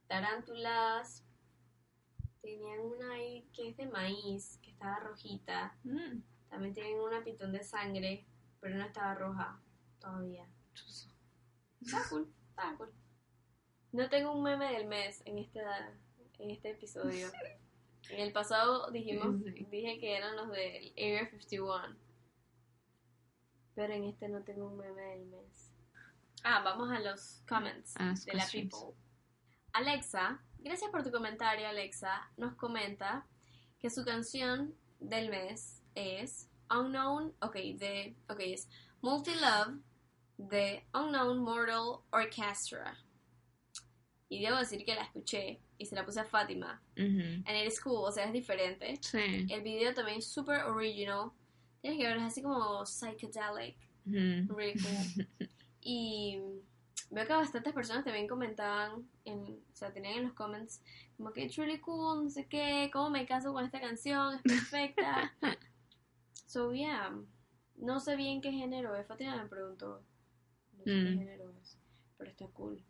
tarántulas. 0.08 1.26
Tenían 2.42 2.80
una 2.80 3.14
ahí 3.14 3.48
que 3.54 3.70
es 3.70 3.78
de 3.78 3.86
maíz, 3.88 4.60
que 4.64 4.72
estaba 4.72 5.00
rojita. 5.00 5.76
Mm, 5.84 6.22
También 6.50 6.74
tenían 6.74 7.00
una 7.02 7.24
pitón 7.24 7.52
de 7.52 7.64
sangre, 7.64 8.26
pero 8.60 8.76
no 8.76 8.86
estaba 8.86 9.14
roja 9.14 9.60
todavía. 10.00 10.48
Está 11.82 12.02
cool, 12.10 12.34
está 12.50 12.76
cool. 12.78 12.92
No 13.92 14.10
tengo 14.10 14.32
un 14.32 14.44
meme 14.44 14.72
del 14.74 14.88
mes 14.88 15.22
en 15.26 15.38
este, 15.38 15.60
en 16.40 16.52
este 16.52 16.72
episodio. 16.72 17.28
En 18.10 18.20
el 18.20 18.32
pasado 18.32 18.90
dijimos, 18.92 19.36
Sí. 19.44 19.66
dije 19.70 20.00
que 20.00 20.16
eran 20.18 20.36
los 20.36 20.50
del 20.52 20.92
Area 20.98 21.30
51. 21.30 21.96
Pero 23.76 23.94
en 23.94 24.04
este 24.06 24.28
no 24.30 24.44
tengo 24.44 24.68
un 24.68 24.78
meme 24.78 25.02
del 25.02 25.26
mes. 25.28 25.72
Ah, 26.44 26.62
vamos 26.64 26.90
a 26.90 27.00
los 27.00 27.42
comments 27.48 27.94
de 28.26 28.34
la 28.34 28.46
people. 28.52 28.96
Alexa, 29.74 30.42
gracias 30.60 30.90
por 30.92 31.04
tu 31.04 31.12
comentario, 31.12 31.68
Alexa. 31.68 32.30
Nos 32.38 32.56
comenta 32.56 33.26
que 33.80 33.90
su 33.90 34.04
canción 34.04 34.76
del 35.00 35.30
mes 35.30 35.82
es 35.96 36.50
Unknown, 36.70 37.34
ok, 37.42 37.56
de, 37.78 38.16
ok, 38.30 38.40
es 38.40 38.68
Multi 39.02 39.32
Love 39.36 39.80
de 40.38 40.86
Unknown 40.94 41.40
Mortal 41.40 42.00
Orchestra. 42.12 42.98
Y 44.32 44.42
debo 44.42 44.56
decir 44.58 44.86
que 44.86 44.96
la 44.96 45.04
escuché 45.04 45.60
y 45.78 45.86
se 45.86 45.94
la 45.94 46.06
puse 46.06 46.22
a 46.22 46.24
Fátima. 46.24 46.82
ujú. 46.96 47.44
And 47.46 47.50
it 47.50 47.68
is 47.68 47.82
cool, 47.82 48.06
o 48.06 48.12
sea, 48.14 48.24
es 48.26 48.32
diferente. 48.32 48.98
Sí. 49.02 49.46
El 49.50 49.62
video 49.62 49.94
también 49.94 50.20
es 50.20 50.26
super 50.28 50.64
original. 50.64 51.32
Tienes 51.82 52.00
que 52.00 52.08
ver, 52.08 52.16
es 52.16 52.24
así 52.24 52.42
como 52.42 52.86
psychedelic. 52.86 53.76
Really 54.06 54.74
cool. 54.80 55.28
Y 55.84 56.40
veo 57.10 57.26
que 57.28 57.34
bastantes 57.34 57.74
personas 57.74 58.06
también 58.06 58.28
comentaban, 58.28 59.06
en, 59.26 59.42
o 59.42 59.76
sea, 59.76 59.92
tenían 59.92 60.20
en 60.20 60.24
los 60.26 60.34
comments 60.34 60.82
como 61.18 61.34
que 61.34 61.44
it's 61.44 61.58
really 61.58 61.80
cool, 61.80 62.24
no 62.24 62.30
sé 62.30 62.46
qué, 62.46 62.90
cómo 62.94 63.10
me 63.10 63.26
caso 63.26 63.52
con 63.52 63.66
esta 63.66 63.82
canción, 63.82 64.36
es 64.36 64.42
perfecta. 64.44 65.34
so, 66.46 66.72
yeah, 66.72 67.12
no 67.78 68.00
sé 68.00 68.16
bien 68.16 68.42
qué 68.42 68.52
género 68.52 68.96
es, 68.96 69.08
Fátima 69.08 69.36
me 69.42 69.50
preguntó, 69.50 70.04
no 70.78 70.84
sé 70.84 70.86
qué 70.86 71.12
Mm. 71.12 71.18
género 71.20 71.52
es, 71.62 71.78
pero 72.18 72.30
está 72.30 72.46
cool. 72.48 72.82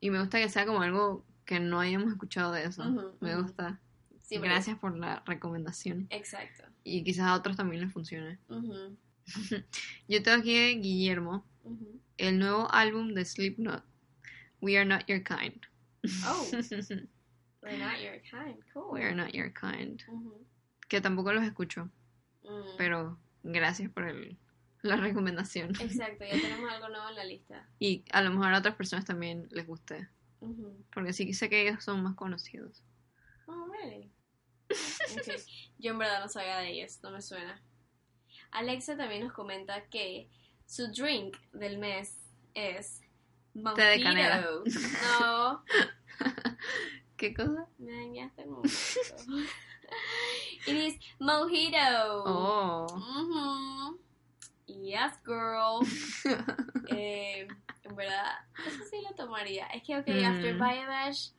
Y 0.00 0.10
me 0.10 0.18
gusta 0.18 0.38
que 0.38 0.48
sea 0.48 0.66
como 0.66 0.80
algo 0.82 1.24
que 1.44 1.60
no 1.60 1.80
hayamos 1.80 2.10
escuchado 2.10 2.52
de 2.52 2.64
eso. 2.64 2.84
Me 3.20 3.36
gusta. 3.36 3.80
Sí, 4.20 4.36
porque- 4.36 4.48
Gracias 4.48 4.78
por 4.78 4.96
la 4.96 5.22
recomendación. 5.26 6.06
Exacto. 6.10 6.64
Y 6.84 7.04
quizás 7.04 7.26
a 7.26 7.34
otros 7.34 7.56
también 7.56 7.82
les 7.82 7.92
funcione. 7.92 8.38
Yo 10.08 10.22
tengo 10.22 10.38
aquí 10.38 10.54
de 10.54 10.74
Guillermo 10.76 11.44
el 12.16 12.38
nuevo 12.38 12.70
álbum 12.72 13.14
de 13.14 13.24
Slipknot, 13.24 13.84
We 14.60 14.76
Are 14.76 14.84
Not 14.84 15.06
Your 15.06 15.22
Kind. 15.22 15.60
Oh, 16.24 16.48
we're 17.62 17.78
not 17.78 18.00
your 18.00 18.20
kind, 18.30 18.56
cool. 18.72 18.92
We 18.92 19.02
Are 19.02 19.14
Not 19.14 19.32
Your 19.32 19.52
Kind. 19.52 20.02
Que 20.88 21.00
tampoco 21.00 21.32
los 21.32 21.44
escucho, 21.44 21.90
mm. 22.42 22.76
pero 22.78 23.18
gracias 23.42 23.90
por 23.90 24.08
el, 24.08 24.38
la 24.82 24.96
recomendación. 24.96 25.70
Exacto, 25.80 26.24
ya 26.24 26.40
tenemos 26.40 26.70
algo 26.70 26.88
nuevo 26.88 27.08
en 27.08 27.16
la 27.16 27.24
lista. 27.24 27.68
Y 27.78 28.04
a 28.12 28.22
lo 28.22 28.30
mejor 28.30 28.54
a 28.54 28.58
otras 28.58 28.74
personas 28.76 29.04
también 29.04 29.48
les 29.50 29.66
guste. 29.66 30.08
Porque 30.92 31.12
sí 31.12 31.34
sé 31.34 31.50
que 31.50 31.68
ellos 31.68 31.84
son 31.84 32.02
más 32.02 32.14
conocidos. 32.14 32.82
Oh, 33.46 33.66
really? 33.66 34.10
Yo 35.78 35.90
en 35.92 35.98
verdad 35.98 36.20
no 36.22 36.28
sabía 36.28 36.58
de 36.58 36.70
ellos, 36.70 36.98
no 37.02 37.10
me 37.10 37.20
suena. 37.20 37.62
Alexa 38.50 38.96
también 38.96 39.24
nos 39.24 39.32
comenta 39.32 39.88
que 39.88 40.30
su 40.66 40.90
drink 40.92 41.36
del 41.52 41.78
mes 41.78 42.16
es 42.54 43.02
mojito. 43.54 43.82
Té 43.82 43.84
de 43.84 44.02
canela. 44.02 44.46
No, 45.20 45.64
¿Qué 47.16 47.34
cosa? 47.34 47.66
me 47.78 47.92
dañaste 47.92 48.46
momento. 48.46 48.70
It 50.66 50.76
is 50.76 50.94
mojito. 51.18 52.24
Oh. 52.24 52.86
Ujú. 52.94 54.00
Yes, 54.78 55.12
girl. 55.24 55.82
Eh, 56.92 57.46
en 57.84 57.94
verdad, 57.96 58.38
eso 58.66 58.82
sí 58.90 59.00
lo 59.08 59.14
tomaría. 59.14 59.66
Es 59.66 59.82
que, 59.84 59.96
ok, 59.96 60.08
Mm. 60.08 60.24
after 60.24 60.54
Biobash, 60.54 61.30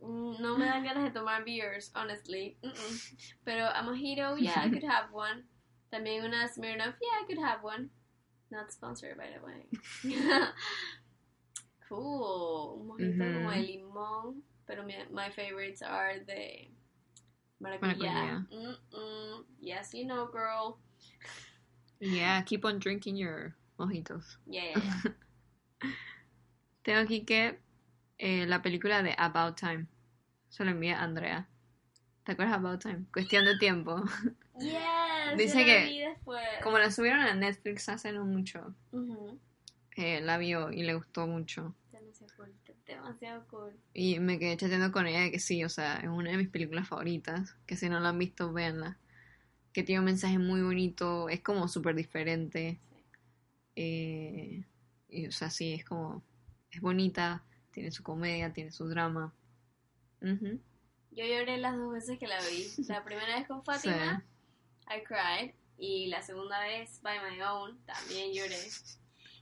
mm, 0.00 0.40
no 0.40 0.56
me 0.56 0.64
dan 0.64 0.82
ganas 0.84 1.04
de 1.04 1.10
tomar 1.10 1.44
beers, 1.44 1.90
honestly. 1.94 2.56
Mm-mm. 2.62 3.00
Pero 3.44 3.66
a 3.66 3.82
mojito, 3.82 4.36
yeah, 4.38 4.64
I 4.64 4.70
could 4.70 4.84
have 4.84 5.12
one. 5.12 5.44
También 5.90 6.24
una 6.24 6.48
Smirnoff, 6.48 6.94
yeah, 7.00 7.20
I 7.20 7.24
could 7.26 7.38
have 7.38 7.62
one. 7.62 7.90
Not 8.50 8.72
sponsored, 8.72 9.16
by 9.18 9.28
the 9.28 9.40
way. 9.44 9.68
cool. 11.88 12.78
Un 12.80 12.86
mojito 12.86 13.24
Ujú. 13.24 13.34
como 13.34 13.50
de 13.50 13.60
limón. 13.62 14.42
Pero 14.66 14.84
mi, 14.84 14.94
my 15.10 15.30
favorites 15.30 15.82
are 15.82 16.20
de 16.20 16.70
maracuyá. 17.60 18.46
Maracuyá. 18.50 19.44
Yes, 19.60 19.92
you 19.92 20.06
know, 20.06 20.26
girl. 20.32 20.78
Yeah, 22.04 22.42
keep 22.42 22.64
on 22.66 22.78
drinking 22.78 23.16
your 23.16 23.54
mojitos. 23.78 24.36
Yeah, 24.46 24.64
yeah, 24.64 24.82
yeah. 24.84 25.12
Tengo 26.84 27.00
aquí 27.00 27.24
que 27.24 27.58
eh, 28.18 28.44
la 28.46 28.60
película 28.60 29.02
de 29.02 29.14
About 29.16 29.56
Time. 29.56 29.86
Se 30.50 30.64
lo 30.64 30.70
envía 30.70 31.00
a 31.00 31.04
Andrea. 31.04 31.48
¿Te 32.24 32.32
acuerdas 32.32 32.60
de 32.60 32.68
About 32.68 32.82
Time? 32.82 33.04
Cuestión 33.10 33.46
de 33.46 33.56
tiempo. 33.56 34.04
Yes, 34.58 34.74
Dice 35.38 35.60
yo 35.60 35.66
la 35.66 35.66
que 35.66 35.86
vi 35.86 35.98
después. 36.00 36.42
Como 36.62 36.78
la 36.78 36.90
subieron 36.90 37.20
a 37.20 37.34
Netflix 37.34 37.88
hace 37.88 38.12
no 38.12 38.26
mucho, 38.26 38.74
eh, 39.96 40.20
la 40.20 40.36
vio 40.36 40.70
y 40.70 40.82
le 40.82 40.94
gustó 40.94 41.26
mucho. 41.26 41.74
Demasiado 41.90 42.32
cool, 42.36 42.52
demasiado 42.86 43.46
cool. 43.48 43.72
Y 43.94 44.20
me 44.20 44.38
quedé 44.38 44.58
chateando 44.58 44.92
con 44.92 45.06
ella 45.06 45.20
de 45.20 45.30
que 45.30 45.40
sí, 45.40 45.64
o 45.64 45.70
sea, 45.70 45.96
es 45.96 46.08
una 46.08 46.30
de 46.32 46.36
mis 46.36 46.48
películas 46.50 46.86
favoritas. 46.86 47.56
Que 47.66 47.76
si 47.76 47.88
no 47.88 47.98
la 47.98 48.10
han 48.10 48.18
visto, 48.18 48.52
véanla. 48.52 48.98
Que 49.74 49.82
tiene 49.82 49.98
un 49.98 50.06
mensaje 50.06 50.38
muy 50.38 50.62
bonito, 50.62 51.28
es 51.28 51.40
como 51.40 51.68
súper 51.68 51.94
diferente. 51.94 52.78
Eh, 53.76 54.64
y, 55.08 55.26
o 55.26 55.32
sea, 55.32 55.50
sí, 55.50 55.74
es 55.74 55.84
como. 55.84 56.22
Es 56.70 56.80
bonita, 56.80 57.44
tiene 57.72 57.90
su 57.90 58.02
comedia, 58.02 58.52
tiene 58.52 58.70
su 58.72 58.88
drama. 58.88 59.32
Ujú. 60.22 60.58
Yo 61.12 61.24
lloré 61.24 61.58
las 61.58 61.76
dos 61.76 61.92
veces 61.92 62.18
que 62.18 62.26
la 62.26 62.38
vi. 62.40 62.66
La 62.88 63.04
primera 63.04 63.36
vez 63.36 63.46
con 63.46 63.62
Fátima, 63.64 64.24
I 64.88 65.02
cried. 65.04 65.54
Y 65.76 66.06
la 66.06 66.22
segunda 66.22 66.60
vez, 66.60 67.00
by 67.02 67.18
my 67.30 67.40
own, 67.42 67.78
también 67.84 68.32
lloré. 68.32 68.56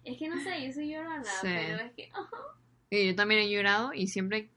Es 0.05 0.19
que 0.19 0.29
no 0.29 0.43
sé, 0.43 0.67
yo 0.67 0.73
soy 0.73 0.91
llorona, 0.93 1.25
Sí. 1.25 1.41
pero 1.43 1.77
es 1.85 1.93
que. 1.93 2.11
ajá. 2.13 2.37
Y 2.91 3.07
yo 3.09 3.15
también 3.17 3.41
he 3.43 3.51
llorado 3.51 3.95
y 3.95 4.07
siempre 4.09 4.51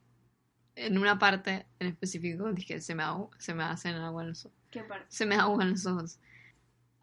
en 0.76 0.98
una 0.98 1.18
parte 1.20 1.66
en 1.80 1.88
específico 1.88 2.52
dije 2.52 2.82
se 2.82 2.94
me, 2.94 3.02
agu- 3.04 3.30
se 3.40 3.54
me 3.54 3.64
hacen 3.64 3.96
agua 3.96 4.24
en 4.24 4.30
los 4.30 4.46
ojos. 4.46 4.58
¿Qué 4.76 4.84
parte? 4.84 5.06
Se 5.08 5.26
me 5.26 5.36
aguan 5.36 5.72
los 5.72 5.86
ojos. 5.86 6.20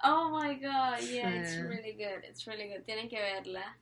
Oh 0.05 0.29
my 0.31 0.57
god, 0.57 1.01
yeah, 1.11 1.41
it's 1.41 1.57
really 1.57 1.95
good, 1.95 2.23
it's 2.29 2.45
really 2.47 2.69
good. 2.69 2.85
Tienen 2.85 3.09
que 3.09 3.19
verla. 3.19 3.79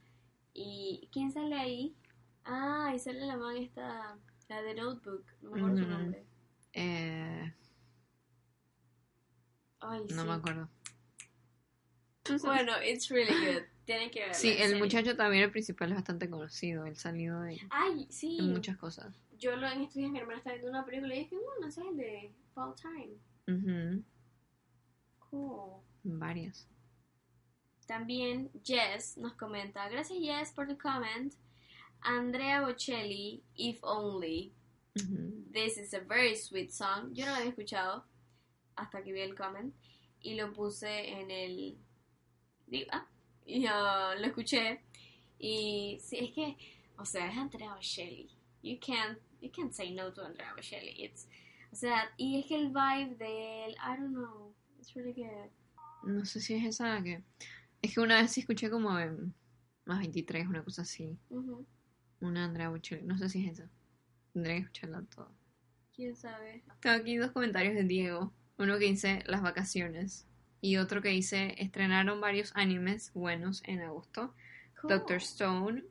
¿Y 0.55 1.09
quién 1.13 1.33
sale 1.33 1.57
ahí? 1.57 1.97
Ah, 2.45 2.93
y 2.95 3.01
sale 3.01 3.27
la 3.27 3.37
man 3.37 3.57
esta. 3.57 4.17
La 4.49 4.63
de 4.63 4.75
Notebook, 4.75 5.25
no 5.43 5.51
me 5.51 5.57
acuerdo 5.57 5.77
su 5.79 5.85
Ujú. 5.85 5.93
nombre. 5.93 6.25
Eh, 6.73 7.53
Ay, 9.81 10.01
no 10.09 10.23
sí. 10.23 10.29
me 10.29 10.35
acuerdo. 10.35 10.69
Bueno, 12.45 12.73
it's 12.85 13.09
really 13.09 13.35
good. 13.35 13.65
Tienen 13.85 14.11
que 14.13 14.21
verla. 14.21 14.35
Sí, 14.35 14.51
el 14.51 14.71
serio. 14.71 14.79
muchacho 14.85 15.17
también, 15.17 15.43
el 15.43 15.51
principal, 15.51 15.91
es 15.91 15.97
bastante 15.97 16.31
conocido. 16.31 16.87
Él 16.87 16.95
salido 16.97 17.41
de 17.41 17.59
Ay, 17.71 18.07
sí. 18.09 18.41
muchas 18.41 18.77
cosas. 18.77 19.13
Yo 19.37 19.57
lo 19.57 19.67
en 19.67 19.81
estos 19.81 19.97
días 19.97 20.13
mi 20.13 20.19
hermana 20.21 20.39
estaba 20.39 20.55
viendo 20.55 20.71
una 20.71 20.85
película 20.85 21.13
y 21.13 21.21
dije, 21.21 21.35
bueno, 21.35 21.67
ese 21.67 21.81
es 21.81 21.87
el 21.89 21.97
de 21.97 22.33
Fall 22.55 22.75
Time. 22.77 23.30
Ujú, 23.51 24.05
Cool. 25.31 25.81
Varias. 26.05 26.67
También 27.87 28.51
Jess 28.65 29.17
nos 29.19 29.35
comenta, 29.35 29.89
gracias 29.89 30.19
Jess 30.21 30.53
por 30.53 30.67
tu 30.69 30.77
comment. 30.79 31.33
Andrea 32.03 32.63
Bocelli, 32.63 33.43
If 33.57 33.79
Only. 33.83 34.53
This 35.53 35.77
is 35.79 35.95
a 35.95 36.01
very 36.01 36.35
sweet 36.37 36.71
song. 36.73 37.13
Yo 37.15 37.25
no 37.27 37.33
lo 37.33 37.37
había 37.39 37.51
escuchado 37.51 38.05
hasta 38.77 39.03
que 39.03 39.13
vi 39.13 39.21
el 39.21 39.35
comment 39.35 39.75
y 40.23 40.35
lo 40.35 40.53
puse 40.53 41.11
en 41.11 41.31
el 41.31 41.77
digo, 42.67 42.89
ah, 42.93 43.07
y 43.47 43.63
yo 43.63 43.71
lo 44.19 44.27
escuché 44.27 44.81
y 45.39 45.99
sí 46.01 46.17
es 46.19 46.31
que 46.33 46.57
o 46.99 47.05
sea 47.05 47.29
es 47.31 47.37
Andrea 47.37 47.75
Bocelli. 47.75 48.29
You 48.63 48.79
can't 48.81 49.19
you 49.41 49.51
can't 49.51 49.73
say 49.73 49.93
no 49.93 50.13
to 50.13 50.23
Andrea 50.25 50.53
Bocelli. 50.57 50.95
It's 51.05 51.27
o 51.73 51.77
sea 51.77 52.11
y 52.17 52.41
es 52.41 52.47
que 52.47 52.57
el 52.57 52.69
vibe 52.69 53.17
de 53.17 53.67
él 53.67 53.73
I 53.73 54.01
don't 54.01 54.15
know 54.15 54.55
it's 54.79 54.95
really 54.95 55.13
good. 55.13 55.51
No 56.03 56.25
sé 56.25 56.41
si 56.41 56.55
es 56.55 56.65
esa 56.65 57.03
que. 57.03 57.23
Es 57.83 57.95
que 57.95 58.01
una 58.01 58.21
vez 58.21 58.33
sí 58.33 58.41
escuché 58.41 58.71
como 58.71 58.99
en 58.99 59.35
más 59.85 59.99
23, 60.01 60.49
una 60.49 60.65
cosa 60.65 60.83
así. 60.83 61.19
Ujú. 61.31 61.67
Una 62.21 62.45
Andrea 62.45 62.69
Bocelli. 62.69 63.03
No 63.03 63.19
sé 63.19 63.29
si 63.29 63.47
es 63.47 63.59
esa. 63.59 63.71
Tendré 64.33 64.55
que 64.55 64.61
escucharla 64.61 65.03
toda. 65.03 65.31
¿Quién 65.95 66.15
sabe? 66.17 66.63
Tengo 66.81 66.97
aquí 66.97 67.17
dos 67.17 67.33
comentarios 67.33 67.75
de 67.75 67.85
Diego. 67.85 68.33
Uno 68.59 68.79
que 68.79 68.87
dice 68.87 69.23
las 69.27 69.43
vacaciones. 69.43 70.27
Y 70.61 70.77
otro 70.77 71.01
que 71.01 71.09
dice 71.09 71.55
estrenaron 71.59 72.21
varios 72.21 72.53
animes 72.55 73.13
buenos 73.15 73.63
en 73.65 73.81
agosto. 73.81 74.35
Cool. 74.81 74.91
Doctor 74.91 75.17
Stone, 75.17 75.85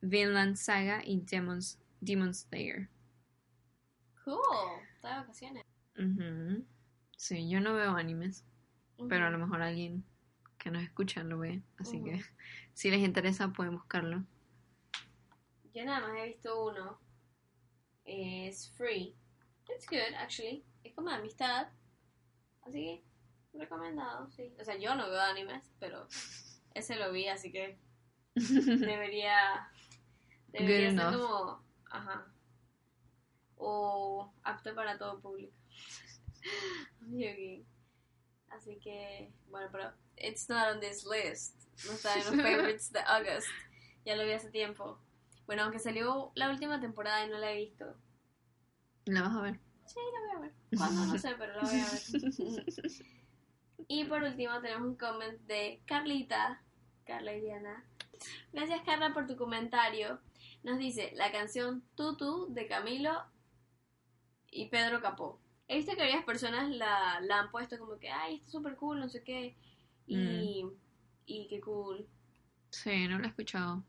Vinland 0.00 0.56
Saga 0.56 1.02
y 1.04 1.20
Demons, 1.20 1.78
Demon 2.00 2.34
Slayer. 2.34 2.88
Cool. 4.24 4.87
Está 4.98 5.10
de 5.10 5.20
vacaciones. 5.20 5.64
Ujú. 5.96 6.66
Sí, 7.16 7.48
yo 7.48 7.60
no 7.60 7.72
veo 7.72 7.92
animes, 7.92 8.44
pero 9.08 9.26
a 9.26 9.30
lo 9.30 9.38
mejor 9.38 9.62
alguien 9.62 10.04
que 10.58 10.72
nos 10.72 10.82
escucha 10.82 11.22
lo 11.22 11.38
ve. 11.38 11.62
Así 11.78 12.02
que 12.02 12.20
si 12.74 12.90
les 12.90 12.98
interesa 12.98 13.52
pueden 13.52 13.74
buscarlo. 13.76 14.24
Yo 15.72 15.84
nada 15.84 16.00
más 16.00 16.18
he 16.18 16.26
visto 16.26 16.66
uno. 16.66 16.98
Es 18.04 18.72
free. 18.72 19.14
It's 19.68 19.86
good, 19.88 20.16
actually. 20.16 20.64
Es 20.82 20.92
como 20.96 21.10
de 21.10 21.14
amistad. 21.16 21.68
Así 22.62 22.80
que, 23.52 23.56
recomendado, 23.56 24.28
sí. 24.32 24.52
O 24.60 24.64
sea, 24.64 24.76
yo 24.78 24.96
no 24.96 25.08
veo 25.08 25.20
animes, 25.20 25.70
pero 25.78 26.08
ese 26.74 26.96
lo 26.96 27.12
vi, 27.12 27.28
así 27.28 27.52
que 27.52 27.78
debería. 28.34 29.70
Debería 30.48 30.90
Good 30.90 30.96
ser 30.96 31.06
enough. 31.06 31.22
como. 31.22 31.64
Ajá. 31.88 32.26
O 33.58 34.32
apto 34.42 34.74
para 34.74 34.98
todo 34.98 35.20
público. 35.20 35.54
Así 38.50 38.78
que, 38.80 39.32
bueno, 39.50 39.68
pero. 39.70 39.92
It's 40.16 40.48
not 40.48 40.74
on 40.74 40.80
this 40.80 41.04
list. 41.04 41.54
No 41.86 41.92
está 41.92 42.14
en 42.14 42.24
los 42.24 42.36
favorites 42.42 42.92
de 42.92 43.00
August. 43.00 43.48
Ya 44.04 44.16
lo 44.16 44.24
vi 44.24 44.32
hace 44.32 44.50
tiempo. 44.50 44.98
Bueno, 45.46 45.62
aunque 45.62 45.78
salió 45.78 46.32
la 46.34 46.50
última 46.50 46.80
temporada 46.80 47.24
y 47.24 47.30
no 47.30 47.38
la 47.38 47.52
he 47.52 47.56
visto. 47.56 47.94
¿La 49.06 49.22
vas 49.22 49.36
a 49.36 49.40
ver? 49.42 49.60
Sí, 49.86 50.00
la 50.12 50.20
voy 50.20 50.36
a 50.36 50.40
ver. 50.40 50.52
¿Cuándo? 50.76 51.06
No 51.06 51.18
sé, 51.18 51.34
pero 51.38 51.54
la 51.54 51.62
voy 51.62 51.80
a 51.80 51.84
ver. 51.84 52.92
Y 53.90 54.04
por 54.04 54.22
último 54.22 54.60
tenemos 54.60 54.86
un 54.86 54.96
comment 54.96 55.40
de 55.46 55.80
Carlita, 55.86 56.60
Carla 57.06 57.32
y 57.34 57.40
Diana. 57.40 57.84
Gracias 58.52 58.82
Carla 58.84 59.14
por 59.14 59.26
tu 59.26 59.36
comentario. 59.36 60.20
Nos 60.62 60.78
dice 60.78 61.12
la 61.14 61.32
canción 61.32 61.82
Tutu 61.94 62.52
de 62.52 62.66
Camilo 62.66 63.24
y 64.50 64.68
Pedro 64.68 65.00
Capó. 65.00 65.40
He 65.66 65.76
visto 65.76 65.92
que 65.92 66.00
varias 66.02 66.24
personas 66.24 66.70
la, 66.70 67.20
la 67.20 67.40
han 67.40 67.50
puesto 67.50 67.78
como 67.78 67.98
que, 67.98 68.08
ay, 68.10 68.36
está 68.36 68.50
súper 68.50 68.76
cool, 68.76 69.00
no 69.00 69.08
sé 69.08 69.22
qué. 69.22 69.56
Y, 70.06 70.64
y 71.26 71.46
qué 71.48 71.60
cool. 71.60 72.08
Sí, 72.70 73.06
no 73.08 73.18
la 73.18 73.26
he 73.26 73.28
escuchado. 73.28 73.84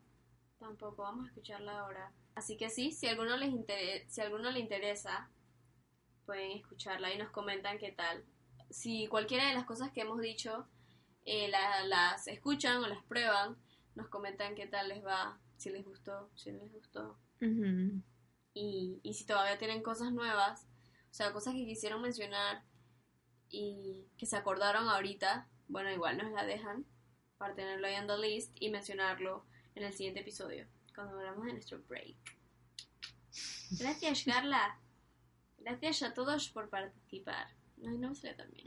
Tampoco, 0.60 1.04
vamos 1.04 1.26
a 1.26 1.30
escucharla 1.30 1.80
ahora. 1.80 2.12
Así 2.36 2.58
que 2.58 2.70
sí, 2.70 2.92
si 2.92 3.08
a 3.08 3.12
alguno 3.12 3.38
les 3.38 3.50
inter- 3.50 4.04
si 4.10 4.20
a 4.22 4.26
alguno 4.26 4.52
le 4.52 4.60
interesa, 4.60 5.30
pueden 6.26 6.52
escucharla 6.52 7.14
y 7.14 7.18
nos 7.18 7.30
comentan 7.32 7.78
qué 7.78 7.92
tal. 7.92 8.24
Si 8.70 9.08
cualquiera 9.08 9.48
de 9.48 9.54
las 9.56 9.66
cosas 9.66 9.92
que 9.92 10.02
hemos 10.02 10.20
dicho 10.22 10.68
eh, 11.26 11.48
la- 11.50 11.84
las 11.86 12.28
escuchan 12.28 12.84
o 12.84 12.88
las 12.88 13.04
prueban, 13.04 13.56
nos 13.96 14.08
comentan 14.10 14.56
qué 14.56 14.68
tal 14.68 14.90
les 14.90 15.04
va, 15.06 15.38
si 15.58 15.70
les 15.70 15.86
gustó, 15.86 16.30
si 16.36 16.52
no 16.52 16.64
les 16.64 16.74
gustó. 16.74 17.18
Ujú. 17.42 18.02
Y, 18.62 19.00
y 19.04 19.14
si 19.14 19.26
todavía 19.26 19.58
tienen 19.58 19.82
cosas 19.82 20.12
nuevas, 20.12 20.68
o 21.10 21.14
sea, 21.14 21.32
cosas 21.32 21.54
que 21.54 21.66
quisieron 21.66 22.02
mencionar 22.02 22.62
y 23.50 24.06
que 24.18 24.26
se 24.26 24.36
acordaron 24.36 24.90
ahorita, 24.90 25.48
bueno, 25.70 25.90
igual 25.92 26.18
nos 26.18 26.32
la 26.34 26.44
dejan 26.44 26.86
para 27.38 27.56
tenerlo 27.56 27.88
ahí 27.88 27.96
en 27.96 28.08
the 28.08 28.18
list 28.18 28.52
y 28.60 28.70
mencionarlo 28.70 29.46
en 29.76 29.84
el 29.84 29.94
siguiente 29.94 30.20
episodio, 30.20 30.68
cuando 30.94 31.18
hablamos 31.18 31.46
de 31.46 31.54
nuestro 31.54 31.80
break. 31.88 32.18
Gracias, 33.80 34.24
Carla. 34.26 34.78
Gracias 35.60 36.04
a 36.04 36.14
todos 36.14 36.50
por 36.50 36.70
participar. 36.70 37.48
No 37.78 38.14
sale 38.14 38.34
tan 38.34 38.52
bien. 38.52 38.66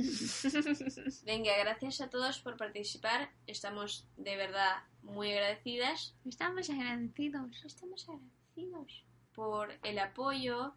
Venga, 1.24 1.58
gracias 1.58 2.00
a 2.00 2.08
todos 2.08 2.38
por 2.38 2.56
participar. 2.56 3.30
Estamos 3.46 4.08
de 4.16 4.36
verdad 4.36 4.84
muy 5.02 5.32
agradecidas. 5.32 6.14
Estamos 6.24 6.70
agradecidos. 6.70 7.62
Estamos 7.62 8.08
agradecidos 8.08 9.04
por 9.34 9.72
el 9.82 9.98
apoyo. 9.98 10.74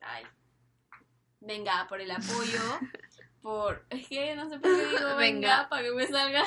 Ay. 0.00 0.24
Venga, 1.40 1.86
por 1.88 2.00
el 2.00 2.10
apoyo. 2.10 2.60
Por. 3.42 3.86
Es 3.90 4.08
que 4.08 4.34
no 4.34 4.48
sé 4.48 4.58
por 4.58 4.70
qué 4.74 4.86
digo 4.86 5.16
venga, 5.16 5.16
Venga. 5.18 5.68
para 5.68 5.82
que 5.84 5.92
me 5.92 6.06
salga. 6.08 6.42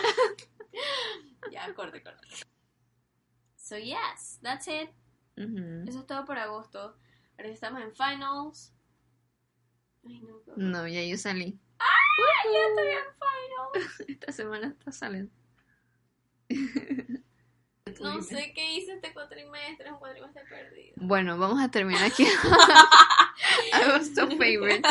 ya, 1.51 1.73
corte, 1.73 2.03
corte. 2.03 2.27
So, 3.55 3.77
yes, 3.77 4.39
that's 4.41 4.67
it. 4.67 4.89
Eso 5.37 5.99
es 5.99 6.07
todo 6.07 6.25
por 6.25 6.37
agosto. 6.37 6.97
Ahora 7.37 7.49
estamos 7.49 7.81
en 7.81 7.95
finals. 7.95 8.73
Ay, 10.05 10.19
no. 10.19 10.41
No, 10.57 10.87
ya 10.89 11.01
yo 11.01 11.17
salí. 11.17 11.57
¡Ay, 11.77 12.53
ya 12.53 12.59
estoy 12.67 12.87
en 12.89 13.05
finals! 13.15 13.99
Esta 14.09 14.31
semana 14.33 14.67
está 14.67 14.91
saliendo. 14.91 15.31
No 17.99 18.21
sé 18.21 18.53
qué 18.53 18.73
hice 18.73 18.93
este 18.93 19.13
cuatrimestre. 19.13 19.87
Es 19.87 19.91
un 19.91 19.99
cuatrimestre 19.99 20.43
perdido. 20.45 20.93
Bueno, 20.97 21.37
vamos 21.37 21.61
a 21.61 21.69
terminar 21.69 22.03
aquí. 22.03 22.25
Agosto 23.73 24.27
favorites. 24.31 24.89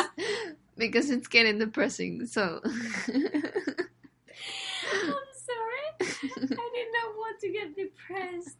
Because 0.76 1.10
it's 1.10 1.28
getting 1.28 1.58
depressing. 1.58 2.26
So, 2.26 2.60
I'm 2.62 3.22
sorry. 5.32 5.88
I 6.00 6.70
did 6.74 6.88
not 6.92 7.16
want 7.16 7.40
to 7.40 7.48
get 7.52 7.74
depressed. 7.74 8.58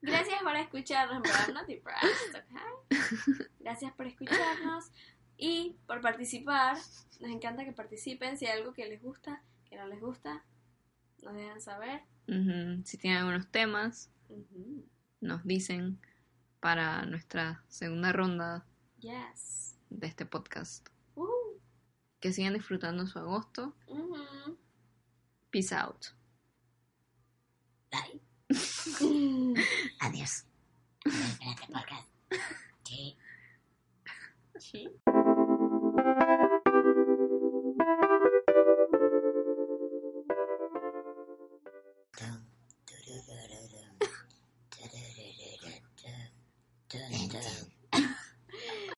Gracias 0.00 0.42
por 0.42 0.54
escucharnos, 0.56 1.22
pero 1.22 1.34
I'm 1.34 1.54
not 1.54 1.66
depressed, 1.66 2.34
okay? 2.34 2.98
Gracias 3.60 3.92
por 3.92 4.06
escucharnos 4.06 4.90
y 5.38 5.76
por 5.86 6.02
participar. 6.02 6.76
Nos 7.20 7.30
encanta 7.30 7.64
que 7.64 7.72
participen. 7.72 8.36
Si 8.36 8.46
hay 8.46 8.58
algo 8.58 8.74
que 8.74 8.86
les 8.86 9.02
gusta, 9.02 9.42
que 9.68 9.76
no 9.76 9.86
les 9.86 10.00
gusta, 10.00 10.44
nos 11.22 11.34
dejan 11.34 11.60
saber. 11.60 12.02
Si 12.26 12.98
tienen 12.98 13.18
algunos 13.18 13.46
temas, 13.48 14.10
nos 15.20 15.44
dicen 15.44 15.98
para 16.60 17.04
nuestra 17.04 17.62
segunda 17.68 18.12
ronda 18.12 18.64
de 19.90 20.06
este 20.06 20.24
podcast. 20.24 20.88
Uh. 21.14 21.26
Que 22.20 22.32
sigan 22.32 22.54
disfrutando 22.54 23.06
su 23.06 23.18
agosto. 23.18 23.74
Peace 25.50 25.74
out. 25.74 26.06
Bye. 27.90 28.20
Adiós. 30.00 30.44
Este 31.04 31.66
podcast. 31.72 32.08
Sí. 32.84 33.16
Sí. 34.58 34.88